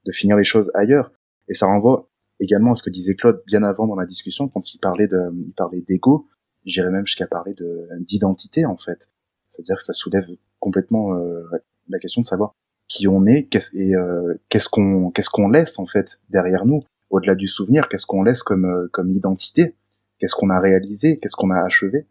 de 0.05 0.13
finir 0.13 0.37
les 0.37 0.45
choses 0.45 0.71
ailleurs. 0.75 1.13
Et 1.49 1.55
ça 1.55 1.67
renvoie 1.67 2.09
également 2.41 2.75
ce 2.75 2.83
que 2.83 2.91
disait 2.91 3.15
Claude 3.15 3.43
bien 3.47 3.63
avant 3.63 3.87
dans 3.87 3.97
la 3.97 4.07
discussion 4.07 4.49
quand 4.49 4.75
il 4.75 4.79
parlait 4.79 5.09
de 5.09 5.19
il 5.43 5.53
parlait 5.55 5.81
d'ego, 5.81 6.29
j'irais 6.65 6.91
même 6.91 7.07
jusqu'à 7.07 7.27
parler 7.27 7.55
de 7.55 7.89
d'identité 8.01 8.67
en 8.67 8.77
fait. 8.77 9.11
C'est-à-dire 9.49 9.77
que 9.77 9.85
ça 9.85 9.93
soulève 9.93 10.29
complètement 10.59 11.15
euh, 11.17 11.43
la 11.89 11.99
question 11.99 12.23
de 12.23 12.27
savoir 12.27 12.55
qui 12.89 13.09
on 13.09 13.27
est 13.27 13.47
qu'est-ce, 13.47 13.77
et 13.77 13.95
euh, 13.95 14.35
qu'est-ce 14.49 14.69
qu'on 14.69 15.11
qu'est-ce 15.11 15.31
qu'on 15.31 15.49
laisse 15.49 15.79
en 15.79 15.87
fait 15.87 16.21
derrière 16.29 16.67
nous. 16.67 16.83
Au-delà 17.11 17.35
du 17.35 17.47
souvenir 17.47 17.89
qu'est-ce 17.89 18.07
qu'on 18.07 18.23
laisse 18.23 18.43
comme 18.43 18.65
euh, 18.65 18.89
comme 18.93 19.11
identité? 19.11 19.77
Qu'est-ce 20.19 20.35
qu'on 20.35 20.51
a 20.51 20.61
réalisé? 20.61 21.19
Qu'est-ce 21.19 21.37
qu'on 21.37 21.51
a 21.51 21.61
achevé? 21.61 22.07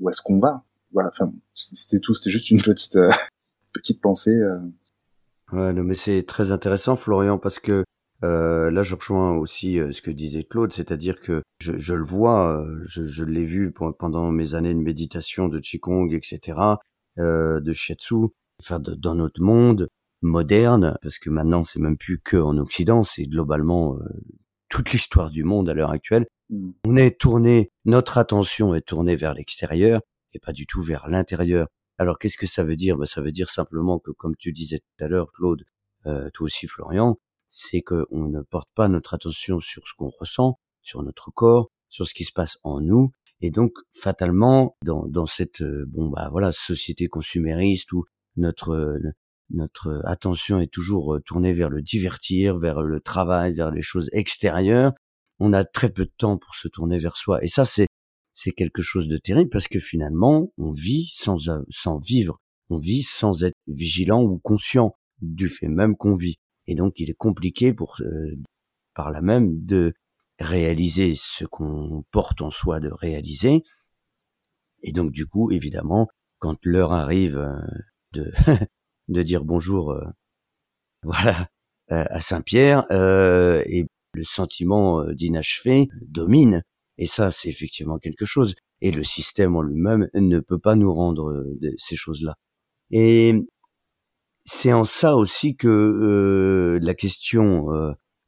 Où 0.00 0.08
est-ce 0.10 0.22
qu'on 0.22 0.38
va? 0.38 0.64
Voilà 0.92 1.10
enfin 1.10 1.32
c'était 1.52 2.00
tout 2.00 2.14
c'était 2.14 2.30
juste 2.30 2.50
une 2.50 2.62
petite 2.62 2.96
euh, 2.96 3.10
petite 3.72 4.00
pensée 4.00 4.34
euh. 4.34 4.58
ouais 5.52 5.72
non, 5.72 5.82
mais 5.82 5.94
c'est 5.94 6.22
très 6.22 6.50
intéressant 6.50 6.96
Florian 6.96 7.38
parce 7.38 7.58
que 7.58 7.84
euh, 8.24 8.70
là 8.70 8.82
je 8.82 8.94
rejoins 8.94 9.36
aussi 9.36 9.78
ce 9.90 10.02
que 10.02 10.10
disait 10.10 10.42
Claude 10.42 10.72
c'est-à-dire 10.72 11.20
que 11.20 11.42
je, 11.60 11.76
je 11.76 11.94
le 11.94 12.04
vois 12.04 12.64
je, 12.82 13.02
je 13.02 13.24
l'ai 13.24 13.44
vu 13.44 13.72
pendant 13.72 14.30
mes 14.30 14.54
années 14.54 14.74
de 14.74 14.80
méditation 14.80 15.48
de 15.48 15.58
qigong 15.58 16.12
etc 16.12 16.58
de 17.16 17.72
shiatsu 17.72 18.28
enfin 18.60 18.80
de, 18.80 18.94
dans 18.94 19.14
notre 19.14 19.42
monde 19.42 19.88
moderne, 20.22 20.98
parce 21.02 21.18
que 21.18 21.30
maintenant 21.30 21.64
c'est 21.64 21.80
même 21.80 21.96
plus 21.96 22.18
que 22.20 22.36
en 22.36 22.58
Occident, 22.58 23.02
c'est 23.04 23.24
globalement 23.24 23.96
euh, 23.96 24.04
toute 24.68 24.92
l'histoire 24.92 25.30
du 25.30 25.44
monde 25.44 25.68
à 25.68 25.74
l'heure 25.74 25.90
actuelle. 25.90 26.26
Mm. 26.50 26.70
On 26.86 26.96
est 26.96 27.18
tourné, 27.18 27.70
notre 27.84 28.18
attention 28.18 28.74
est 28.74 28.86
tournée 28.86 29.16
vers 29.16 29.34
l'extérieur 29.34 30.00
et 30.32 30.38
pas 30.38 30.52
du 30.52 30.66
tout 30.66 30.82
vers 30.82 31.08
l'intérieur. 31.08 31.68
Alors 31.98 32.18
qu'est-ce 32.18 32.38
que 32.38 32.46
ça 32.46 32.64
veut 32.64 32.76
dire? 32.76 32.96
Ben, 32.96 33.06
Ça 33.06 33.20
veut 33.20 33.32
dire 33.32 33.50
simplement 33.50 33.98
que, 33.98 34.10
comme 34.12 34.36
tu 34.36 34.52
disais 34.52 34.78
tout 34.78 35.04
à 35.04 35.08
l'heure, 35.08 35.32
Claude, 35.32 35.64
euh, 36.06 36.30
toi 36.30 36.44
aussi 36.44 36.66
Florian, 36.66 37.18
c'est 37.48 37.82
qu'on 37.82 38.28
ne 38.28 38.42
porte 38.42 38.68
pas 38.74 38.88
notre 38.88 39.14
attention 39.14 39.60
sur 39.60 39.86
ce 39.86 39.94
qu'on 39.96 40.10
ressent, 40.20 40.58
sur 40.82 41.02
notre 41.02 41.30
corps, 41.30 41.70
sur 41.88 42.06
ce 42.06 42.14
qui 42.14 42.24
se 42.24 42.32
passe 42.32 42.58
en 42.62 42.80
nous, 42.80 43.10
et 43.40 43.50
donc 43.50 43.72
fatalement 43.92 44.76
dans, 44.84 45.06
dans 45.06 45.26
cette 45.26 45.62
euh, 45.62 45.86
bon 45.88 46.08
bah 46.08 46.28
voilà 46.30 46.52
société 46.52 47.08
consumériste 47.08 47.92
où 47.92 48.04
notre 48.36 48.98
notre 49.50 50.02
attention 50.04 50.60
est 50.60 50.72
toujours 50.72 51.14
euh, 51.14 51.20
tournée 51.20 51.52
vers 51.52 51.70
le 51.70 51.82
divertir, 51.82 52.58
vers 52.58 52.82
le 52.82 53.00
travail, 53.00 53.54
vers 53.54 53.70
les 53.70 53.82
choses 53.82 54.10
extérieures. 54.12 54.92
On 55.38 55.52
a 55.52 55.64
très 55.64 55.90
peu 55.90 56.04
de 56.04 56.12
temps 56.18 56.36
pour 56.36 56.54
se 56.54 56.68
tourner 56.68 56.98
vers 56.98 57.16
soi. 57.16 57.42
Et 57.42 57.48
ça, 57.48 57.64
c'est, 57.64 57.86
c'est 58.32 58.52
quelque 58.52 58.82
chose 58.82 59.08
de 59.08 59.16
terrible 59.16 59.50
parce 59.50 59.68
que 59.68 59.80
finalement, 59.80 60.52
on 60.58 60.70
vit 60.70 61.06
sans, 61.14 61.48
euh, 61.48 61.60
sans 61.70 61.96
vivre. 61.96 62.38
On 62.70 62.76
vit 62.76 63.02
sans 63.02 63.44
être 63.44 63.56
vigilant 63.66 64.22
ou 64.22 64.38
conscient 64.38 64.96
du 65.22 65.48
fait 65.48 65.68
même 65.68 65.96
qu'on 65.96 66.14
vit. 66.14 66.36
Et 66.68 66.76
donc, 66.76 67.00
il 67.00 67.10
est 67.10 67.14
compliqué 67.14 67.74
pour, 67.74 67.96
euh, 68.00 68.36
par 68.94 69.10
là 69.10 69.20
même, 69.20 69.64
de 69.64 69.94
réaliser 70.38 71.14
ce 71.16 71.44
qu'on 71.44 72.04
porte 72.12 72.42
en 72.42 72.50
soi 72.50 72.78
de 72.78 72.90
réaliser. 72.90 73.64
Et 74.82 74.92
donc, 74.92 75.10
du 75.10 75.26
coup, 75.26 75.50
évidemment, 75.50 76.06
quand 76.38 76.56
l'heure 76.64 76.92
arrive 76.92 77.44
de 78.12 78.30
de 79.08 79.22
dire 79.22 79.44
bonjour, 79.44 79.92
euh, 79.92 80.04
voilà, 81.02 81.48
à 81.88 82.20
Saint-Pierre, 82.20 82.86
euh, 82.90 83.62
et 83.66 83.86
le 84.12 84.24
sentiment 84.24 85.00
euh, 85.00 85.14
d'inachevé 85.14 85.88
domine. 86.02 86.62
Et 86.98 87.06
ça, 87.06 87.30
c'est 87.30 87.48
effectivement 87.48 87.98
quelque 87.98 88.24
chose. 88.24 88.54
Et 88.80 88.90
le 88.90 89.04
système 89.04 89.56
en 89.56 89.62
lui-même 89.62 90.08
ne 90.14 90.40
peut 90.40 90.58
pas 90.58 90.74
nous 90.74 90.92
rendre 90.92 91.44
ces 91.76 91.96
choses-là. 91.96 92.34
Et 92.90 93.34
c'est 94.50 94.72
en 94.72 94.84
ça 94.84 95.14
aussi 95.14 95.56
que 95.56 96.78
la 96.80 96.94
question 96.94 97.66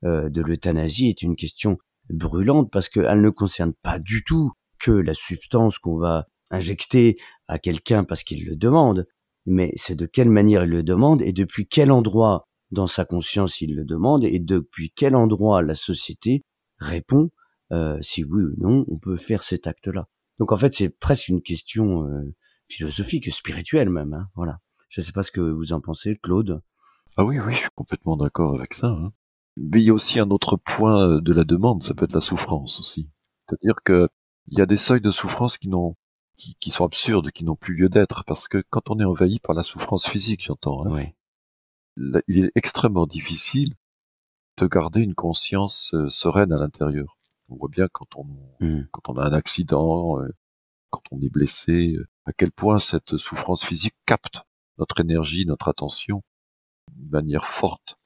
de 0.02 0.42
l'euthanasie 0.42 1.08
est 1.08 1.22
une 1.22 1.34
question 1.34 1.78
brûlante 2.10 2.70
parce 2.70 2.88
qu'elle 2.88 3.22
ne 3.22 3.30
concerne 3.30 3.72
pas 3.82 3.98
du 3.98 4.22
tout 4.22 4.52
que 4.78 4.90
la 4.90 5.14
substance 5.14 5.78
qu'on 5.78 5.98
va 5.98 6.26
injecter 6.50 7.16
à 7.46 7.58
quelqu'un 7.58 8.04
parce 8.04 8.22
qu'il 8.22 8.44
le 8.44 8.56
demande, 8.56 9.06
mais 9.46 9.72
c'est 9.76 9.96
de 9.96 10.06
quelle 10.06 10.30
manière 10.30 10.64
il 10.64 10.70
le 10.70 10.82
demande 10.82 11.22
et 11.22 11.32
depuis 11.32 11.66
quel 11.66 11.90
endroit 11.90 12.48
dans 12.70 12.86
sa 12.86 13.04
conscience 13.04 13.60
il 13.60 13.74
le 13.74 13.84
demande 13.84 14.24
et 14.24 14.38
depuis 14.38 14.90
quel 14.90 15.16
endroit 15.16 15.62
la 15.62 15.74
société 15.74 16.42
répond 16.78 17.30
euh, 17.72 17.98
si 18.02 18.24
oui 18.24 18.42
ou 18.42 18.54
non 18.58 18.84
on 18.88 18.98
peut 18.98 19.16
faire 19.16 19.42
cet 19.42 19.66
acte-là. 19.66 20.06
Donc 20.38 20.52
en 20.52 20.56
fait 20.56 20.74
c'est 20.74 20.88
presque 20.88 21.28
une 21.28 21.42
question 21.42 22.04
euh, 22.04 22.34
philosophique, 22.68 23.32
spirituelle 23.32 23.90
même. 23.90 24.12
Hein, 24.12 24.28
voilà. 24.34 24.58
Je 24.90 25.00
ne 25.00 25.06
sais 25.06 25.12
pas 25.12 25.22
ce 25.22 25.30
que 25.30 25.40
vous 25.40 25.72
en 25.72 25.80
pensez, 25.80 26.16
Claude. 26.16 26.60
Ah 27.16 27.24
oui, 27.24 27.38
oui, 27.38 27.54
je 27.54 27.60
suis 27.60 27.70
complètement 27.74 28.16
d'accord 28.16 28.54
avec 28.54 28.74
ça. 28.74 28.88
Hein. 28.88 29.12
Mais 29.56 29.80
il 29.80 29.84
y 29.84 29.90
a 29.90 29.94
aussi 29.94 30.20
un 30.20 30.30
autre 30.30 30.56
point 30.56 31.08
euh, 31.08 31.20
de 31.20 31.32
la 31.32 31.44
demande, 31.44 31.82
ça 31.82 31.94
peut 31.94 32.04
être 32.04 32.12
la 32.12 32.20
souffrance 32.20 32.80
aussi. 32.80 33.10
C'est-à-dire 33.48 33.76
que 33.84 34.08
il 34.48 34.58
y 34.58 34.62
a 34.62 34.66
des 34.66 34.76
seuils 34.76 35.00
de 35.00 35.10
souffrance 35.10 35.58
qui 35.58 35.68
n'ont 35.68 35.96
qui, 36.58 36.70
sont 36.70 36.84
absurdes, 36.84 37.30
qui 37.32 37.44
n'ont 37.44 37.56
plus 37.56 37.74
lieu 37.74 37.88
d'être, 37.88 38.24
parce 38.26 38.48
que 38.48 38.62
quand 38.70 38.90
on 38.90 38.98
est 38.98 39.04
envahi 39.04 39.40
par 39.40 39.54
la 39.54 39.62
souffrance 39.62 40.08
physique, 40.08 40.42
j'entends, 40.44 40.86
hein, 40.86 41.04
il 42.28 42.44
est 42.44 42.52
extrêmement 42.54 43.06
difficile 43.06 43.74
de 44.56 44.66
garder 44.66 45.02
une 45.02 45.14
conscience 45.14 45.92
euh, 45.94 46.08
sereine 46.08 46.52
à 46.52 46.58
l'intérieur. 46.58 47.18
On 47.48 47.56
voit 47.56 47.68
bien 47.68 47.88
quand 47.92 48.16
on, 48.16 48.24
mmh. 48.60 48.88
quand 48.90 49.08
on 49.08 49.18
a 49.18 49.26
un 49.26 49.32
accident, 49.32 50.20
euh, 50.20 50.28
quand 50.90 51.02
on 51.10 51.20
est 51.20 51.30
blessé, 51.30 51.94
euh, 51.94 52.08
à 52.26 52.32
quel 52.32 52.52
point 52.52 52.78
cette 52.78 53.16
souffrance 53.16 53.64
physique 53.64 53.94
capte 54.06 54.40
notre 54.80 55.00
énergie, 55.00 55.46
notre 55.46 55.68
attention 55.68 56.22
de 56.96 57.10
manière 57.10 57.46
forte. 57.46 57.96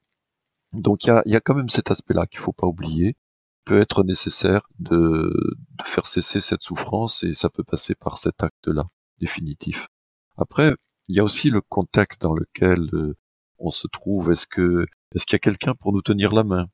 Donc 0.73 1.05
il 1.05 1.09
y 1.09 1.11
a, 1.11 1.23
y 1.25 1.37
a, 1.37 1.41
quand 1.41 1.55
même 1.55 1.71
cet 1.71 1.91
aspect-là 1.91 2.27
qu'il 2.27 2.41
faut 2.41 2.53
pas 2.53 2.67
oublier 2.67 3.17
peut 3.65 3.81
être 3.81 4.03
nécessaire 4.05 4.69
de, 4.79 5.33
de, 5.79 5.85
faire 5.85 6.07
cesser 6.07 6.41
cette 6.41 6.63
souffrance 6.63 7.23
et 7.23 7.33
ça 7.33 7.49
peut 7.49 7.65
passer 7.65 7.95
par 7.95 8.19
cet 8.19 8.43
acte-là, 8.43 8.85
définitif. 9.19 9.89
Après, 10.37 10.77
il 11.09 11.17
y 11.17 11.21
a 11.21 11.25
aussi 11.25 11.49
le 11.49 11.61
contexte 11.63 12.21
dans 12.21 12.35
lequel 12.35 12.91
euh, 12.93 13.15
on 13.59 13.71
se 13.71 13.87
trouve. 13.87 14.33
Est-ce 14.33 14.47
que 14.47 14.87
est-ce 15.15 15.25
qu'il 15.25 15.35
y 15.35 15.37
a 15.37 15.39
quelqu'un 15.39 15.75
pour 15.75 15.93
nous 15.93 16.03
tenir 16.03 16.33
la 16.33 16.45
main? 16.45 16.67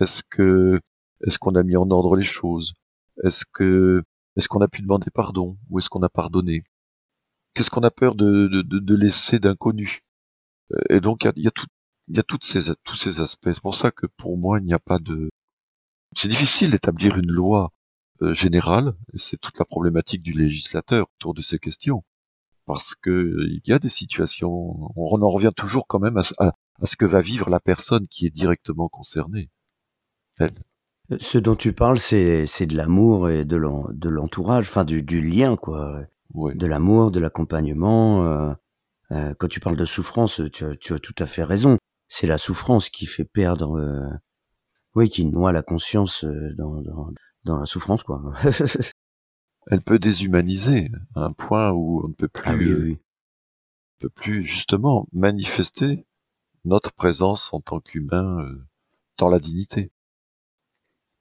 Est-ce 0.00 0.22
que 0.28 0.80
est-ce 1.26 1.38
qu'on 1.38 1.54
a 1.54 1.62
mis 1.62 1.76
en 1.76 1.90
ordre 1.90 2.16
les 2.16 2.24
choses? 2.24 2.74
Est-ce 3.24 3.44
que 3.52 4.02
est-ce 4.36 4.48
qu'on 4.48 4.60
a 4.60 4.68
pu 4.68 4.82
demander 4.82 5.10
pardon 5.10 5.56
ou 5.70 5.78
est-ce 5.78 5.88
qu'on 5.88 6.02
a 6.02 6.08
pardonné? 6.08 6.64
Qu'est-ce 7.58 7.70
qu'on 7.70 7.82
a 7.82 7.90
peur 7.90 8.14
de, 8.14 8.94
laisser 8.94 9.40
d'inconnu? 9.40 10.04
Et 10.90 11.00
donc 11.00 11.24
il 11.36 11.42
y 11.42 11.48
a, 11.48 12.22
ces, 12.40 12.74
tous 12.84 12.96
ces 12.96 13.20
aspects. 13.20 13.50
C'est 13.52 13.60
pour 13.60 13.74
ça 13.74 13.90
que 13.90 14.06
pour 14.06 14.38
moi 14.38 14.60
il 14.60 14.64
n'y 14.64 14.72
a 14.72 14.78
pas 14.78 15.00
de 15.00 15.28
c'est 16.16 16.28
difficile 16.28 16.70
d'établir 16.70 17.18
une 17.18 17.30
loi 17.30 17.72
euh, 18.22 18.32
générale, 18.32 18.94
c'est 19.14 19.40
toute 19.40 19.58
la 19.58 19.64
problématique 19.64 20.22
du 20.22 20.32
législateur 20.32 21.08
autour 21.16 21.34
de 21.34 21.42
ces 21.42 21.58
questions, 21.58 22.02
parce 22.66 22.94
que 22.94 23.10
euh, 23.10 23.60
y 23.64 23.72
a 23.72 23.78
des 23.78 23.88
situations, 23.88 24.90
on 24.96 25.22
en 25.22 25.30
revient 25.30 25.52
toujours 25.56 25.86
quand 25.86 25.98
même 26.00 26.20
à, 26.38 26.52
ce 26.84 26.96
que 26.96 27.04
va 27.04 27.20
vivre 27.20 27.50
la 27.50 27.60
personne 27.60 28.06
qui 28.08 28.26
est 28.26 28.30
directement 28.30 28.88
concernée. 28.88 29.50
Elle. 30.38 30.54
Euh, 31.10 31.16
ce 31.20 31.38
dont 31.38 31.56
tu 31.56 31.72
parles, 31.72 31.98
c'est 31.98 32.66
de 32.66 32.76
l'amour 32.76 33.30
et 33.30 33.44
de 33.44 33.56
l'entourage, 33.56 34.68
enfin 34.68 34.84
du, 34.84 35.22
lien, 35.22 35.56
quoi. 35.56 36.04
De 36.34 36.66
l'amour, 36.66 37.10
de 37.10 37.20
l'accompagnement. 37.20 38.24
Euh, 39.10 39.34
quand 39.38 39.48
tu 39.48 39.60
parles 39.60 39.76
de 39.76 39.84
souffrance, 39.84 40.42
tu, 40.52 40.64
tu, 40.78 40.92
as 40.92 40.98
tout 40.98 41.14
à 41.18 41.26
fait 41.26 41.44
raison. 41.44 41.78
C'est 42.08 42.26
la 42.26 42.38
souffrance 42.38 42.90
qui 42.90 43.06
fait 43.06 43.24
perdre 43.24 44.20
oui, 44.94 45.08
qui 45.08 45.24
noie 45.24 45.52
la 45.52 45.62
conscience 45.62 46.24
euh, 46.24 46.54
dans, 46.56 46.80
dans, 46.82 47.12
dans 47.44 47.58
la 47.58 47.66
souffrance, 47.66 48.02
quoi. 48.02 48.20
Elle 49.70 49.82
peut 49.82 49.98
déshumaniser 49.98 50.90
à 51.14 51.26
un 51.26 51.32
point 51.32 51.70
où 51.70 52.02
on 52.04 52.08
ne 52.08 52.14
peut 52.14 52.28
ah 52.44 52.54
plus, 52.54 52.74
oui, 52.74 52.98
peut 54.00 54.08
plus 54.08 54.44
justement 54.44 55.06
manifester 55.12 56.06
notre 56.64 56.92
présence 56.92 57.52
en 57.52 57.60
tant 57.60 57.78
qu'humain 57.78 58.40
euh, 58.40 58.66
dans 59.18 59.28
la 59.28 59.38
dignité. 59.38 59.92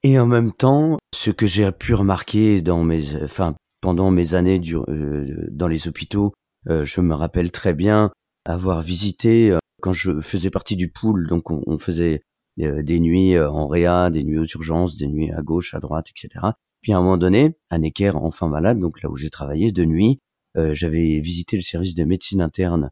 Et 0.02 0.18
en 0.18 0.26
même 0.26 0.54
temps, 0.54 0.98
ce 1.14 1.30
que 1.30 1.46
j'ai 1.46 1.72
pu 1.72 1.94
remarquer 1.94 2.62
dans 2.62 2.84
mes, 2.84 3.22
enfin, 3.22 3.56
pendant 3.82 4.12
mes 4.12 4.34
années 4.34 4.60
du, 4.60 4.76
euh, 4.76 5.48
dans 5.52 5.68
les 5.68 5.88
hôpitaux, 5.88 6.34
je 6.66 7.00
me 7.00 7.14
rappelle 7.14 7.52
très 7.52 7.74
bien 7.74 8.12
avoir 8.44 8.82
visité 8.82 9.58
quand 9.82 9.94
je 9.94 10.20
faisais 10.20 10.50
partie 10.50 10.76
du 10.76 10.90
pool, 10.92 11.28
donc 11.28 11.50
on, 11.50 11.64
on 11.66 11.78
faisait 11.78 12.24
euh, 12.60 12.82
des 12.82 13.00
nuits 13.00 13.36
euh, 13.36 13.50
en 13.50 13.68
réa, 13.68 14.10
des 14.10 14.24
nuits 14.24 14.40
aux 14.40 14.46
urgences, 14.46 14.98
des 14.98 15.08
nuits 15.08 15.32
à 15.32 15.42
gauche, 15.42 15.76
à 15.76 15.80
droite, 15.80 16.08
etc. 16.10 16.44
Puis 16.82 16.92
à 16.92 16.98
un 16.98 17.02
moment 17.02 17.18
donné, 17.18 17.56
à 17.70 17.78
Necker, 17.78 18.16
enfant 18.16 18.50
malade, 18.50 18.80
donc 18.80 19.02
là 19.04 19.10
où 19.10 19.16
j'ai 19.16 19.30
travaillé 19.30 19.72
de 19.72 19.86
nuit, 19.86 20.20
euh, 20.56 20.74
j'avais 20.74 21.20
visité 21.20 21.56
le 21.56 21.62
service 21.62 21.94
de 21.96 22.04
médecine 22.04 22.42
interne 22.42 22.90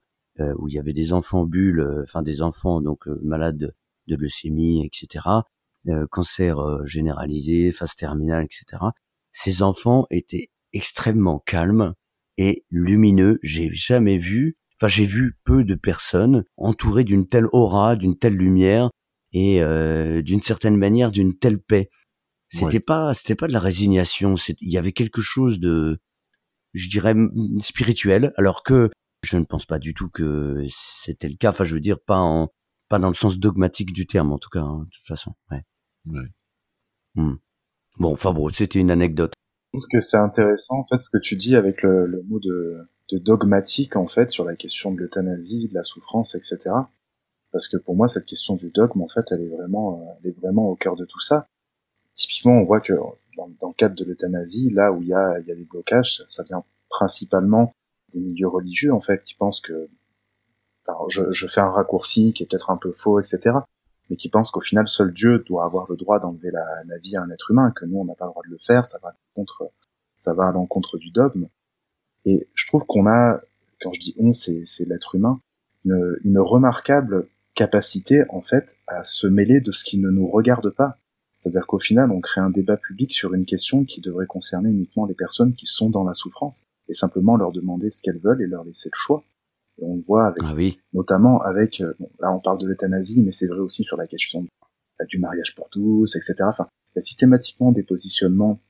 où 0.58 0.68
il 0.68 0.74
y 0.74 0.80
avait 0.80 0.92
des 0.92 1.14
enfants 1.14 1.46
bulles, 1.46 2.02
enfin 2.04 2.22
des 2.22 2.42
enfants 2.42 2.82
donc 2.82 3.08
malades 3.24 3.56
de, 3.56 3.74
de 4.08 4.16
leucémie, 4.18 4.86
etc. 4.86 5.24
cancer 6.12 6.58
généralisé, 6.86 7.72
phase 7.72 7.96
terminale, 7.96 8.44
etc. 8.44 8.84
Ces 9.32 9.62
enfants 9.62 10.08
étaient 10.12 10.50
extrêmement 10.76 11.40
calmes 11.40 11.94
et 12.38 12.66
lumineux. 12.70 13.40
J'ai 13.42 13.70
jamais 13.74 14.18
vu, 14.18 14.58
enfin 14.78 14.88
j'ai 14.88 15.06
vu 15.06 15.38
peu 15.44 15.64
de 15.64 15.76
personnes 15.76 16.44
entourées 16.58 17.04
d'une 17.04 17.28
telle 17.28 17.48
aura, 17.52 17.96
d'une 17.96 18.18
telle 18.18 18.36
lumière 18.36 18.92
et 19.32 19.62
euh, 19.62 20.22
d'une 20.22 20.44
certaine 20.44 20.78
manière 20.78 21.12
d'une 21.12 21.38
telle 21.38 21.60
paix. 21.60 21.90
C'était 22.50 22.80
pas, 22.80 23.14
c'était 23.14 23.36
pas 23.36 23.48
de 23.48 23.54
la 23.54 23.60
résignation. 23.60 24.36
Il 24.62 24.72
y 24.72 24.78
avait 24.78 24.94
quelque 24.94 25.22
chose 25.22 25.60
de, 25.60 25.98
je 26.74 26.88
dirais, 26.88 27.14
spirituel, 27.60 28.32
alors 28.38 28.64
que 28.64 28.90
je 29.24 29.38
ne 29.38 29.44
pense 29.44 29.66
pas 29.66 29.80
du 29.80 29.94
tout 29.94 30.10
que 30.10 30.64
c'était 30.70 31.28
le 31.28 31.36
cas. 31.36 31.50
Enfin, 31.50 31.66
je 31.66 31.74
veux 31.74 31.82
dire, 31.82 32.00
pas 32.00 32.20
en, 32.20 32.50
pas 32.88 33.00
dans 33.00 33.10
le 33.10 33.14
sens 33.14 33.40
dogmatique 33.40 33.92
du 33.92 34.06
terme, 34.08 34.32
en 34.32 34.38
tout 34.38 34.50
cas, 34.50 34.62
hein, 34.62 34.84
de 34.86 34.90
toute 34.90 35.06
façon. 35.06 35.34
Ouais. 35.52 35.64
Ouais. 36.06 36.28
Hmm. 37.16 37.36
Bon, 37.98 38.12
enfin 38.14 38.32
bon, 38.32 38.48
c'était 38.50 38.80
une 38.80 38.92
anecdote. 38.92 39.34
Trouve 39.76 39.88
que 39.92 40.02
c'est 40.02 40.18
intéressant, 40.18 40.80
en 40.80 40.84
fait, 40.84 41.02
ce 41.02 41.10
que 41.10 41.18
tu 41.18 41.36
dis 41.36 41.56
avec 41.56 41.82
le, 41.82 42.06
le 42.06 42.22
mot 42.24 42.40
de, 42.40 42.88
de 43.12 43.18
dogmatique, 43.18 43.96
en 43.96 44.08
fait, 44.08 44.32
sur 44.32 44.46
la 44.46 44.56
question 44.56 44.92
de 44.92 44.98
l'euthanasie, 45.00 45.68
de 45.68 45.74
la 45.74 45.84
souffrance, 45.84 46.36
etc 46.36 46.72
parce 47.56 47.70
que 47.70 47.78
pour 47.78 47.96
moi 47.96 48.10
cette 48.10 48.26
question 48.26 48.56
du 48.56 48.70
dogme 48.70 49.02
en 49.02 49.08
fait 49.08 49.32
elle 49.32 49.42
est 49.42 49.50
vraiment 49.50 50.02
euh, 50.02 50.14
elle 50.20 50.32
est 50.32 50.38
vraiment 50.42 50.70
au 50.70 50.76
cœur 50.76 50.98
de 50.98 51.06
tout 51.06 51.22
ça. 51.22 51.48
Typiquement 52.14 52.52
on 52.52 52.66
voit 52.66 52.82
que 52.82 52.92
dans, 53.38 53.50
dans 53.62 53.70
le 53.70 53.74
cadre 53.74 53.96
de 53.96 54.04
l'euthanasie 54.04 54.72
là 54.72 54.92
où 54.92 55.02
il 55.02 55.08
y 55.08 55.14
a 55.14 55.40
il 55.40 55.48
y 55.48 55.54
a 55.54 55.56
des 55.56 55.64
blocages 55.64 56.22
ça 56.28 56.44
vient 56.44 56.66
principalement 56.90 57.74
des 58.14 58.20
milieux 58.20 58.50
religieux 58.50 58.92
en 58.94 59.00
fait 59.00 59.24
qui 59.24 59.36
pensent 59.36 59.62
que 59.62 59.88
alors 60.86 61.10
je, 61.10 61.32
je 61.32 61.48
fais 61.48 61.62
un 61.62 61.72
raccourci 61.72 62.34
qui 62.34 62.44
est 62.44 62.46
peut-être 62.46 62.72
un 62.72 62.78
peu 62.78 62.92
faux 62.92 63.22
etc 63.22 63.60
mais 64.10 64.18
qui 64.18 64.30
pensent 64.30 64.52
qu'au 64.52 64.62
final 64.62 64.88
seul 64.88 65.14
Dieu 65.14 65.40
doit 65.40 65.66
avoir 65.66 65.86
le 65.90 65.96
droit 65.96 66.20
d'enlever 66.20 66.52
la, 66.52 66.66
la, 66.86 66.98
vie 66.98 67.16
à 67.16 67.22
un 67.22 67.30
être 67.30 67.52
humain 67.52 67.72
que 67.76 67.86
nous 67.86 67.98
on 67.98 68.06
n'a 68.06 68.16
pas 68.16 68.26
le 68.26 68.32
droit 68.32 68.44
de 68.46 68.52
le 68.52 68.60
faire 68.60 68.86
ça 68.86 69.00
va 69.02 69.16
contre 69.36 69.70
ça 70.18 70.34
va 70.34 70.48
à 70.48 70.52
l'encontre 70.52 70.98
du 70.98 71.12
dogme 71.12 71.48
et 72.26 72.48
je 72.54 72.66
trouve 72.68 72.86
qu'on 72.86 73.08
a 73.08 73.42
quand 73.82 73.94
je 73.94 74.00
dis 74.00 74.16
on 74.18 74.34
c'est 74.34 74.64
c'est 74.66 74.86
l'être 74.88 75.16
humain 75.16 75.38
une, 75.86 76.18
une 76.24 76.40
remarquable 76.40 77.28
capacité 77.56 78.24
en 78.30 78.42
fait 78.42 78.78
à 78.88 79.04
se 79.04 79.26
mêler 79.26 79.62
de 79.62 79.72
ce 79.72 79.84
qui 79.84 79.98
ne 79.98 80.10
nous 80.10 80.30
regarde 80.30 80.70
pas. 80.70 80.98
C'est-à-dire 81.38 81.66
qu'au 81.68 81.80
final, 81.80 82.12
on 82.12 82.22
crée 82.22 82.42
un 82.42 82.50
débat 82.50 82.78
public 82.78 83.14
sur 83.14 83.34
une 83.34 83.46
question 83.46 83.86
qui 83.86 84.02
devrait 84.02 84.28
concerner 84.28 84.70
uniquement 84.70 85.06
les 85.06 85.16
personnes 85.16 85.56
qui 85.56 85.66
sont 85.66 85.90
dans 85.90 86.04
la 86.04 86.14
souffrance 86.14 86.68
et 86.88 86.94
simplement 86.94 87.36
leur 87.36 87.52
demander 87.52 87.92
ce 87.92 88.02
qu'elles 88.02 88.20
veulent 88.20 88.42
et 88.42 88.48
leur 88.48 88.64
laisser 88.64 88.90
le 88.92 88.98
choix. 88.98 89.24
Et 89.80 89.84
on 89.84 89.96
le 89.96 90.02
voit 90.02 90.28
avec, 90.28 90.42
ah 90.46 90.54
oui. 90.54 90.80
notamment 90.94 91.42
avec, 91.42 91.82
euh, 91.82 91.94
bon, 92.00 92.10
là 92.20 92.32
on 92.32 92.40
parle 92.40 92.58
de 92.60 92.68
l'euthanasie, 92.68 93.22
mais 93.22 93.32
c'est 93.32 93.48
vrai 93.48 93.60
aussi 93.60 93.84
sur 93.84 93.98
la 93.98 94.08
question 94.08 94.46
du 95.10 95.20
mariage 95.20 95.56
pour 95.56 95.70
tous, 95.70 96.16
etc. 96.16 96.36
Enfin, 96.44 96.68
il 96.94 96.98
y 96.98 97.00
a 97.00 97.02
systématiquement 97.02 97.72
des 97.72 97.84
positionnements 97.84 98.62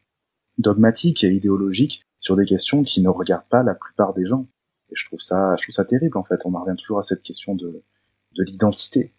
dogmatiques 0.58 1.24
et 1.24 1.30
idéologiques 1.30 2.03
sur 2.20 2.36
des 2.36 2.45
questions 2.45 2.84
qui 2.84 3.01
ne 3.01 3.10
regardent 3.10 3.47
pas 3.49 3.64
la 3.64 3.76
plupart 3.76 4.14
des 4.14 4.26
gens. 4.26 4.47
Et 4.89 4.95
je 4.95 5.06
trouve 5.06 5.20
ça, 5.20 5.56
je 5.58 5.64
trouve 5.64 5.74
ça 5.74 5.86
terrible 5.86 6.18
en 6.18 6.24
fait. 6.24 6.41
On 6.45 6.53
en 6.56 6.64
revient 6.64 6.78
toujours 6.78 6.99
à 6.99 7.03
cette 7.03 7.22
question 7.22 7.53
de, 7.53 7.84
de 8.36 8.43
l'identité. 8.43 9.14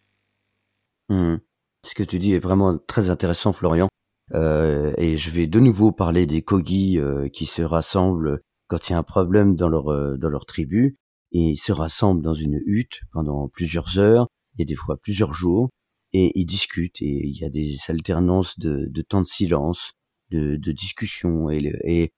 Mmh. 1.09 1.37
Ce 1.85 1.95
que 1.95 2.03
tu 2.03 2.19
dis 2.19 2.33
est 2.33 2.41
vraiment 2.41 2.77
très 2.79 3.11
intéressant, 3.11 3.53
Florian. 3.53 3.89
Euh, 4.35 4.93
et 4.99 5.17
je 5.17 5.31
vais 5.31 5.47
de 5.47 5.61
nouveau 5.61 5.93
parler 5.93 6.27
des 6.27 6.43
Kogi 6.43 6.99
euh, 6.99 7.29
qui 7.29 7.47
se 7.47 7.63
rassemblent 7.63 8.41
quand 8.67 8.89
il 8.89 8.93
y 8.93 8.95
a 8.97 8.99
un 8.99 9.05
problème 9.05 9.55
dans 9.55 9.69
leur 9.69 9.93
euh, 9.93 10.17
dans 10.17 10.29
leur 10.29 10.47
tribu 10.47 10.97
et 11.37 11.51
ils 11.51 11.57
se 11.57 11.73
rassemblent 11.73 12.23
dans 12.23 12.35
une 12.35 12.61
hutte 12.65 13.01
pendant 13.13 13.49
plusieurs 13.49 13.99
heures 13.99 14.29
et 14.59 14.65
des 14.65 14.75
fois 14.75 14.97
plusieurs 14.97 15.35
jours 15.35 15.69
et 16.13 16.33
ils 16.35 16.47
discutent 16.47 17.03
et 17.03 17.27
il 17.27 17.37
y 17.37 17.45
a 17.45 17.51
des 17.51 17.77
alternances 17.89 18.59
de, 18.59 19.03
temps 19.03 19.21
de 19.21 19.27
silence, 19.27 19.93
de, 20.31 20.57
discussion 20.73 21.51
et 21.51 22.13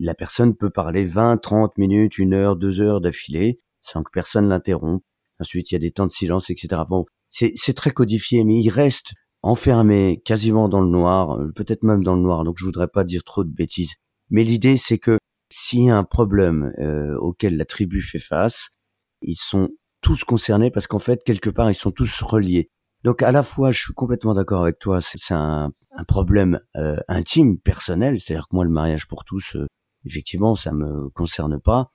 la 0.00 0.14
personne 0.14 0.54
peut 0.54 0.70
parler 0.70 1.04
20, 1.04 1.38
30 1.38 1.76
minutes, 1.78 2.18
une 2.18 2.34
heure, 2.34 2.56
deux 2.56 2.80
heures 2.80 3.00
d'affilée 3.00 3.58
sans 3.80 4.02
que 4.02 4.10
personne 4.12 4.48
l'interrompe 4.48 5.02
Ensuite, 5.40 5.70
il 5.70 5.74
y 5.74 5.76
a 5.76 5.80
des 5.80 5.90
temps 5.90 6.06
de 6.06 6.12
silence, 6.12 6.50
etc. 6.50 6.82
Bon, 6.88 7.06
c'est 7.30 7.74
très 7.74 7.90
codifié, 7.90 8.44
mais 8.44 8.60
il 8.60 8.70
reste 8.70 9.12
enfermé 9.42 10.22
quasiment 10.24 10.68
dans 10.68 10.80
le 10.80 10.88
noir, 10.88 11.38
euh, 11.38 11.52
peut-être 11.54 11.82
même 11.82 12.02
dans 12.02 12.14
le 12.14 12.22
noir. 12.22 12.44
Donc, 12.44 12.56
je 12.58 12.64
voudrais 12.64 12.88
pas 12.88 13.04
dire 13.04 13.24
trop 13.24 13.44
de 13.44 13.50
bêtises. 13.50 13.94
Mais 14.30 14.44
l'idée, 14.44 14.76
c'est 14.76 14.98
que 14.98 15.18
s'il 15.64 15.84
y 15.84 15.90
a 15.90 15.96
un 15.96 16.04
problème 16.04 16.74
euh, 16.78 17.16
auquel 17.16 17.56
la 17.56 17.64
tribu 17.64 18.02
fait 18.02 18.18
face, 18.18 18.68
ils 19.22 19.34
sont 19.34 19.70
tous 20.02 20.22
concernés 20.22 20.70
parce 20.70 20.86
qu'en 20.86 20.98
fait, 20.98 21.24
quelque 21.24 21.48
part, 21.48 21.70
ils 21.70 21.74
sont 21.74 21.90
tous 21.90 22.20
reliés. 22.20 22.70
Donc, 23.02 23.22
à 23.22 23.32
la 23.32 23.42
fois, 23.42 23.70
je 23.70 23.80
suis 23.80 23.94
complètement 23.94 24.34
d'accord 24.34 24.60
avec 24.60 24.78
toi, 24.78 25.00
c'est 25.00 25.32
un, 25.32 25.72
problème 26.06 26.60
euh, 26.76 26.98
intime, 27.08 27.58
personnel. 27.58 28.20
C'est-à-dire 28.20 28.46
que 28.48 28.56
moi, 28.56 28.64
le 28.64 28.70
mariage 28.70 29.08
pour 29.08 29.24
tous, 29.24 29.56
effectivement, 30.04 30.54
ça 30.54 30.72
me 30.72 31.08
concerne 31.10 31.58
pas. 31.58 31.92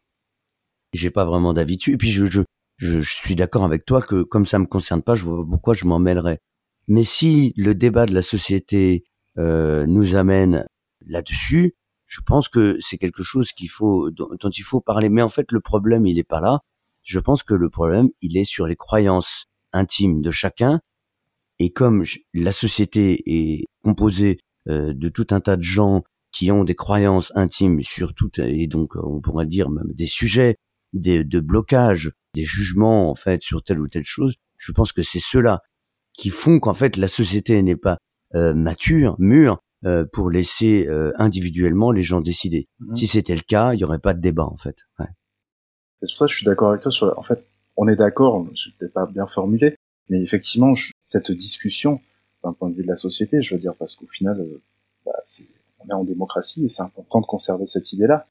J'ai 0.93 1.11
pas 1.11 1.25
vraiment 1.25 1.53
dessus. 1.53 1.93
Et 1.93 1.97
puis, 1.97 2.09
je, 2.09 3.01
suis 3.01 3.35
d'accord 3.35 3.65
avec 3.65 3.85
toi 3.85 4.01
que 4.01 4.23
comme 4.23 4.47
ça 4.47 4.57
me 4.57 4.65
concerne 4.65 5.03
pas, 5.03 5.13
je 5.13 5.25
vois 5.25 5.45
pourquoi 5.47 5.75
je 5.75 5.85
m'en 5.85 5.99
mêlerais. 5.99 6.39
Mais 6.87 7.03
si 7.03 7.53
le 7.55 7.75
débat 7.75 8.07
de 8.07 8.15
la 8.15 8.23
société 8.23 9.03
euh, 9.37 9.85
nous 9.85 10.15
amène 10.15 10.65
là-dessus, 11.05 11.75
je 12.09 12.21
pense 12.21 12.49
que 12.49 12.77
c'est 12.81 12.97
quelque 12.97 13.21
chose 13.21 13.51
qu'il 13.51 13.69
faut 13.69 14.09
dont, 14.09 14.49
il 14.49 14.63
faut 14.63 14.81
parler. 14.81 15.09
Mais 15.09 15.21
en 15.21 15.29
fait, 15.29 15.51
le 15.51 15.61
problème, 15.61 16.07
il 16.07 16.17
est 16.17 16.23
pas 16.23 16.41
là. 16.41 16.61
Je 17.03 17.19
pense 17.19 17.43
que 17.43 17.53
le 17.53 17.69
problème, 17.69 18.09
il 18.21 18.35
est 18.35 18.43
sur 18.43 18.65
les 18.65 18.75
croyances 18.75 19.45
intimes 19.73 20.21
de 20.21 20.31
chacun. 20.31 20.81
Et 21.59 21.69
comme 21.69 22.03
la 22.33 22.51
société 22.51 23.21
est 23.27 23.65
composée 23.83 24.39
euh, 24.69 24.93
de 24.93 25.09
tout 25.09 25.27
un 25.29 25.39
tas 25.39 25.55
de 25.55 25.61
gens 25.61 26.03
qui 26.31 26.51
ont 26.51 26.63
des 26.63 26.75
croyances 26.75 27.31
intimes 27.35 27.81
sur 27.83 28.15
tout, 28.15 28.31
et 28.39 28.67
donc 28.67 28.95
on 28.95 29.21
pourrait 29.21 29.45
dire 29.45 29.69
même 29.69 29.91
des 29.93 30.05
sujets 30.05 30.55
des, 30.93 31.23
de 31.23 31.39
blocage 31.39 32.11
des 32.35 32.43
jugements 32.43 33.09
en 33.09 33.15
fait 33.15 33.41
sur 33.41 33.63
telle 33.63 33.79
ou 33.79 33.87
telle 33.87 34.05
chose, 34.05 34.35
je 34.57 34.71
pense 34.71 34.91
que 34.91 35.01
c'est 35.01 35.19
cela 35.19 35.61
qui 36.13 36.29
font 36.29 36.59
qu'en 36.59 36.75
fait 36.75 36.97
la 36.97 37.07
société 37.07 37.61
n'est 37.63 37.75
pas 37.75 37.97
euh, 38.35 38.53
mature, 38.53 39.15
mûre 39.17 39.59
euh, 39.85 40.05
pour 40.11 40.29
laisser 40.29 40.87
euh, 40.87 41.11
individuellement 41.17 41.91
les 41.91 42.03
gens 42.03 42.21
décider. 42.21 42.67
Mhm. 42.79 42.95
Si 42.95 43.07
c'était 43.07 43.35
le 43.35 43.41
cas, 43.41 43.73
il 43.73 43.77
n'y 43.77 43.83
aurait 43.83 43.99
pas 43.99 44.13
de 44.13 44.21
débat 44.21 44.45
en 44.45 44.57
fait. 44.57 44.75
Ouais. 44.99 45.07
C'est 46.01 46.13
pour 46.13 46.19
ça 46.19 46.25
que 46.25 46.31
je 46.31 46.37
suis 46.37 46.45
d'accord 46.45 46.69
avec 46.69 46.81
toi 46.81 46.91
sur. 46.91 47.17
En 47.17 47.23
fait, 47.23 47.45
on 47.77 47.87
est 47.87 47.95
d'accord. 47.95 48.47
Je 48.55 48.69
l'ai 48.81 48.89
pas 48.89 49.05
bien 49.05 49.25
formulé, 49.25 49.75
mais 50.09 50.21
effectivement, 50.21 50.73
cette 51.03 51.31
discussion 51.31 52.01
d'un 52.43 52.53
point 52.53 52.69
de 52.69 52.75
vue 52.75 52.83
de 52.83 52.87
la 52.87 52.95
société, 52.95 53.41
je 53.41 53.55
veux 53.55 53.59
dire, 53.59 53.75
parce 53.75 53.95
qu'au 53.95 54.07
final, 54.07 54.45
bah, 55.05 55.11
on 55.79 55.89
est 55.89 55.93
en 55.93 56.03
démocratie 56.03 56.65
et 56.65 56.69
c'est 56.69 56.81
important 56.81 57.21
de 57.21 57.25
conserver 57.25 57.67
cette 57.67 57.91
idée-là. 57.93 58.27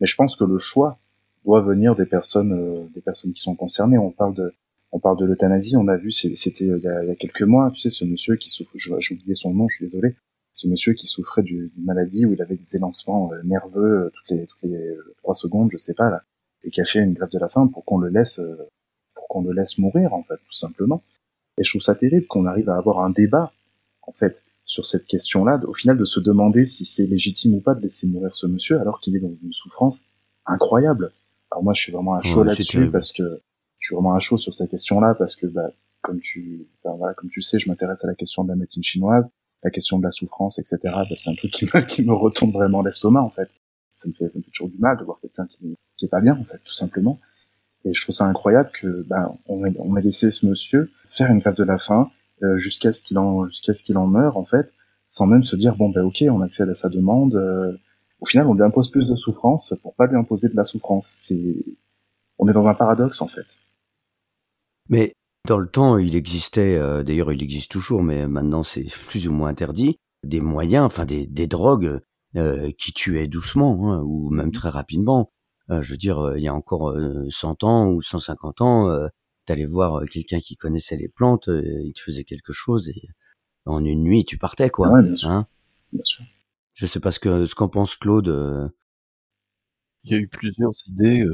Mais 0.00 0.06
je 0.06 0.14
pense 0.16 0.36
que 0.36 0.44
le 0.44 0.58
choix 0.58 0.98
doit 1.44 1.60
venir 1.60 1.96
des 1.96 2.06
personnes, 2.06 2.52
euh, 2.52 2.86
des 2.94 3.00
personnes 3.00 3.32
qui 3.32 3.42
sont 3.42 3.54
concernées. 3.54 3.98
On 3.98 4.10
parle 4.10 4.34
de, 4.34 4.52
on 4.92 5.00
parle 5.00 5.18
de 5.18 5.24
l'euthanasie. 5.24 5.76
On 5.76 5.88
a 5.88 5.96
vu, 5.96 6.10
c'était 6.12 6.68
euh, 6.68 6.78
il, 6.82 7.08
y 7.08 7.10
a 7.10 7.14
quelques 7.16 7.42
mois, 7.42 7.70
tu 7.70 7.80
sais, 7.80 7.90
ce 7.90 8.04
monsieur 8.04 8.36
qui 8.36 8.50
souffre, 8.50 8.72
j'ai 8.76 9.14
oublié 9.14 9.34
son 9.34 9.54
nom, 9.54 9.68
je 9.68 9.76
suis 9.76 9.86
désolé, 9.86 10.16
ce 10.54 10.68
monsieur 10.68 10.94
qui 10.94 11.06
souffrait 11.06 11.42
d'une 11.42 11.70
maladie 11.78 12.26
où 12.26 12.32
il 12.32 12.42
avait 12.42 12.56
des 12.56 12.76
élancements 12.76 13.32
euh, 13.32 13.42
nerveux 13.44 14.10
toutes 14.12 14.28
les 14.30 14.46
toutes 14.46 14.62
les 14.62 14.96
trois 15.18 15.34
secondes, 15.34 15.70
je 15.72 15.78
sais 15.78 15.94
pas 15.94 16.10
là, 16.10 16.22
et 16.64 16.70
qui 16.70 16.80
a 16.80 16.84
fait 16.84 17.00
une 17.00 17.14
grève 17.14 17.30
de 17.30 17.38
la 17.38 17.48
faim 17.48 17.68
pour 17.68 17.84
qu'on 17.84 17.98
le 17.98 18.08
laisse, 18.08 18.40
pour 19.14 19.26
qu'on 19.28 19.42
le 19.42 19.52
laisse 19.52 19.78
mourir 19.78 20.14
en 20.14 20.22
fait, 20.22 20.36
tout 20.36 20.52
simplement. 20.52 21.02
Et 21.58 21.64
je 21.64 21.70
trouve 21.70 21.82
ça 21.82 21.94
terrible 21.94 22.26
qu'on 22.26 22.46
arrive 22.46 22.68
à 22.68 22.76
avoir 22.76 23.00
un 23.00 23.10
débat 23.10 23.52
en 24.02 24.12
fait 24.12 24.44
sur 24.64 24.86
cette 24.86 25.06
question-là, 25.06 25.60
au 25.66 25.74
final 25.74 25.98
de 25.98 26.04
se 26.04 26.20
demander 26.20 26.66
si 26.66 26.84
c'est 26.84 27.06
légitime 27.06 27.54
ou 27.54 27.60
pas 27.60 27.74
de 27.74 27.80
laisser 27.80 28.06
mourir 28.06 28.34
ce 28.34 28.46
monsieur 28.46 28.80
alors 28.80 29.00
qu'il 29.00 29.16
est 29.16 29.20
dans 29.20 29.34
une 29.34 29.52
souffrance 29.52 30.06
incroyable. 30.46 31.12
Alors 31.50 31.64
moi, 31.64 31.74
je 31.74 31.82
suis 31.82 31.92
vraiment 31.92 32.14
à 32.14 32.22
chaud 32.22 32.44
là-dessus 32.44 32.90
parce 32.90 33.12
que 33.12 33.40
je 33.78 33.86
suis 33.86 33.94
vraiment 33.94 34.14
à 34.14 34.18
chaud 34.20 34.38
sur 34.38 34.54
cette 34.54 34.70
question-là 34.70 35.14
parce 35.14 35.36
que, 35.36 35.46
bah, 35.46 35.70
comme 36.00 36.20
tu, 36.20 36.66
voilà, 36.84 37.14
comme 37.14 37.30
tu 37.30 37.42
sais, 37.42 37.58
je 37.58 37.68
m'intéresse 37.68 38.04
à 38.04 38.06
la 38.06 38.14
question 38.14 38.44
de 38.44 38.48
la 38.48 38.56
médecine 38.56 38.82
chinoise, 38.82 39.30
la 39.62 39.70
question 39.70 39.98
de 39.98 40.04
la 40.04 40.10
souffrance, 40.10 40.58
etc. 40.58 40.78
Bah, 40.82 41.06
c'est 41.16 41.30
un 41.30 41.34
truc 41.34 41.52
qui 41.52 41.64
me, 41.66 41.80
qui 41.86 42.02
me 42.02 42.14
retombe 42.14 42.52
vraiment 42.52 42.82
l'estomac 42.82 43.22
en 43.22 43.30
fait. 43.30 43.48
Ça 43.94 44.08
me 44.08 44.14
fait, 44.14 44.28
ça 44.30 44.38
me 44.38 44.44
fait 44.44 44.50
toujours 44.50 44.68
du 44.68 44.78
mal 44.78 44.96
de 44.98 45.04
voir 45.04 45.18
quelqu'un 45.20 45.46
qui, 45.46 45.76
qui 45.96 46.06
est 46.06 46.08
pas 46.08 46.20
bien 46.20 46.36
en 46.38 46.44
fait, 46.44 46.58
tout 46.64 46.72
simplement. 46.72 47.18
Et 47.84 47.94
je 47.94 48.02
trouve 48.02 48.14
ça 48.14 48.26
incroyable 48.26 48.70
que, 48.72 49.02
bah, 49.02 49.34
on 49.46 49.64
ait, 49.64 49.74
on 49.78 49.96
ait 49.96 50.02
laissé 50.02 50.30
ce 50.30 50.46
monsieur 50.46 50.90
faire 51.08 51.30
une 51.30 51.40
grève 51.40 51.56
de 51.56 51.64
la 51.64 51.78
faim 51.78 52.10
euh, 52.42 52.56
jusqu'à 52.56 52.92
ce 52.92 53.02
qu'il 53.02 53.18
en, 53.18 53.46
jusqu'à 53.48 53.74
ce 53.74 53.82
qu'il 53.82 53.98
en 53.98 54.06
meure 54.06 54.36
en 54.36 54.44
fait, 54.44 54.72
sans 55.06 55.26
même 55.26 55.44
se 55.44 55.56
dire 55.56 55.76
bon 55.76 55.90
ben 55.90 56.02
ok, 56.02 56.24
on 56.28 56.40
accède 56.40 56.68
à 56.68 56.74
sa 56.74 56.88
demande. 56.88 57.34
Euh, 57.34 57.76
au 58.20 58.26
final, 58.26 58.46
on 58.46 58.54
lui 58.54 58.62
impose 58.62 58.90
plus 58.90 59.08
de 59.08 59.16
souffrance 59.16 59.74
pour 59.82 59.94
pas 59.94 60.06
lui 60.06 60.16
imposer 60.16 60.48
de 60.48 60.56
la 60.56 60.64
souffrance. 60.64 61.14
C'est, 61.16 61.64
on 62.38 62.48
est 62.48 62.52
dans 62.52 62.66
un 62.66 62.74
paradoxe 62.74 63.20
en 63.20 63.28
fait. 63.28 63.46
Mais 64.88 65.12
dans 65.52 65.58
le 65.58 65.68
temps, 65.68 65.98
il 65.98 66.16
existait, 66.16 66.76
euh, 66.76 67.02
d'ailleurs 67.02 67.30
il 67.30 67.42
existe 67.42 67.70
toujours, 67.70 68.02
mais 68.02 68.26
maintenant 68.26 68.62
c'est 68.62 68.84
plus 68.84 69.28
ou 69.28 69.32
moins 69.32 69.50
interdit, 69.50 69.98
des 70.24 70.40
moyens, 70.40 70.86
enfin 70.86 71.04
des, 71.04 71.26
des 71.26 71.46
drogues 71.46 72.00
euh, 72.36 72.70
qui 72.78 72.94
tuaient 72.94 73.26
doucement, 73.28 73.92
hein, 73.92 74.00
ou 74.02 74.30
même 74.30 74.50
très 74.50 74.70
rapidement. 74.70 75.30
Euh, 75.68 75.82
je 75.82 75.90
veux 75.90 75.98
dire, 75.98 76.18
euh, 76.20 76.38
il 76.38 76.42
y 76.42 76.48
a 76.48 76.54
encore 76.54 76.96
100 77.28 77.64
ans 77.64 77.90
ou 77.90 78.00
150 78.00 78.62
ans, 78.62 78.88
euh, 78.88 79.08
t'allais 79.44 79.66
voir 79.66 80.02
quelqu'un 80.10 80.40
qui 80.40 80.56
connaissait 80.56 80.96
les 80.96 81.08
plantes, 81.08 81.50
il 81.52 81.92
te 81.94 82.00
faisait 82.00 82.24
quelque 82.24 82.54
chose 82.54 82.88
et 82.88 83.02
en 83.66 83.84
une 83.84 84.02
nuit 84.02 84.24
tu 84.24 84.38
partais 84.38 84.70
quoi. 84.70 84.88
Ouais, 84.90 85.02
bien 85.02 85.14
sûr. 85.14 85.28
Hein 85.28 85.46
Bien 85.92 86.02
sûr. 86.04 86.24
je 86.74 86.86
sais 86.86 86.98
pas 87.00 87.10
ce 87.10 87.18
que 87.20 87.44
ce 87.44 87.54
qu'en 87.54 87.68
pense 87.68 87.96
Claude. 87.98 88.28
euh. 88.28 88.68
Il 90.04 90.12
y 90.12 90.14
a 90.14 90.18
eu 90.18 90.28
plusieurs 90.28 90.72
idées. 90.88 91.26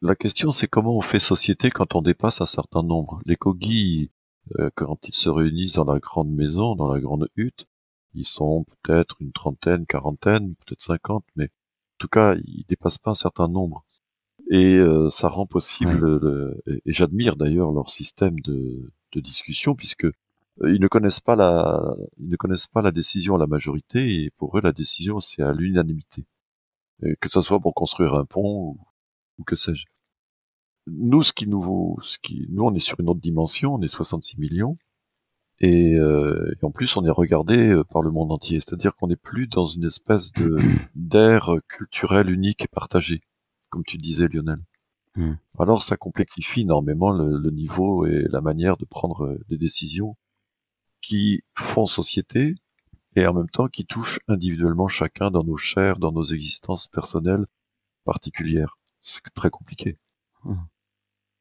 La 0.00 0.14
question, 0.14 0.52
c'est 0.52 0.68
comment 0.68 0.96
on 0.96 1.00
fait 1.00 1.18
société 1.18 1.70
quand 1.70 1.96
on 1.96 2.02
dépasse 2.02 2.40
un 2.40 2.46
certain 2.46 2.82
nombre? 2.84 3.20
Les 3.26 3.34
Kogi, 3.34 4.12
euh, 4.58 4.70
quand 4.76 4.98
ils 5.08 5.14
se 5.14 5.28
réunissent 5.28 5.72
dans 5.72 5.84
la 5.84 5.98
grande 5.98 6.30
maison, 6.30 6.76
dans 6.76 6.92
la 6.92 7.00
grande 7.00 7.28
hutte, 7.36 7.66
ils 8.14 8.24
sont 8.24 8.64
peut-être 8.82 9.16
une 9.20 9.32
trentaine, 9.32 9.86
quarantaine, 9.86 10.54
peut-être 10.54 10.82
cinquante, 10.82 11.24
mais 11.34 11.46
en 11.46 11.98
tout 11.98 12.08
cas, 12.08 12.36
ils 12.36 12.64
dépassent 12.68 12.98
pas 12.98 13.10
un 13.10 13.14
certain 13.14 13.48
nombre. 13.48 13.84
Et 14.50 14.76
euh, 14.76 15.10
ça 15.10 15.28
rend 15.28 15.46
possible, 15.46 15.94
Ouais. 15.94 16.00
le- 16.00 16.62
et, 16.68 16.82
et 16.86 16.92
j'admire 16.92 17.36
d'ailleurs 17.36 17.72
leur 17.72 17.90
système 17.90 18.38
de, 18.40 18.92
de 19.12 19.20
discussion, 19.20 19.74
puisque 19.74 20.04
euh, 20.04 20.12
ils 20.74 20.80
ne 20.80 20.88
connaissent 20.88 21.20
pas 21.20 21.34
la, 21.36 21.96
ils 22.18 22.28
ne 22.28 22.36
connaissent 22.36 22.68
pas 22.68 22.82
la 22.82 22.92
décision 22.92 23.34
à 23.34 23.38
la 23.38 23.48
majorité, 23.48 24.22
et 24.22 24.30
pour 24.30 24.56
eux, 24.56 24.60
la 24.62 24.72
décision, 24.72 25.20
c'est 25.20 25.42
à 25.42 25.52
l'unanimité. 25.52 26.24
Que 27.20 27.28
ce 27.28 27.42
soit 27.42 27.60
pour 27.60 27.74
construire 27.74 28.14
un 28.14 28.24
pont 28.24 28.60
ou, 28.70 28.78
ou 29.38 29.44
que 29.44 29.56
sais-je. 29.56 29.86
Nous, 30.86 31.22
ce 31.22 31.32
qui 31.32 31.46
nous, 31.46 31.98
ce 32.02 32.18
qui, 32.22 32.46
nous, 32.50 32.64
on 32.64 32.74
est 32.74 32.80
sur 32.80 32.98
une 33.00 33.08
autre 33.08 33.20
dimension, 33.20 33.74
on 33.74 33.82
est 33.82 33.88
66 33.88 34.38
millions, 34.38 34.78
et, 35.60 35.94
euh, 35.96 36.52
et 36.52 36.64
en 36.64 36.70
plus, 36.70 36.96
on 36.96 37.04
est 37.04 37.10
regardé 37.10 37.70
euh, 37.70 37.84
par 37.84 38.02
le 38.02 38.10
monde 38.10 38.30
entier. 38.30 38.60
C'est-à-dire 38.60 38.94
qu'on 38.94 39.08
n'est 39.08 39.16
plus 39.16 39.48
dans 39.48 39.66
une 39.66 39.84
espèce 39.84 40.32
de 40.32 40.56
d'ère 40.94 41.50
culturelle 41.68 42.30
unique 42.30 42.64
et 42.64 42.68
partagée, 42.68 43.22
comme 43.70 43.84
tu 43.84 43.98
disais, 43.98 44.28
Lionel. 44.28 44.60
Hmm. 45.16 45.34
Alors, 45.58 45.82
ça 45.82 45.96
complexifie 45.96 46.60
énormément 46.60 47.10
le, 47.10 47.38
le 47.38 47.50
niveau 47.50 48.06
et 48.06 48.26
la 48.30 48.40
manière 48.40 48.76
de 48.76 48.84
prendre 48.84 49.24
euh, 49.24 49.44
des 49.48 49.58
décisions 49.58 50.16
qui 51.02 51.42
font 51.56 51.86
société 51.86 52.54
et 53.16 53.26
en 53.26 53.34
même 53.34 53.50
temps 53.50 53.68
qui 53.68 53.84
touchent 53.84 54.20
individuellement 54.28 54.88
chacun 54.88 55.30
dans 55.30 55.44
nos 55.44 55.56
chairs, 55.56 55.98
dans 55.98 56.12
nos 56.12 56.24
existences 56.24 56.88
personnelles 56.88 57.46
particulières. 58.04 58.77
C'est 59.08 59.32
très 59.34 59.48
compliqué. 59.48 59.98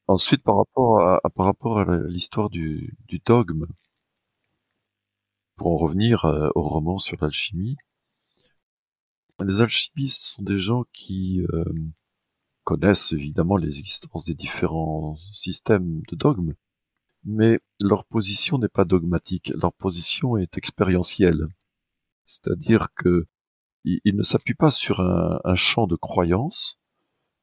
Ensuite, 0.08 0.42
par 0.42 0.56
rapport 0.56 1.80
à, 1.80 1.98
l'histoire 2.08 2.50
du, 2.50 2.98
dogme, 3.26 3.68
pour 5.58 5.74
en 5.74 5.76
revenir 5.76 6.24
euh, 6.24 6.50
au 6.56 6.62
roman 6.62 6.98
sur 6.98 7.18
l'alchimie, 7.20 7.76
les 9.44 9.60
alchimistes 9.60 10.24
sont 10.24 10.44
des 10.44 10.60
gens 10.60 10.86
qui 10.94 11.46
euh, 11.52 11.66
connaissent 12.64 13.12
évidemment 13.12 13.58
l'existence 13.58 14.26
des 14.26 14.34
différents 14.34 15.18
systèmes 15.34 16.02
de 16.08 16.16
dogmes, 16.16 16.54
mais 17.26 17.60
leur 17.82 18.06
position 18.06 18.60
n'est 18.60 18.70
pas 18.70 18.86
dogmatique, 18.86 19.52
leur 19.56 19.74
position 19.74 20.38
est 20.38 20.58
expérientielle. 20.58 21.48
C'est-à-dire 22.26 22.94
que 22.96 23.28
ils, 23.84 24.00
ils 24.06 24.16
ne 24.16 24.24
s'appuient 24.24 24.54
pas 24.54 24.72
sur 24.72 25.02
un, 25.02 25.42
un 25.44 25.56
champ 25.56 25.86
de 25.86 25.98
croyance, 25.98 26.80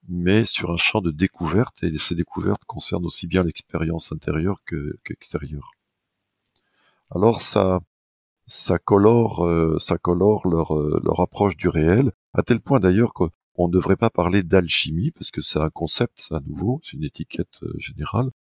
mais 0.09 0.45
sur 0.45 0.71
un 0.71 0.77
champ 0.77 1.01
de 1.01 1.11
découverte, 1.11 1.83
et 1.83 1.97
ces 1.99 2.15
découvertes 2.15 2.65
concernent 2.67 3.07
aussi 3.07 3.27
bien 3.27 3.43
l'expérience 3.43 4.13
intérieure 4.13 4.59
que, 4.67 4.99
qu'extérieure. 5.05 5.73
Alors 7.11 7.41
ça, 7.43 7.81
ça 8.47 8.79
colore, 8.79 9.45
euh, 9.47 9.79
ça 9.79 9.99
colore 9.99 10.47
leur, 10.47 10.77
euh, 10.77 11.01
leur 11.05 11.21
approche 11.21 11.57
du 11.57 11.69
réel, 11.69 12.13
à 12.35 12.43
tel 12.43 12.61
point 12.61 12.81
d'ailleurs 12.81 13.15
qu'on 13.15 13.31
ne 13.59 13.73
devrait 13.73 13.97
pas 13.97 14.11
parler 14.11 14.43
d'alchimie, 14.43 15.13
parce 15.13 15.31
que 15.31 15.41
c'est 15.41 15.61
un 15.61 15.71
concept, 15.71 16.15
c'est 16.17 16.35
à 16.35 16.41
nouveau, 16.41 16.81
c'est 16.83 16.97
une 16.97 17.05
étiquette 17.05 17.63
euh, 17.63 17.73
générale, 17.79 18.31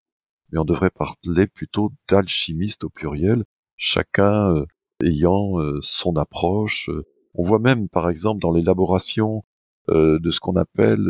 mais 0.50 0.58
on 0.58 0.64
devrait 0.64 0.90
parler 0.90 1.46
plutôt 1.46 1.92
d'alchimiste 2.08 2.84
au 2.84 2.90
pluriel, 2.90 3.44
chacun 3.76 4.56
euh, 4.56 4.66
ayant 5.02 5.60
euh, 5.60 5.78
son 5.82 6.16
approche. 6.16 6.90
On 7.34 7.44
voit 7.44 7.60
même, 7.60 7.88
par 7.88 8.08
exemple, 8.08 8.40
dans 8.40 8.52
l'élaboration 8.52 9.44
de 9.88 10.30
ce 10.30 10.40
qu'on 10.40 10.56
appelle 10.56 11.06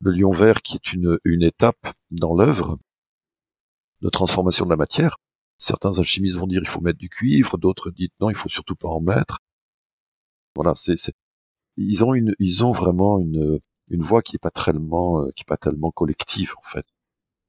le 0.00 0.12
lion 0.12 0.30
vert, 0.30 0.62
qui 0.62 0.76
est 0.76 0.92
une, 0.92 1.18
une 1.24 1.42
étape 1.42 1.94
dans 2.10 2.34
l'œuvre 2.34 2.78
de 4.02 4.08
transformation 4.08 4.64
de 4.64 4.70
la 4.70 4.76
matière. 4.76 5.16
Certains 5.58 5.98
alchimistes 5.98 6.36
vont 6.36 6.46
dire 6.46 6.60
il 6.62 6.68
faut 6.68 6.80
mettre 6.80 6.98
du 6.98 7.08
cuivre, 7.08 7.56
d'autres 7.58 7.90
disent 7.90 8.10
non, 8.20 8.30
il 8.30 8.36
faut 8.36 8.48
surtout 8.48 8.76
pas 8.76 8.88
en 8.88 9.00
mettre. 9.00 9.38
Voilà, 10.54 10.74
c'est, 10.74 10.96
ils 11.76 12.04
ont 12.04 12.14
une, 12.14 12.34
ils 12.38 12.64
ont 12.64 12.72
vraiment 12.72 13.18
une, 13.18 13.60
une 13.88 14.02
voix 14.02 14.22
qui 14.22 14.36
est 14.36 14.38
pas 14.38 14.50
tellement, 14.50 15.22
euh, 15.22 15.30
qui 15.34 15.42
est 15.42 15.48
pas 15.48 15.56
tellement 15.56 15.90
collective 15.90 16.52
en 16.58 16.68
fait. 16.68 16.86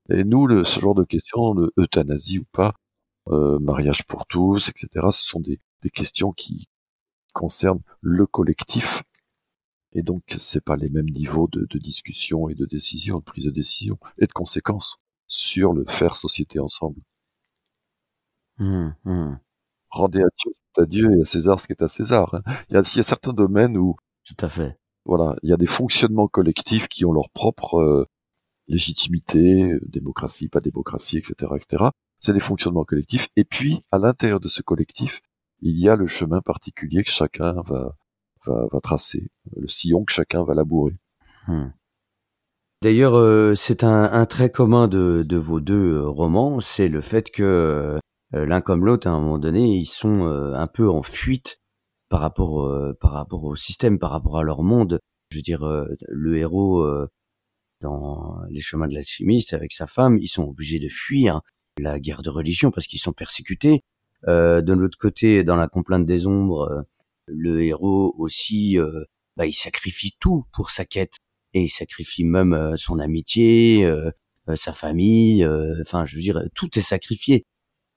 Et 0.10 0.24
nous, 0.24 0.48
le, 0.48 0.64
ce 0.64 0.80
genre 0.80 0.96
de 0.96 1.04
questions, 1.04 1.54
le 1.54 1.74
euthanasie 1.78 2.40
ou 2.40 2.46
pas, 2.54 2.74
euh, 3.28 3.60
mariage 3.60 4.06
pour 4.06 4.26
tous, 4.26 4.70
etc., 4.70 5.08
ce 5.12 5.26
sont 5.26 5.42
des, 5.42 5.60
des 5.82 5.90
questions 5.90 6.32
qui 6.32 6.70
concernent 7.34 7.82
le 8.02 8.26
collectif. 8.26 9.04
Et 9.98 10.04
donc, 10.04 10.22
c'est 10.38 10.64
pas 10.64 10.76
les 10.78 10.90
mêmes 10.90 11.10
niveaux 11.10 11.48
de, 11.52 11.66
de 11.70 11.80
discussion 11.80 12.50
et 12.50 12.56
de 12.56 12.66
décision, 12.66 13.18
de 13.18 13.24
prise 13.24 13.46
de 13.46 13.52
décision 13.52 13.98
et 14.20 14.28
de 14.28 14.32
conséquences 14.32 14.98
sur 15.28 15.74
le 15.74 15.86
faire 15.90 16.16
société 16.16 16.60
ensemble. 16.60 17.02
Hmm, 18.60 18.90
hmm. 19.06 19.40
Rendez 19.90 20.20
à 20.20 20.28
Dieu 20.38 20.52
ce 20.54 20.60
qui 20.60 20.80
est 20.80 20.84
à 20.84 20.86
Dieu 20.86 21.18
et 21.18 21.22
à 21.22 21.26
César 21.26 21.60
ce 21.60 21.66
qui 21.68 21.74
est 21.74 21.82
à 21.82 21.88
César. 21.88 22.34
hein. 22.36 22.44
Il 22.70 22.74
y 22.76 22.78
a, 22.78 22.82
il 22.82 22.98
y 22.98 23.00
a 23.00 23.04
certains 23.04 23.34
domaines 23.34 23.76
où, 23.76 23.96
Tout 24.24 24.36
à 24.46 24.50
fait. 24.50 24.78
voilà, 25.06 25.36
il 25.42 25.50
y 25.50 25.54
a 25.54 25.58
des 25.58 25.66
fonctionnements 25.68 26.28
collectifs 26.28 26.88
qui 26.88 27.04
ont 27.04 27.12
leur 27.12 27.30
propre 27.32 27.80
euh, 27.80 28.06
légitimité, 28.68 29.74
démocratie, 29.82 30.48
pas 30.50 30.60
démocratie, 30.60 31.18
etc., 31.18 31.52
etc. 31.56 31.86
C'est 32.20 32.34
des 32.34 32.40
fonctionnements 32.40 32.84
collectifs. 32.86 33.30
Et 33.36 33.46
puis, 33.46 33.84
à 33.92 33.98
l'intérieur 33.98 34.40
de 34.40 34.48
ce 34.48 34.62
collectif, 34.62 35.22
il 35.62 35.80
y 35.80 35.90
a 35.90 35.96
le 35.96 36.06
chemin 36.08 36.42
particulier 36.42 37.04
que 37.04 37.12
chacun 37.12 37.62
va, 37.64 37.96
va, 38.48 38.80
tracer, 38.82 39.30
le 39.56 39.68
sillon 39.68 40.04
que 40.04 40.12
chacun 40.12 40.44
va 40.44 40.54
labourer. 40.54 40.98
Hmm. 41.48 41.70
D'ailleurs, 42.84 43.16
euh, 43.16 43.56
c'est 43.56 43.84
un, 43.84 44.26
trait 44.28 44.52
commun 44.52 44.88
de, 44.88 45.36
vos 45.36 45.60
deux 45.60 45.94
euh, 45.96 46.08
romans, 46.08 46.60
c'est 46.60 46.88
le 46.88 47.02
fait 47.02 47.32
que 47.32 48.00
euh, 48.34 48.46
l'un 48.46 48.62
comme 48.62 48.86
l'autre, 48.86 49.08
à 49.08 49.12
un 49.12 49.20
moment 49.20 49.40
donné, 49.40 49.66
ils 49.66 49.86
sont 49.86 50.26
un 50.26 50.68
peu 50.68 50.88
en 50.90 51.02
fuite 51.02 51.60
par 52.10 52.20
rapport, 52.20 52.96
par 53.00 53.12
rapport 53.12 53.44
au 53.46 53.56
système, 53.56 54.00
par 54.00 54.12
rapport 54.12 54.38
à 54.38 54.44
leur 54.44 54.64
monde. 54.64 55.00
Je 55.32 55.38
veux 55.38 55.42
dire, 55.42 55.66
le 56.08 56.38
héros 56.38 56.86
dans 57.82 58.38
Les 58.50 58.60
chemins 58.60 58.88
de 58.88 58.94
l'alchimiste 58.94 59.54
avec 59.54 59.72
sa 59.72 59.88
femme, 59.88 60.18
ils 60.18 60.28
sont 60.28 60.44
obligés 60.44 60.80
de 60.80 60.90
fuir 60.90 61.42
la 61.80 62.00
guerre 62.00 62.22
de 62.22 62.30
religion 62.30 62.70
parce 62.72 62.88
qu'ils 62.88 63.00
sont 63.00 63.14
persécutés. 63.14 63.82
De 64.26 64.74
l'autre 64.74 64.98
côté, 64.98 65.44
dans 65.44 65.56
la 65.56 65.68
complainte 65.68 66.06
des 66.06 66.28
ombres, 66.28 66.86
le 67.28 67.64
héros 67.64 68.14
aussi, 68.18 68.80
euh, 68.80 69.04
bah, 69.36 69.46
il 69.46 69.54
sacrifie 69.54 70.16
tout 70.20 70.46
pour 70.54 70.72
sa 70.72 70.86
quête 70.86 71.14
et 71.54 71.62
il 71.64 71.70
sacrifie 71.70 72.24
même 72.24 72.54
euh, 72.54 72.76
son 72.78 73.00
amitié, 73.00 73.86
euh, 73.86 74.12
euh, 74.50 74.56
sa 74.56 74.74
famille, 74.74 75.44
euh, 75.44 75.76
enfin 75.82 76.06
je 76.06 76.16
veux 76.16 76.22
dire 76.22 76.42
tout 76.56 76.78
est 76.78 76.82
sacrifié. 76.82 77.46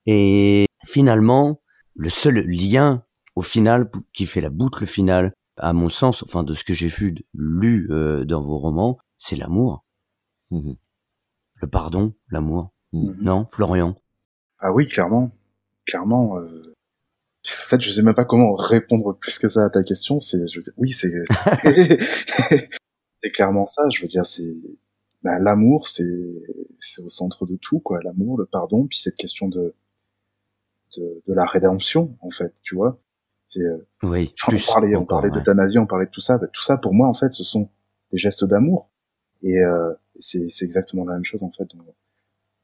Et 0.06 0.66
finalement, 0.86 1.60
le 1.94 2.10
seul 2.10 2.44
lien 2.46 3.04
au 3.36 3.42
final 3.42 3.90
qui 4.12 4.26
fait 4.26 4.40
la 4.40 4.50
boucle 4.50 4.86
finale, 4.86 5.32
à 5.56 5.72
mon 5.72 5.88
sens, 5.88 6.22
enfin 6.22 6.42
de 6.42 6.54
ce 6.54 6.64
que 6.64 6.74
j'ai 6.74 6.88
vu 6.88 7.14
lu 7.34 7.88
euh, 7.90 8.24
dans 8.24 8.40
vos 8.40 8.58
romans, 8.58 8.98
c'est 9.18 9.36
l'amour, 9.36 9.84
Mhm. 10.50 10.76
le 11.56 11.68
pardon, 11.68 12.14
l'amour. 12.30 12.70
Mhm. 12.92 13.16
Non, 13.20 13.46
Florian? 13.52 13.94
Ah 14.58 14.72
oui, 14.72 14.88
clairement. 14.88 15.30
Clairement. 15.86 16.38
euh, 16.38 16.74
En 17.47 17.68
fait, 17.68 17.80
je 17.80 17.91
sais 17.91 18.03
même 18.03 18.14
pas 18.14 18.24
comment 18.24 18.55
répondre 18.55 19.16
plus 19.16 19.38
que 19.38 19.49
ça 19.49 19.64
à 19.64 19.70
ta 19.70 19.82
question. 19.82 20.20
C'est, 20.20 20.47
je 20.47 20.59
veux 20.59 20.62
dire, 20.62 20.72
oui, 20.76 20.91
c'est, 20.91 21.11
c'est 23.22 23.30
clairement 23.30 23.66
ça. 23.66 23.82
Je 23.91 24.03
veux 24.03 24.09
dire, 24.09 24.26
c'est, 24.26 24.55
ben, 25.22 25.38
l'amour, 25.38 25.88
c'est, 25.88 26.05
c'est 26.80 27.03
au 27.03 27.09
centre 27.09 27.47
de 27.47 27.57
tout, 27.57 27.80
quoi. 27.80 28.01
L'amour, 28.03 28.38
le 28.38 28.47
pardon, 28.47 28.86
puis 28.86 28.99
cette 28.99 29.16
question 29.16 29.49
de, 29.49 29.74
de, 30.97 31.22
de 31.26 31.34
la 31.34 31.47
rédemption, 31.47 32.16
en 32.20 32.30
fait, 32.30 32.53
tu 32.62 32.74
vois. 32.74 33.01
C'est, 33.47 33.61
euh, 33.62 33.86
Oui, 34.03 34.34
on 34.47 34.57
parlait, 34.66 34.97
on 34.97 35.07
parlait 35.07 35.28
ouais. 35.28 35.34
d'euthanasie, 35.34 35.78
on 35.78 35.86
parlait 35.86 36.07
de 36.07 36.11
tout 36.11 36.20
ça. 36.20 36.38
Ben, 36.38 36.49
tout 36.53 36.62
ça, 36.62 36.76
pour 36.76 36.95
moi, 36.95 37.09
en 37.09 37.14
fait, 37.14 37.32
ce 37.32 37.43
sont 37.43 37.70
des 38.12 38.18
gestes 38.18 38.45
d'amour. 38.45 38.91
Et 39.43 39.59
euh, 39.59 39.93
c'est, 40.18 40.49
c'est 40.51 40.64
exactement 40.64 41.05
la 41.05 41.14
même 41.14 41.24
chose, 41.24 41.43
en 41.43 41.51
fait, 41.51 41.66
dans, 41.74 41.84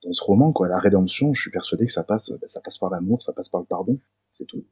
dans 0.05 0.13
ce 0.13 0.23
roman, 0.23 0.53
quoi. 0.53 0.69
La 0.69 0.79
rédemption, 0.79 1.33
je 1.35 1.41
suis 1.41 1.51
persuadé 1.51 1.87
que 1.87 1.93
ça 1.93 2.05
passe, 2.05 2.31
ben, 2.31 2.49
ça 2.49 2.61
passe 2.61 2.79
par 2.79 2.91
l'amour, 2.91 3.23
ça 3.23 3.33
passe 3.33 3.49
par 3.49 3.61
le 3.61 3.67
pardon. 3.67 3.99
C'est 4.37 4.47
tout. 4.47 4.67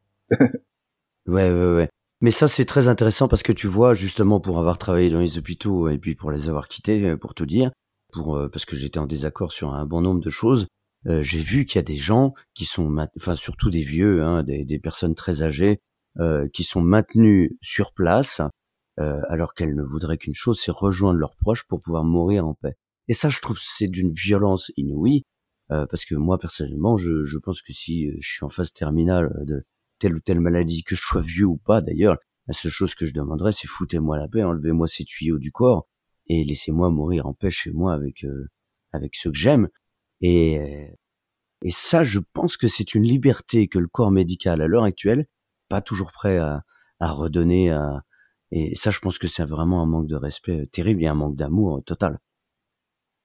Ouais, 1.26 1.50
ouais, 1.50 1.74
ouais. 1.74 1.88
Mais 2.20 2.30
ça, 2.30 2.48
c'est 2.48 2.66
très 2.66 2.86
intéressant 2.86 3.28
parce 3.28 3.42
que 3.42 3.52
tu 3.52 3.66
vois, 3.66 3.94
justement, 3.94 4.40
pour 4.40 4.58
avoir 4.58 4.76
travaillé 4.76 5.08
dans 5.08 5.20
les 5.20 5.38
hôpitaux 5.38 5.88
et 5.88 5.96
puis 5.96 6.14
pour 6.14 6.30
les 6.30 6.50
avoir 6.50 6.68
quittés, 6.68 7.02
euh, 7.08 7.16
pour 7.16 7.34
tout 7.34 7.46
dire, 7.46 7.70
pour 8.12 8.36
euh, 8.36 8.50
parce 8.50 8.66
que 8.66 8.76
j'étais 8.76 8.98
en 8.98 9.06
désaccord 9.06 9.50
sur 9.50 9.72
un 9.72 9.86
bon 9.86 10.02
nombre 10.02 10.20
de 10.20 10.28
choses, 10.28 10.66
euh, 11.06 11.22
j'ai 11.22 11.40
vu 11.40 11.64
qu'il 11.64 11.76
y 11.76 11.78
a 11.78 11.82
des 11.82 11.96
gens 11.96 12.34
qui 12.52 12.66
sont, 12.66 12.94
enfin 13.16 13.34
surtout 13.36 13.70
des 13.70 13.82
vieux, 13.82 14.22
hein, 14.22 14.42
des, 14.42 14.78
personnes 14.78 15.14
très 15.14 15.42
âgées, 15.42 15.80
qui 16.52 16.62
sont 16.62 16.82
maintenus 16.82 17.52
sur 17.60 17.92
place 17.92 18.40
alors 18.98 19.54
qu'elles 19.54 19.74
ne 19.74 19.82
voudraient 19.82 20.18
qu'une 20.18 20.34
chose, 20.34 20.60
c'est 20.60 20.70
rejoindre 20.70 21.18
leurs 21.18 21.34
proches 21.34 21.64
pour 21.66 21.80
pouvoir 21.80 22.04
mourir 22.04 22.46
en 22.46 22.54
paix. 22.54 22.76
Et 23.08 23.14
ça, 23.14 23.30
je 23.30 23.40
trouve, 23.40 23.58
c'est 23.60 23.88
d'une 23.88 24.12
violence 24.12 24.70
inouïe, 24.76 25.24
parce 25.90 26.04
que 26.04 26.14
moi 26.14 26.38
personnellement, 26.38 26.96
je, 26.96 27.24
je, 27.24 27.38
pense 27.38 27.62
que 27.62 27.72
si 27.72 28.10
je 28.20 28.34
suis 28.34 28.44
en 28.44 28.48
phase 28.48 28.72
terminale 28.72 29.32
de 29.46 29.64
telle 29.98 30.14
ou 30.14 30.20
telle 30.20 30.40
maladie, 30.40 30.84
que 30.84 30.94
je 30.94 31.02
sois 31.02 31.20
vieux 31.20 31.46
ou 31.46 31.56
pas 31.56 31.80
d'ailleurs, 31.80 32.18
la 32.46 32.54
seule 32.54 32.70
chose 32.72 32.94
que 32.94 33.06
je 33.06 33.14
demanderais, 33.14 33.52
c'est 33.52 33.68
foutez-moi 33.68 34.18
la 34.18 34.28
paix, 34.28 34.42
enlevez-moi 34.42 34.86
ces 34.88 35.04
tuyaux 35.04 35.38
du 35.38 35.52
corps 35.52 35.88
et 36.26 36.44
laissez-moi 36.44 36.90
mourir 36.90 37.26
en 37.26 37.34
paix 37.34 37.50
chez 37.50 37.72
moi 37.72 37.94
avec 37.94 38.24
euh, 38.24 38.50
avec 38.92 39.14
ceux 39.16 39.30
que 39.30 39.38
j'aime. 39.38 39.68
Et 40.20 40.90
et 41.62 41.70
ça, 41.70 42.04
je 42.04 42.20
pense 42.34 42.56
que 42.58 42.68
c'est 42.68 42.94
une 42.94 43.04
liberté 43.04 43.68
que 43.68 43.78
le 43.78 43.88
corps 43.88 44.10
médical 44.10 44.60
à 44.60 44.66
l'heure 44.66 44.84
actuelle 44.84 45.26
pas 45.68 45.80
toujours 45.80 46.12
prêt 46.12 46.38
à, 46.38 46.62
à 47.00 47.10
redonner. 47.10 47.70
À... 47.70 48.02
Et 48.50 48.74
ça, 48.74 48.90
je 48.90 49.00
pense 49.00 49.18
que 49.18 49.28
c'est 49.28 49.44
vraiment 49.44 49.82
un 49.82 49.86
manque 49.86 50.06
de 50.06 50.16
respect 50.16 50.66
terrible 50.66 51.02
et 51.02 51.06
un 51.06 51.14
manque 51.14 51.36
d'amour 51.36 51.82
total. 51.84 52.20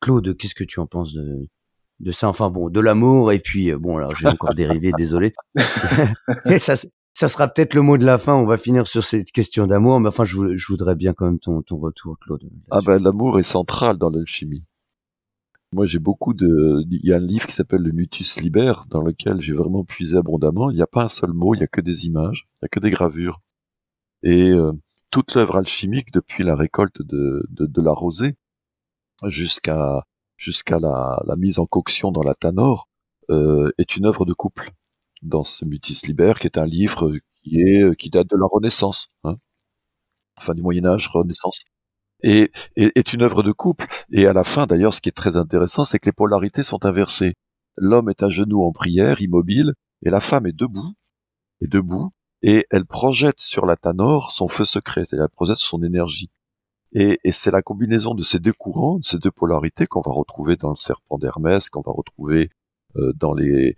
Claude, 0.01 0.35
qu'est-ce 0.37 0.55
que 0.55 0.63
tu 0.63 0.79
en 0.79 0.87
penses 0.87 1.13
de, 1.13 1.49
de 1.99 2.11
ça 2.11 2.27
Enfin 2.27 2.49
bon, 2.49 2.69
de 2.69 2.79
l'amour 2.79 3.31
et 3.31 3.39
puis 3.39 3.71
bon, 3.73 3.97
alors 3.97 4.15
j'ai 4.15 4.27
encore 4.27 4.53
dérivé, 4.53 4.91
désolé. 4.97 5.33
et 6.45 6.59
ça, 6.59 6.75
ça 7.19 7.27
sera 7.27 7.49
peut-être 7.49 7.73
le 7.73 7.81
mot 7.81 7.97
de 7.97 8.05
la 8.05 8.17
fin. 8.17 8.35
On 8.35 8.45
va 8.45 8.57
finir 8.57 8.87
sur 8.87 9.03
cette 9.03 9.31
question 9.31 9.67
d'amour, 9.67 9.99
mais 9.99 10.07
enfin, 10.07 10.23
je, 10.23 10.55
je, 10.55 10.67
voudrais 10.67 10.95
bien 10.95 11.13
quand 11.13 11.25
même 11.25 11.39
ton, 11.39 11.61
ton 11.61 11.77
retour, 11.77 12.17
Claude. 12.19 12.49
Ah 12.71 12.79
ben, 12.85 12.97
l'amour 12.97 13.39
est 13.39 13.43
central 13.43 13.97
dans 13.97 14.09
l'alchimie. 14.09 14.63
Moi, 15.73 15.85
j'ai 15.85 15.99
beaucoup 15.99 16.33
de. 16.33 16.81
Il 16.89 17.05
y 17.05 17.11
a 17.11 17.17
un 17.17 17.19
livre 17.19 17.45
qui 17.45 17.53
s'appelle 17.53 17.81
Le 17.81 17.91
Mutus 17.91 18.39
Liber, 18.39 18.73
dans 18.89 19.01
lequel 19.01 19.41
j'ai 19.41 19.51
vraiment 19.51 19.83
puisé 19.83 20.17
abondamment. 20.17 20.71
Il 20.71 20.75
n'y 20.75 20.81
a 20.81 20.87
pas 20.87 21.03
un 21.03 21.09
seul 21.09 21.33
mot, 21.33 21.53
il 21.53 21.57
n'y 21.57 21.63
a 21.63 21.67
que 21.67 21.81
des 21.81 22.05
images, 22.05 22.47
il 22.47 22.57
n'y 22.63 22.67
a 22.67 22.69
que 22.69 22.79
des 22.79 22.89
gravures. 22.89 23.41
Et 24.23 24.51
euh, 24.51 24.71
toute 25.11 25.35
l'œuvre 25.35 25.57
alchimique, 25.57 26.13
depuis 26.13 26.45
la 26.45 26.55
récolte 26.55 27.01
de, 27.01 27.45
de, 27.49 27.65
de 27.65 27.81
la 27.81 27.91
rosée 27.91 28.35
jusqu'à 29.27 30.05
jusqu'à 30.39 30.79
la, 30.79 31.21
la, 31.27 31.35
mise 31.35 31.59
en 31.59 31.67
coction 31.67 32.11
dans 32.11 32.23
la 32.23 32.33
tanor, 32.33 32.87
euh, 33.29 33.71
est 33.77 33.95
une 33.95 34.07
œuvre 34.07 34.25
de 34.25 34.33
couple. 34.33 34.71
Dans 35.21 35.43
ce 35.43 35.65
Mutus 35.65 36.07
Liber, 36.07 36.33
qui 36.39 36.47
est 36.47 36.57
un 36.57 36.65
livre 36.65 37.13
qui 37.43 37.61
est 37.61 37.95
qui 37.97 38.09
date 38.09 38.29
de 38.29 38.37
la 38.37 38.47
Renaissance, 38.51 39.09
hein, 39.23 39.37
fin 40.39 40.55
du 40.55 40.61
Moyen 40.61 40.85
Âge, 40.85 41.09
Renaissance 41.09 41.63
et, 42.21 42.51
est 42.75 43.13
une 43.13 43.21
œuvre 43.21 43.43
de 43.43 43.51
couple. 43.51 43.87
Et 44.11 44.27
à 44.27 44.33
la 44.33 44.43
fin, 44.43 44.67
d'ailleurs, 44.67 44.93
ce 44.93 45.01
qui 45.01 45.09
est 45.09 45.13
très 45.13 45.37
intéressant, 45.37 45.85
c'est 45.85 45.99
que 45.99 46.07
les 46.07 46.13
polarités 46.13 46.63
sont 46.63 46.85
inversées. 46.85 47.35
L'homme 47.77 48.09
est 48.09 48.23
à 48.23 48.29
genoux 48.29 48.63
en 48.63 48.71
prière, 48.71 49.21
immobile, 49.21 49.73
et 50.03 50.09
la 50.09 50.21
femme 50.21 50.45
est 50.47 50.55
debout, 50.55 50.93
est 51.61 51.71
debout, 51.71 52.11
et 52.41 52.65
elle 52.71 52.85
projette 52.85 53.39
sur 53.39 53.65
la 53.65 53.75
tanor 53.75 54.31
son 54.31 54.47
feu 54.47 54.65
secret, 54.65 55.05
c'est-à-dire 55.05 55.25
elle 55.25 55.35
projette 55.35 55.59
son 55.59 55.83
énergie. 55.83 56.29
Et, 56.93 57.19
et 57.23 57.31
c'est 57.31 57.51
la 57.51 57.61
combinaison 57.61 58.15
de 58.15 58.23
ces 58.23 58.39
deux 58.39 58.53
courants, 58.53 58.99
de 58.99 59.05
ces 59.05 59.19
deux 59.19 59.31
polarités 59.31 59.85
qu'on 59.85 60.01
va 60.01 60.11
retrouver 60.11 60.55
dans 60.55 60.71
le 60.71 60.75
serpent 60.75 61.17
d'Hermès, 61.17 61.69
qu'on 61.69 61.81
va 61.81 61.91
retrouver 61.91 62.49
euh, 62.97 63.13
dans 63.15 63.33
les 63.33 63.75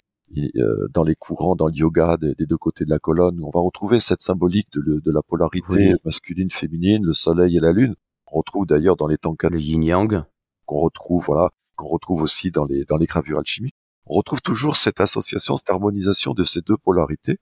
euh, 0.55 0.88
dans 0.93 1.03
les 1.03 1.16
courants, 1.16 1.57
dans 1.57 1.68
le 1.68 1.74
yoga 1.74 2.16
des, 2.16 2.34
des, 2.36 2.45
deux 2.45 2.57
côtés 2.57 2.86
de 2.86 2.89
la 2.89 2.99
colonne, 2.99 3.41
on 3.43 3.49
va 3.49 3.59
retrouver 3.59 3.99
cette 3.99 4.22
symbolique 4.22 4.72
de, 4.72 5.01
de 5.03 5.12
la 5.12 5.22
polarité 5.22 5.93
masculine, 6.05 6.49
féminine, 6.49 7.05
le 7.05 7.14
soleil 7.14 7.57
et 7.57 7.59
la 7.59 7.74
lune 7.74 7.95
qu'on 8.32 8.38
retrouve 8.38 8.66
d'ailleurs 8.66 8.95
dans 8.95 9.07
les 9.07 9.18
tankas. 9.18 9.49
Le 9.49 9.59
yin-yang. 9.59 10.24
Qu'on 10.66 10.80
retrouve, 10.80 11.26
voilà, 11.26 11.49
qu'on 11.76 11.89
retrouve 11.89 12.22
aussi 12.22 12.51
dans 12.51 12.66
les, 12.66 12.86
dans 12.86 12.97
les 12.97 13.05
gravures 13.05 13.39
alchimiques. 13.39 13.76
On 14.05 14.16
retrouve 14.16 14.41
toujours 14.41 14.78
cette 14.78 15.01
association, 15.01 15.57
cette 15.57 15.70
harmonisation 15.70 16.34
de 16.34 16.43
ces 16.43 16.62
deux 16.62 16.78
polarités. 16.78 17.39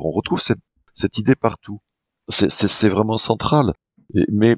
On 0.00 0.10
retrouve 0.10 0.40
cette, 0.40 0.58
cette 0.92 1.18
idée 1.18 1.36
partout. 1.36 1.80
C'est 2.28 2.88
vraiment 2.88 3.18
central. 3.18 3.74
Et, 4.14 4.24
mais 4.30 4.56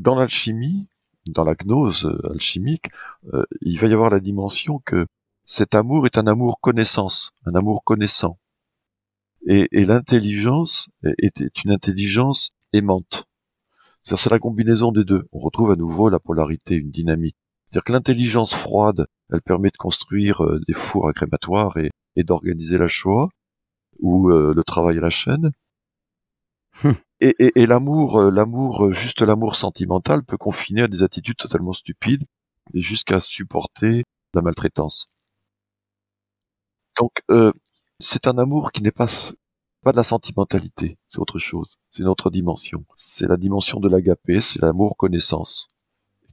dans 0.00 0.14
l'alchimie, 0.14 0.88
dans 1.26 1.44
la 1.44 1.54
gnose 1.54 2.06
euh, 2.06 2.32
alchimique, 2.32 2.86
euh, 3.34 3.44
il 3.60 3.78
va 3.78 3.86
y 3.86 3.92
avoir 3.92 4.08
la 4.08 4.20
dimension 4.20 4.78
que 4.78 5.06
cet 5.44 5.74
amour 5.74 6.06
est 6.06 6.16
un 6.16 6.26
amour 6.26 6.58
connaissance, 6.60 7.32
un 7.44 7.54
amour 7.54 7.84
connaissant. 7.84 8.38
Et, 9.46 9.68
l'intelligence 9.72 10.90
est, 11.02 11.40
une 11.64 11.70
intelligence 11.70 12.52
aimante. 12.72 13.26
C'est 14.04 14.30
la 14.30 14.38
combinaison 14.38 14.92
des 14.92 15.04
deux. 15.04 15.26
On 15.32 15.38
retrouve 15.38 15.70
à 15.70 15.76
nouveau 15.76 16.08
la 16.08 16.20
polarité, 16.20 16.74
une 16.74 16.90
dynamique. 16.90 17.36
C'est-à-dire 17.66 17.84
que 17.84 17.92
l'intelligence 17.92 18.54
froide, 18.54 19.06
elle 19.32 19.42
permet 19.42 19.70
de 19.70 19.76
construire 19.76 20.44
euh, 20.44 20.60
des 20.66 20.74
fours 20.74 21.08
agrématoires 21.08 21.76
et, 21.78 21.90
et 22.16 22.24
d'organiser 22.24 22.78
la 22.78 22.88
Shoah 22.88 23.28
ou 23.98 24.28
le 24.28 24.62
travail 24.64 24.96
à 24.96 25.02
la 25.02 25.10
chaîne. 25.10 25.52
Et, 27.20 27.34
et, 27.38 27.62
et 27.62 27.66
l'amour, 27.66 28.18
euh, 28.18 28.30
l'amour, 28.30 28.92
juste 28.92 29.20
l'amour 29.22 29.56
sentimental 29.56 30.24
peut 30.24 30.38
confiner 30.38 30.82
à 30.82 30.88
des 30.88 31.02
attitudes 31.02 31.36
totalement 31.36 31.72
stupides 31.72 32.24
et 32.74 32.80
jusqu'à 32.80 33.20
supporter 33.20 34.04
la 34.34 34.42
maltraitance. 34.42 35.12
Donc, 36.98 37.12
c'est 37.98 38.26
un 38.26 38.36
amour 38.36 38.72
qui 38.72 38.82
n'est 38.82 38.90
pas 38.90 39.08
pas 39.82 39.92
de 39.92 39.96
la 39.96 40.02
sentimentalité, 40.02 40.98
c'est 41.06 41.20
autre 41.20 41.38
chose, 41.38 41.78
c'est 41.90 42.02
une 42.02 42.08
autre 42.08 42.30
dimension. 42.30 42.84
C'est 42.96 43.26
la 43.26 43.36
dimension 43.36 43.80
de 43.80 43.88
l'agapé, 43.88 44.40
c'est 44.40 44.60
l'amour 44.60 44.96
connaissance 44.96 45.70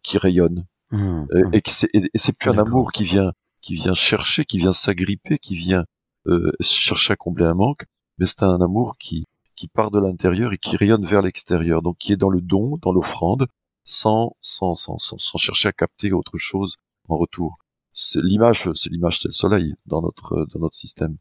qui 0.03 0.17
rayonne. 0.17 0.65
Mmh, 0.91 1.25
et, 1.33 1.43
mmh. 1.43 1.89
et 2.13 2.17
c'est 2.17 2.33
plus 2.33 2.49
un 2.49 2.57
amour 2.57 2.91
qui 2.91 3.03
vient 3.03 3.33
qui 3.61 3.75
vient 3.75 3.93
chercher, 3.93 4.45
qui 4.45 4.59
vient 4.59 4.71
s'agripper, 4.71 5.39
qui 5.39 5.55
vient 5.55 5.85
euh, 6.27 6.51
chercher 6.61 7.13
à 7.13 7.15
combler 7.15 7.45
un 7.45 7.53
manque, 7.53 7.85
mais 8.17 8.25
c'est 8.25 8.43
un 8.43 8.61
amour 8.61 8.95
qui 8.97 9.25
qui 9.58 9.68
part 9.68 9.91
de 9.91 9.99
l'intérieur 9.99 10.53
et 10.53 10.58
qui 10.58 10.78
rayonne 10.78 11.05
vers 11.05 11.22
l'extérieur, 11.22 11.82
donc 11.82 11.97
qui 11.97 12.14
est 12.14 12.18
dans 12.18 12.30
le 12.30 12.41
don, 12.41 12.78
dans 12.82 12.93
l'offrande, 12.93 13.47
sans, 13.84 14.36
sans, 14.39 14.76
sans, 14.76 14.97
sans, 14.97 15.38
chercher 15.38 15.70
à 15.70 15.72
capter 15.74 16.14
autre 16.14 16.38
chose 16.38 16.76
en 17.10 17.18
retour. 17.18 17.58
C'est 17.93 18.22
l'image, 18.22 18.70
c'est 18.74 18.91
l'image, 18.91 19.20
c'est 19.20 19.30
le 19.30 19.34
soleil 19.34 19.74
dans 19.86 20.01
notre 20.01 20.45
dans 20.53 20.60
notre 20.60 20.76
système. 20.76 21.18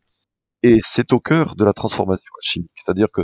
Et 0.63 0.81
c'est 0.83 1.13
au 1.13 1.21
cœur 1.21 1.57
de 1.57 1.65
la 1.65 1.73
transformation 1.73 2.31
alchimique. 2.39 2.73
C'est-à-dire 2.77 3.11
que 3.11 3.23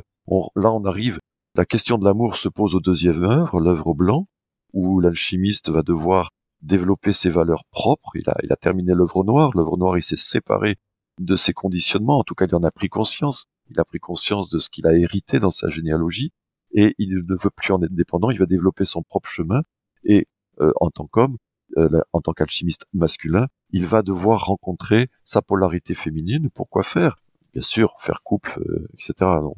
là, 0.56 0.72
on 0.72 0.84
arrive, 0.84 1.18
la 1.54 1.66
question 1.66 1.98
de 1.98 2.04
l'amour 2.04 2.36
se 2.36 2.48
pose 2.48 2.74
au 2.74 2.80
deuxième 2.80 3.24
œuvre, 3.24 3.60
l'œuvre 3.60 3.94
blanc, 3.94 4.26
où 4.72 5.00
l'alchimiste 5.00 5.68
va 5.68 5.82
devoir 5.82 6.30
développer 6.62 7.12
ses 7.12 7.30
valeurs 7.30 7.64
propres. 7.70 8.12
Il 8.14 8.28
a, 8.28 8.36
il 8.42 8.52
a 8.52 8.56
terminé 8.56 8.94
l'œuvre 8.94 9.24
noire. 9.24 9.50
L'œuvre 9.54 9.76
noire, 9.76 9.98
il 9.98 10.02
s'est 10.02 10.16
séparé 10.16 10.76
de 11.18 11.36
ses 11.36 11.52
conditionnements. 11.52 12.18
En 12.18 12.24
tout 12.24 12.34
cas, 12.34 12.46
il 12.46 12.54
en 12.54 12.62
a 12.62 12.70
pris 12.70 12.88
conscience. 12.88 13.46
Il 13.74 13.80
a 13.80 13.84
pris 13.84 13.98
conscience 13.98 14.50
de 14.50 14.58
ce 14.58 14.70
qu'il 14.70 14.86
a 14.86 14.94
hérité 14.94 15.40
dans 15.40 15.50
sa 15.50 15.68
généalogie. 15.68 16.32
Et 16.72 16.94
il 16.98 17.24
ne 17.26 17.34
veut 17.34 17.50
plus 17.50 17.72
en 17.72 17.82
être 17.82 17.94
dépendant. 17.94 18.30
Il 18.30 18.38
va 18.38 18.46
développer 18.46 18.84
son 18.84 19.02
propre 19.02 19.28
chemin. 19.28 19.62
Et 20.04 20.26
euh, 20.60 20.72
en 20.80 20.90
tant 20.90 21.06
qu'homme, 21.06 21.36
euh, 21.78 22.02
en 22.12 22.20
tant 22.20 22.32
qu'alchimiste 22.32 22.86
masculin, 22.92 23.46
il 23.70 23.86
va 23.86 24.02
devoir 24.02 24.44
rencontrer 24.46 25.08
sa 25.24 25.42
polarité 25.42 25.94
féminine. 25.94 26.50
Pourquoi 26.50 26.82
faire? 26.82 27.16
Bien 27.52 27.62
sûr, 27.62 27.94
faire 27.98 28.22
couple, 28.22 28.60
euh, 28.60 28.88
etc. 28.94 29.14
on 29.20 29.54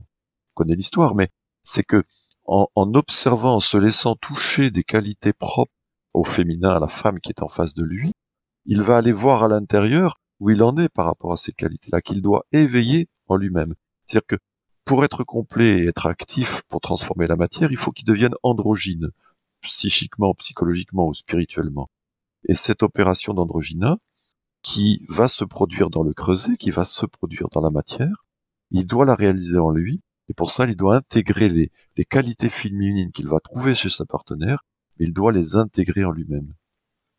connaît 0.55 0.77
l'histoire, 0.77 1.15
mais 1.15 1.31
c'est 1.65 1.85
que 1.85 2.05
en, 2.47 2.69
observant, 2.77 3.57
en 3.57 3.61
se 3.61 3.77
laissant 3.77 4.17
toucher 4.17 4.71
des 4.71 4.85
qualités 4.85 5.33
propres 5.33 5.73
au 6.13 6.25
féminin, 6.25 6.71
à 6.71 6.79
la 6.79 6.89
femme 6.89 7.19
qui 7.21 7.31
est 7.31 7.43
en 7.43 7.49
face 7.49 7.75
de 7.75 7.83
lui, 7.83 8.13
il 8.67 8.83
va 8.83 8.99
aller 8.99 9.13
voir 9.13 9.45
à 9.45 9.49
l'intérieur 9.49 10.21
où 10.41 10.51
il 10.51 10.63
en 10.63 10.77
est 10.77 10.89
par 10.89 11.07
rapport 11.07 11.33
à 11.33 11.37
ces 11.37 11.53
qualités-là, 11.53 12.03
qu'il 12.03 12.21
doit 12.21 12.45
éveiller 12.53 13.09
en 13.29 13.37
lui-même. 13.37 13.75
C'est-à-dire 14.07 14.27
que 14.27 14.37
pour 14.85 15.05
être 15.05 15.25
complet 15.25 15.81
et 15.81 15.87
être 15.87 16.07
actif, 16.07 16.63
pour 16.69 16.81
transformer 16.81 17.27
la 17.27 17.37
matière, 17.37 17.73
il 17.73 17.79
faut 17.79 17.91
qu'il 17.91 18.05
devienne 18.05 18.35
androgyne, 18.43 19.11
psychiquement, 19.63 20.35
psychologiquement 20.35 21.09
ou 21.09 21.15
spirituellement. 21.15 21.89
Et 22.49 22.55
cette 22.55 22.83
opération 22.83 23.33
d'androgyna, 23.33 23.97
qui 24.63 25.05
va 25.09 25.29
se 25.29 25.45
produire 25.45 25.91
dans 25.91 26.03
le 26.03 26.13
creuset, 26.13 26.57
qui 26.57 26.71
va 26.71 26.85
se 26.85 27.07
produire 27.07 27.49
dans 27.53 27.61
la 27.61 27.71
matière, 27.71 28.25
il 28.71 28.87
doit 28.87 29.05
la 29.05 29.15
réaliser 29.15 29.59
en 29.59 29.71
lui, 29.71 30.01
et 30.29 30.35
pour 30.35 30.51
ça, 30.51 30.65
il 30.65 30.75
doit 30.75 30.97
intégrer 30.97 31.49
les, 31.49 31.71
qualités 32.07 32.49
féminines 32.49 33.13
qu'il 33.13 33.29
va 33.29 33.41
trouver 33.41 33.75
chez 33.75 33.91
sa 33.91 34.07
partenaire, 34.07 34.65
mais 34.99 35.07
il 35.07 35.13
doit 35.13 35.33
les 35.33 35.55
intégrer 35.55 36.05
en 36.05 36.13
lui-même 36.13 36.55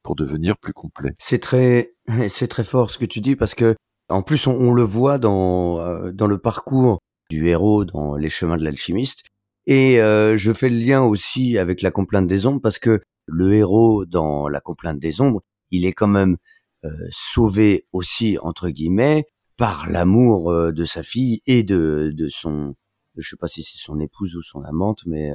pour 0.02 0.16
devenir 0.16 0.58
plus 0.58 0.74
complet. 0.74 1.16
C'est 1.20 1.40
très, 1.40 1.94
c'est 2.30 2.48
très 2.48 2.64
fort 2.64 2.90
ce 2.90 2.98
que 2.98 3.06
tu 3.06 3.22
dis 3.22 3.36
parce 3.36 3.56
que, 3.56 3.76
en 4.10 4.22
plus, 4.22 4.48
on, 4.48 4.74
le 4.74 4.84
voit 4.84 5.18
dans 5.18 5.80
euh, 5.80 6.12
dans 6.12 6.28
le 6.28 6.38
parcours 6.38 7.00
du 7.30 7.48
héros 7.50 7.86
dans 7.86 8.16
les 8.16 8.30
chemins 8.30 8.58
de 8.58 8.64
l'alchimiste, 8.64 9.24
et 9.66 10.02
euh, 10.02 10.38
je 10.38 10.54
fais 10.54 10.70
le 10.70 10.78
lien 10.78 11.02
aussi 11.02 11.58
avec 11.58 11.82
la 11.82 11.92
complainte 11.92 12.28
des 12.28 12.46
ombres 12.46 12.62
parce 12.62 12.80
que 12.80 13.02
le 13.26 13.54
héros 13.54 14.06
dans 14.06 14.48
la 14.48 14.60
complainte 14.60 15.00
des 15.00 15.22
ombres, 15.22 15.42
il 15.72 15.86
est 15.86 15.94
quand 15.94 16.08
même 16.08 16.38
euh, 16.84 16.90
sauvé 17.10 17.88
aussi 17.92 18.38
entre 18.42 18.70
guillemets 18.70 19.26
par 19.58 19.90
l'amour 19.90 20.54
de 20.74 20.84
sa 20.84 21.02
fille 21.02 21.42
et 21.48 21.64
de, 21.64 22.12
de 22.14 22.28
son, 22.28 22.76
je 23.16 23.30
sais 23.30 23.38
pas 23.38 23.48
si 23.48 23.64
c'est 23.64 23.78
son 23.78 24.00
épouse 24.02 24.36
ou 24.36 24.42
son 24.42 24.62
amante, 24.64 25.04
mais 25.06 25.32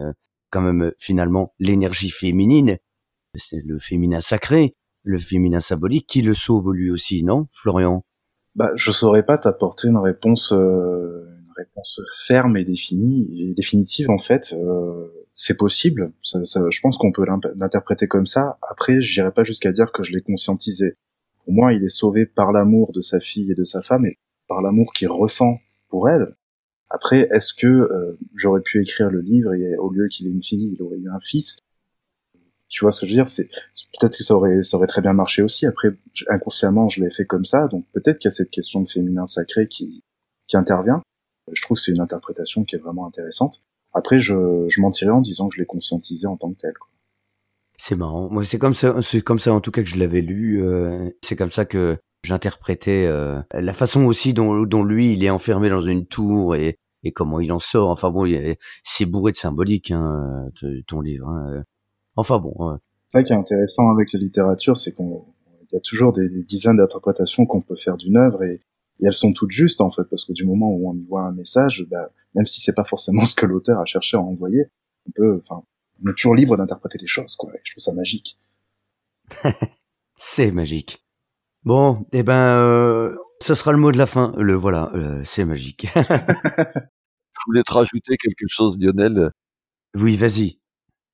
quand 0.50 0.60
même 0.60 0.92
finalement 0.98 1.54
l'énergie 1.58 2.10
féminine, 2.10 2.76
c'est 3.34 3.62
le 3.64 3.78
féminin 3.78 4.20
sacré 4.20 4.74
le 5.02 5.18
féminin 5.18 5.60
symbolique 5.60 6.06
qui 6.06 6.22
le 6.22 6.34
sauve 6.34 6.72
lui 6.72 6.90
aussi, 6.90 7.24
non, 7.24 7.46
Florian? 7.50 8.04
Bah, 8.56 8.72
je 8.74 8.90
saurais 8.90 9.24
pas 9.24 9.38
t'apporter 9.38 9.88
une 9.88 9.98
réponse, 9.98 10.52
euh, 10.52 11.34
une 11.38 11.52
réponse 11.56 12.00
ferme 12.26 12.56
et 12.56 12.64
définie, 12.64 13.28
et 13.38 13.54
définitive 13.54 14.10
en 14.10 14.18
fait. 14.18 14.52
Euh, 14.54 15.06
c'est 15.32 15.56
possible. 15.56 16.12
Je 16.22 16.80
pense 16.80 16.98
qu'on 16.98 17.12
peut 17.12 17.24
l'interpréter 17.56 18.08
comme 18.08 18.26
ça. 18.26 18.58
Après, 18.68 19.00
j'irai 19.00 19.32
pas 19.32 19.44
jusqu'à 19.44 19.72
dire 19.72 19.92
que 19.92 20.02
je 20.02 20.12
l'ai 20.12 20.20
conscientisé. 20.20 20.96
Pour 21.44 21.54
moi, 21.54 21.72
il 21.72 21.84
est 21.84 21.88
sauvé 21.88 22.26
par 22.26 22.52
l'amour 22.52 22.92
de 22.92 23.00
sa 23.00 23.20
fille 23.20 23.50
et 23.52 23.54
de 23.54 23.64
sa 23.64 23.80
femme 23.80 24.04
et 24.06 24.18
par 24.48 24.60
l'amour 24.60 24.92
qu'il 24.92 25.08
ressent 25.08 25.58
pour 25.88 26.08
elle. 26.08 26.34
Après, 26.90 27.28
est-ce 27.30 27.54
que 27.54 27.68
euh, 27.68 28.18
j'aurais 28.34 28.60
pu 28.60 28.82
écrire 28.82 29.10
le 29.10 29.20
livre 29.20 29.54
et 29.54 29.76
au 29.76 29.90
lieu 29.90 30.08
qu'il 30.08 30.26
ait 30.26 30.30
une 30.30 30.42
fille, 30.42 30.74
il 30.76 30.82
aurait 30.82 30.98
eu 30.98 31.08
un 31.08 31.20
fils? 31.20 31.58
Tu 32.70 32.84
vois 32.84 32.92
ce 32.92 33.00
que 33.00 33.06
je 33.06 33.10
veux 33.10 33.16
dire 33.16 33.28
C'est 33.28 33.48
peut-être 33.98 34.16
que 34.16 34.24
ça 34.24 34.34
aurait 34.34 34.62
ça 34.62 34.76
aurait 34.76 34.86
très 34.86 35.02
bien 35.02 35.12
marché 35.12 35.42
aussi. 35.42 35.66
Après, 35.66 35.88
inconsciemment, 36.28 36.88
je 36.88 37.02
l'ai 37.02 37.10
fait 37.10 37.26
comme 37.26 37.44
ça, 37.44 37.66
donc 37.66 37.84
peut-être 37.92 38.18
qu'il 38.18 38.28
y 38.28 38.32
a 38.32 38.34
cette 38.34 38.50
question 38.50 38.80
de 38.80 38.88
féminin 38.88 39.26
sacré 39.26 39.68
qui 39.68 40.02
qui 40.46 40.56
intervient. 40.56 41.02
Je 41.52 41.60
trouve 41.62 41.76
que 41.76 41.82
c'est 41.82 41.92
une 41.92 42.00
interprétation 42.00 42.64
qui 42.64 42.76
est 42.76 42.78
vraiment 42.78 43.06
intéressante. 43.06 43.60
Après, 43.92 44.20
je, 44.20 44.66
je 44.68 44.80
mentirais 44.80 45.10
en 45.10 45.20
disant 45.20 45.48
que 45.48 45.56
je 45.56 45.60
l'ai 45.60 45.66
conscientisé 45.66 46.28
en 46.28 46.36
tant 46.36 46.52
que 46.52 46.58
tel. 46.58 46.74
C'est 47.76 47.96
marrant. 47.96 48.28
Moi, 48.30 48.44
c'est 48.44 48.58
comme 48.58 48.74
ça, 48.74 49.02
c'est 49.02 49.22
comme 49.22 49.40
ça 49.40 49.52
en 49.52 49.60
tout 49.60 49.72
cas 49.72 49.82
que 49.82 49.88
je 49.88 49.98
l'avais 49.98 50.20
lu. 50.20 50.62
Euh, 50.62 51.10
c'est 51.22 51.34
comme 51.34 51.50
ça 51.50 51.64
que 51.64 51.96
j'interprétais 52.22 53.06
euh, 53.06 53.40
la 53.52 53.72
façon 53.72 54.04
aussi 54.04 54.32
dont, 54.32 54.62
dont 54.64 54.84
lui 54.84 55.14
il 55.14 55.24
est 55.24 55.30
enfermé 55.30 55.70
dans 55.70 55.80
une 55.80 56.06
tour 56.06 56.54
et, 56.54 56.76
et 57.02 57.10
comment 57.10 57.40
il 57.40 57.50
en 57.52 57.58
sort. 57.58 57.88
Enfin 57.88 58.10
bon, 58.10 58.30
c'est 58.84 59.06
bourré 59.06 59.32
de 59.32 59.36
symbolique 59.36 59.90
hein, 59.90 60.50
ton 60.86 61.00
livre. 61.00 61.28
Hein. 61.28 61.64
Enfin 62.16 62.38
bon. 62.38 62.78
C'est 63.08 63.18
ça 63.18 63.22
qui 63.24 63.32
est 63.32 63.36
intéressant 63.36 63.90
avec 63.90 64.12
la 64.12 64.20
littérature, 64.20 64.76
c'est 64.76 64.92
qu'on 64.92 65.24
il 65.70 65.76
y 65.76 65.78
a 65.78 65.80
toujours 65.80 66.12
des, 66.12 66.28
des 66.28 66.42
dizaines 66.42 66.76
d'interprétations 66.76 67.46
qu'on 67.46 67.60
peut 67.60 67.76
faire 67.76 67.96
d'une 67.96 68.16
œuvre 68.16 68.42
et, 68.42 68.54
et, 68.54 69.06
elles 69.06 69.14
sont 69.14 69.32
toutes 69.32 69.50
justes 69.50 69.80
en 69.80 69.90
fait 69.90 70.04
parce 70.04 70.24
que 70.24 70.32
du 70.32 70.44
moment 70.44 70.68
où 70.70 70.90
on 70.90 70.94
y 70.94 71.04
voit 71.04 71.22
un 71.22 71.32
message, 71.32 71.86
bah, 71.90 72.10
même 72.34 72.46
si 72.46 72.60
c'est 72.60 72.74
pas 72.74 72.84
forcément 72.84 73.24
ce 73.26 73.34
que 73.34 73.46
l'auteur 73.46 73.80
a 73.80 73.84
cherché 73.84 74.16
à 74.16 74.20
envoyer, 74.20 74.64
on 75.06 75.12
peut, 75.12 75.40
enfin, 75.42 75.62
on 76.04 76.10
est 76.10 76.14
toujours 76.14 76.34
libre 76.34 76.56
d'interpréter 76.56 76.98
les 76.98 77.06
choses 77.06 77.36
quoi. 77.36 77.52
je 77.62 77.72
trouve 77.72 77.82
ça 77.82 77.92
magique. 77.92 78.36
c'est 80.16 80.50
magique. 80.50 81.04
Bon, 81.62 82.00
eh 82.12 82.22
ben, 82.22 82.56
euh, 82.58 83.14
ce 83.42 83.54
sera 83.54 83.72
le 83.72 83.78
mot 83.78 83.92
de 83.92 83.98
la 83.98 84.06
fin. 84.06 84.32
Le 84.38 84.54
voilà, 84.54 84.90
euh, 84.94 85.22
c'est 85.24 85.44
magique. 85.44 85.86
Je 85.96 87.44
voulais 87.46 87.62
te 87.62 87.72
rajouter 87.72 88.16
quelque 88.18 88.46
chose, 88.48 88.76
Lionel. 88.78 89.30
Oui, 89.94 90.16
vas-y. 90.16 90.59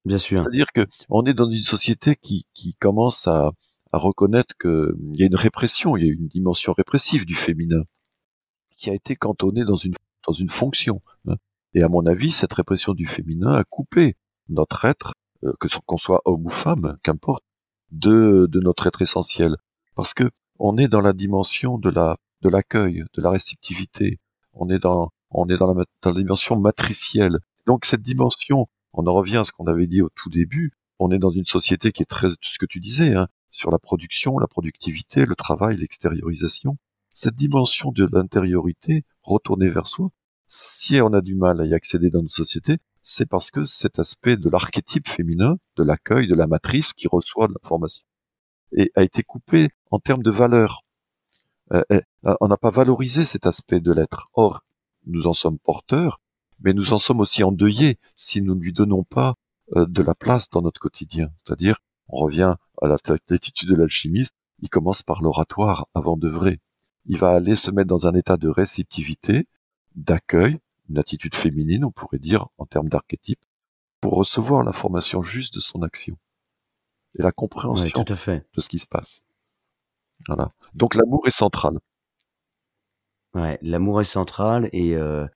Bien 0.06 0.18
sûr. 0.18 0.42
C'est-à-dire 0.42 0.72
que 0.72 0.86
on 1.08 1.24
est 1.24 1.34
dans 1.34 1.50
une 1.50 1.62
société 1.62 2.14
qui, 2.14 2.46
commence 2.78 3.26
à, 3.26 3.50
reconnaître 3.92 4.54
qu'il 4.60 5.16
y 5.18 5.22
a 5.22 5.26
une 5.26 5.34
répression, 5.34 5.96
il 5.96 6.06
y 6.06 6.08
a 6.08 6.12
une 6.12 6.28
dimension 6.28 6.72
répressive 6.74 7.24
du 7.24 7.34
féminin 7.34 7.82
qui 8.76 8.90
a 8.90 8.94
été 8.94 9.16
cantonnée 9.16 9.64
dans 9.64 9.76
une 9.76 9.94
dans 10.26 10.32
une 10.32 10.50
fonction. 10.50 11.02
Hein. 11.26 11.36
Et 11.74 11.82
à 11.82 11.88
mon 11.88 12.06
avis, 12.06 12.30
cette 12.30 12.52
répression 12.52 12.94
du 12.94 13.06
féminin 13.06 13.52
a 13.52 13.64
coupé 13.64 14.16
notre 14.48 14.84
être, 14.84 15.14
euh, 15.44 15.52
que 15.60 15.68
qu'on 15.86 15.98
soit 15.98 16.22
homme 16.24 16.46
ou 16.46 16.50
femme, 16.50 16.98
qu'importe, 17.02 17.42
de, 17.90 18.46
de 18.50 18.60
notre 18.60 18.86
être 18.86 19.02
essentiel 19.02 19.56
parce 19.96 20.14
que 20.14 20.30
on 20.60 20.76
est 20.78 20.88
dans 20.88 21.00
la 21.00 21.12
dimension 21.14 21.78
de 21.78 21.90
la 21.90 22.16
de 22.42 22.48
l'accueil, 22.48 23.02
de 23.14 23.22
la 23.22 23.30
réceptivité. 23.30 24.20
On 24.52 24.68
est 24.68 24.78
dans 24.78 25.10
on 25.30 25.48
est 25.48 25.56
dans 25.56 25.74
la, 25.74 25.84
dans 26.02 26.12
la 26.12 26.20
dimension 26.20 26.56
matricielle. 26.60 27.38
Donc 27.66 27.84
cette 27.84 28.02
dimension, 28.02 28.68
on 28.96 29.06
en 29.06 29.14
revient 29.14 29.36
à 29.36 29.44
ce 29.44 29.52
qu'on 29.52 29.66
avait 29.66 29.86
dit 29.86 30.02
au 30.02 30.08
tout 30.08 30.30
début. 30.30 30.72
On 30.98 31.10
est 31.10 31.18
dans 31.18 31.30
une 31.30 31.44
société 31.44 31.92
qui 31.92 32.02
est 32.02 32.06
très 32.06 32.28
ce 32.40 32.58
que 32.58 32.66
tu 32.66 32.80
disais 32.80 33.14
hein, 33.14 33.28
sur 33.50 33.70
la 33.70 33.78
production, 33.78 34.38
la 34.38 34.46
productivité, 34.46 35.26
le 35.26 35.34
travail, 35.34 35.76
l'extériorisation. 35.76 36.78
Cette 37.12 37.34
dimension 37.34 37.92
de 37.92 38.08
l'intériorité, 38.10 39.04
retournée 39.22 39.68
vers 39.68 39.86
soi, 39.86 40.10
si 40.48 41.00
on 41.00 41.12
a 41.12 41.20
du 41.20 41.34
mal 41.34 41.60
à 41.60 41.66
y 41.66 41.74
accéder 41.74 42.08
dans 42.08 42.22
notre 42.22 42.34
société, 42.34 42.78
c'est 43.02 43.28
parce 43.28 43.50
que 43.50 43.66
cet 43.66 43.98
aspect 43.98 44.36
de 44.36 44.48
l'archétype 44.48 45.08
féminin, 45.08 45.56
de 45.76 45.82
l'accueil, 45.82 46.26
de 46.26 46.34
la 46.34 46.46
matrice 46.46 46.92
qui 46.92 47.06
reçoit 47.08 47.48
de 47.48 47.54
l'information, 47.54 48.04
a 48.94 49.02
été 49.02 49.22
coupé 49.22 49.68
en 49.90 49.98
termes 49.98 50.22
de 50.22 50.30
valeur. 50.30 50.82
Euh, 51.72 51.82
euh, 51.92 52.34
on 52.40 52.48
n'a 52.48 52.56
pas 52.56 52.70
valorisé 52.70 53.24
cet 53.24 53.46
aspect 53.46 53.80
de 53.80 53.92
l'être. 53.92 54.28
Or, 54.34 54.62
nous 55.06 55.26
en 55.26 55.34
sommes 55.34 55.58
porteurs, 55.58 56.20
mais 56.60 56.74
nous 56.74 56.92
en 56.92 56.98
sommes 56.98 57.20
aussi 57.20 57.42
endeuillés 57.42 57.98
si 58.14 58.42
nous 58.42 58.54
ne 58.54 58.60
lui 58.60 58.72
donnons 58.72 59.04
pas 59.04 59.34
euh, 59.76 59.86
de 59.86 60.02
la 60.02 60.14
place 60.14 60.48
dans 60.50 60.62
notre 60.62 60.80
quotidien. 60.80 61.30
C'est-à-dire, 61.38 61.78
on 62.08 62.18
revient 62.18 62.56
à 62.82 62.88
l'attitude 62.88 63.68
de 63.68 63.74
l'alchimiste, 63.74 64.34
il 64.60 64.68
commence 64.68 65.02
par 65.02 65.22
l'oratoire 65.22 65.88
avant 65.94 66.16
de 66.16 66.28
vrai. 66.28 66.60
Il 67.04 67.18
va 67.18 67.30
aller 67.30 67.56
se 67.56 67.70
mettre 67.70 67.88
dans 67.88 68.06
un 68.06 68.14
état 68.14 68.36
de 68.36 68.48
réceptivité, 68.48 69.46
d'accueil, 69.94 70.58
une 70.88 70.98
attitude 70.98 71.34
féminine, 71.34 71.84
on 71.84 71.90
pourrait 71.90 72.18
dire, 72.18 72.48
en 72.58 72.66
termes 72.66 72.88
d'archétype, 72.88 73.40
pour 74.00 74.14
recevoir 74.14 74.62
l'information 74.62 75.22
juste 75.22 75.54
de 75.54 75.60
son 75.60 75.82
action 75.82 76.16
et 77.18 77.22
la 77.22 77.32
compréhension 77.32 78.04
tout 78.04 78.12
à 78.12 78.16
fait. 78.16 78.46
de 78.54 78.60
ce 78.60 78.68
qui 78.68 78.78
se 78.78 78.86
passe. 78.86 79.22
Voilà. 80.26 80.52
Donc 80.74 80.94
l'amour 80.94 81.26
est 81.26 81.30
central. 81.30 81.78
Ouais, 83.34 83.58
l'amour 83.62 84.00
est 84.00 84.04
central 84.04 84.70
et 84.72 84.96
euh, 84.96 85.26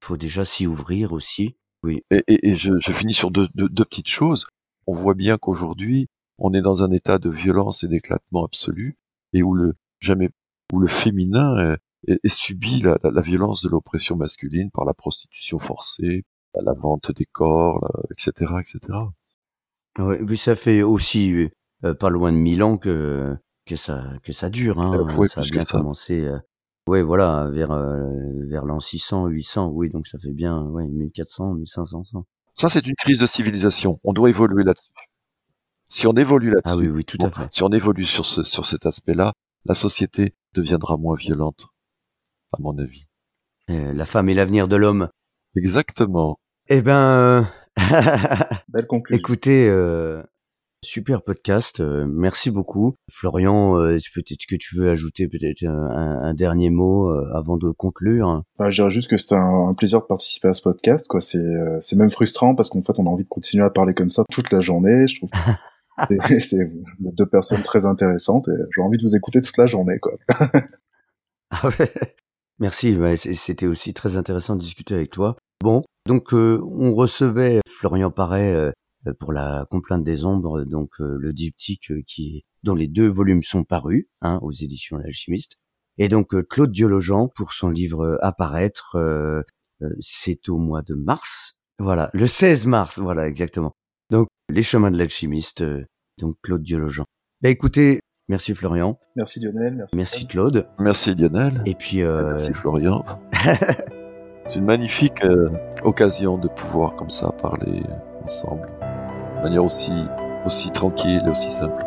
faut 0.00 0.16
déjà 0.16 0.44
s'y 0.44 0.66
ouvrir 0.66 1.12
aussi. 1.12 1.56
Oui. 1.82 2.02
Et, 2.10 2.22
et, 2.26 2.50
et 2.50 2.56
je, 2.56 2.72
je, 2.80 2.92
finis 2.92 3.14
sur 3.14 3.30
deux, 3.30 3.48
deux, 3.54 3.68
deux, 3.68 3.84
petites 3.84 4.08
choses. 4.08 4.46
On 4.86 4.94
voit 4.94 5.14
bien 5.14 5.38
qu'aujourd'hui, 5.38 6.08
on 6.38 6.52
est 6.52 6.62
dans 6.62 6.82
un 6.84 6.90
état 6.90 7.18
de 7.18 7.30
violence 7.30 7.84
et 7.84 7.88
d'éclatement 7.88 8.44
absolu 8.44 8.96
et 9.32 9.42
où 9.42 9.54
le 9.54 9.74
jamais 10.00 10.30
où 10.72 10.78
le 10.78 10.88
féminin 10.88 11.74
est, 12.06 12.12
est, 12.12 12.20
est 12.22 12.28
subit 12.28 12.80
la, 12.82 12.98
la, 13.02 13.10
la, 13.10 13.20
violence 13.22 13.62
de 13.62 13.68
l'oppression 13.68 14.16
masculine 14.16 14.70
par 14.70 14.84
la 14.84 14.94
prostitution 14.94 15.58
forcée, 15.58 16.24
la 16.54 16.74
vente 16.74 17.12
des 17.12 17.26
corps, 17.26 17.90
etc., 18.10 18.54
etc. 18.60 18.98
Oui, 19.98 20.36
ça 20.36 20.56
fait 20.56 20.82
aussi 20.82 21.48
euh, 21.84 21.94
pas 21.94 22.10
loin 22.10 22.32
de 22.32 22.36
mille 22.36 22.62
ans 22.62 22.76
que 22.76 23.36
que 23.66 23.76
ça 23.76 24.04
que 24.22 24.32
ça 24.32 24.50
dure. 24.50 24.80
Hein. 24.80 24.94
Euh, 24.94 25.16
ouais, 25.16 25.28
ça 25.28 25.40
a 25.40 25.44
bien 25.44 25.64
commencé. 25.64 26.26
Euh, 26.26 26.38
ouais, 26.90 27.02
voilà, 27.02 27.48
vers 27.50 27.70
euh, 27.70 28.02
vers 28.48 28.64
l'an 28.64 28.80
600, 28.80 29.28
800. 29.28 29.68
Oui, 29.68 29.90
donc 29.90 30.06
ça 30.06 30.18
fait 30.18 30.32
bien 30.32 30.62
ouais 30.64 30.86
1400, 30.86 31.54
1500 31.54 32.02
ans. 32.14 32.26
Ça, 32.52 32.68
c'est 32.68 32.86
une 32.86 32.96
crise 32.96 33.18
de 33.18 33.26
civilisation. 33.26 34.00
On 34.04 34.12
doit 34.12 34.28
évoluer 34.28 34.64
là-dessus. 34.64 34.90
Si 35.88 36.06
on 36.06 36.12
évolue 36.14 36.50
là-dessus, 36.50 36.74
ah 36.74 36.76
oui, 36.76 36.88
oui, 36.88 37.04
tout 37.04 37.18
à 37.22 37.30
fait. 37.30 37.48
Si 37.52 37.62
on 37.62 37.70
évolue 37.70 38.06
sur 38.06 38.26
ce 38.26 38.42
sur 38.42 38.66
cet 38.66 38.86
aspect-là, 38.86 39.34
la 39.64 39.74
société 39.74 40.34
deviendra 40.54 40.96
moins 40.96 41.16
violente, 41.16 41.66
à 42.52 42.56
mon 42.60 42.76
avis. 42.78 43.06
la 43.68 44.04
femme 44.04 44.28
est 44.28 44.34
l'avenir 44.34 44.68
de 44.68 44.76
l'homme. 44.76 45.08
Exactement. 45.56 46.38
Eh 46.68 46.82
ben, 46.82 47.48
Belle 48.68 48.86
conclusion. 48.86 49.18
Écoutez, 49.18 49.68
euh, 49.68 50.22
super 50.84 51.22
podcast. 51.22 51.80
Euh, 51.80 52.06
merci 52.08 52.50
beaucoup, 52.50 52.94
Florian. 53.10 53.76
Euh, 53.78 53.98
peut-être 54.14 54.46
que 54.48 54.56
tu 54.56 54.76
veux 54.76 54.90
ajouter 54.90 55.28
peut-être 55.28 55.64
un, 55.64 56.22
un, 56.22 56.34
dernier 56.34 56.70
mot 56.70 57.10
euh, 57.10 57.30
avant 57.34 57.56
de 57.56 57.70
conclure? 57.70 58.42
Bah, 58.58 58.70
je 58.70 58.76
dirais 58.76 58.90
juste 58.90 59.08
que 59.08 59.16
c'était 59.16 59.34
un, 59.34 59.68
un, 59.68 59.74
plaisir 59.74 60.00
de 60.00 60.06
participer 60.06 60.48
à 60.48 60.52
ce 60.52 60.62
podcast. 60.62 61.06
Quoi, 61.08 61.20
c'est 61.20 61.38
c'est 61.80 61.96
même 61.96 62.10
frustrant 62.10 62.54
parce 62.54 62.68
qu'en 62.68 62.82
fait, 62.82 62.98
on 62.98 63.06
a 63.06 63.10
envie 63.10 63.24
de 63.24 63.28
continuer 63.28 63.64
à 63.64 63.70
parler 63.70 63.94
comme 63.94 64.10
ça 64.10 64.24
toute 64.30 64.50
la 64.50 64.60
journée. 64.60 65.06
Je 65.06 65.16
trouve. 65.16 65.30
c'est 66.40 66.64
vous 66.98 67.08
êtes 67.08 67.14
deux 67.14 67.26
personnes 67.26 67.62
très 67.62 67.84
intéressantes 67.84 68.48
et 68.48 68.62
j'ai 68.74 68.80
envie 68.80 68.96
de 68.96 69.02
vous 69.02 69.14
écouter 69.14 69.40
toute 69.40 69.56
la 69.56 69.66
journée, 69.66 69.98
quoi. 69.98 70.12
ah 71.50 71.68
ouais. 71.78 71.92
Merci. 72.58 72.94
Ouais, 72.96 73.16
c'était 73.16 73.66
aussi 73.66 73.94
très 73.94 74.16
intéressant 74.16 74.54
de 74.54 74.60
discuter 74.60 74.94
avec 74.94 75.10
toi. 75.10 75.36
Bon, 75.62 75.82
donc 76.06 76.32
euh, 76.32 76.60
on 76.64 76.94
recevait 76.94 77.60
Florian 77.68 78.10
Paré 78.10 78.52
euh, 78.54 78.70
pour 79.18 79.32
la 79.32 79.66
complainte 79.70 80.04
des 80.04 80.24
ombres, 80.24 80.64
donc 80.64 81.00
euh, 81.00 81.16
le 81.18 81.32
diptyque 81.32 81.92
qui 82.06 82.44
dont 82.62 82.74
les 82.74 82.88
deux 82.88 83.08
volumes 83.08 83.42
sont 83.42 83.64
parus 83.64 84.06
hein, 84.20 84.38
aux 84.42 84.50
éditions 84.50 84.98
L'Alchimiste, 84.98 85.56
et 85.98 86.08
donc 86.08 86.34
Claude 86.48 86.72
Diologen 86.72 87.28
pour 87.34 87.52
son 87.52 87.70
livre 87.70 88.18
Apparaître, 88.20 88.96
c'est 89.98 90.48
au 90.48 90.58
mois 90.58 90.82
de 90.82 90.94
mars, 90.94 91.58
voilà, 91.78 92.10
le 92.12 92.26
16 92.26 92.66
mars, 92.66 92.98
voilà 92.98 93.26
exactement. 93.26 93.72
Donc 94.10 94.28
Les 94.50 94.62
chemins 94.62 94.90
de 94.90 94.98
l'alchimiste, 94.98 95.64
donc 96.18 96.36
Claude 96.42 96.62
Diologen. 96.62 97.04
Bah 97.40 97.48
écoutez, 97.48 98.00
merci 98.28 98.54
Florian. 98.54 98.98
Merci 99.16 99.40
Lionel. 99.40 99.74
Merci, 99.76 99.96
merci 99.96 100.26
Claude. 100.26 100.68
Merci 100.78 101.14
Lionel. 101.14 101.62
Et 101.64 101.74
puis 101.74 102.02
merci 102.02 102.52
Florian. 102.52 103.04
C'est 104.50 104.58
une 104.58 104.64
magnifique 104.64 105.22
euh, 105.22 105.48
occasion 105.84 106.36
de 106.36 106.48
pouvoir 106.48 106.96
comme 106.96 107.08
ça 107.08 107.30
parler 107.30 107.84
ensemble, 108.24 108.68
de 109.40 109.44
manière 109.44 109.64
aussi, 109.64 109.92
aussi 110.44 110.70
tranquille 110.70 111.22
et 111.26 111.30
aussi 111.30 111.50
simple. 111.50 111.84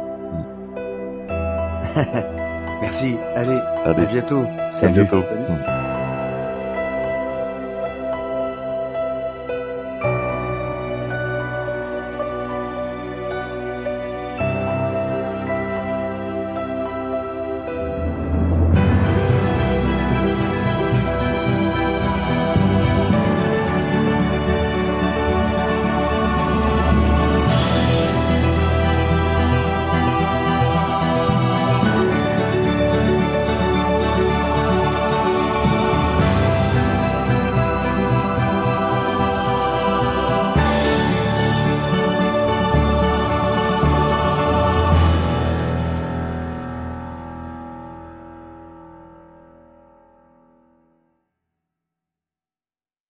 Merci, 2.81 3.17
allez, 3.35 3.59
allez, 3.85 4.01
à 4.01 4.05
bientôt. 4.05 4.43
Salut. 4.71 5.01
À 5.01 5.03
bientôt. 5.03 5.23
Salut. 5.47 5.72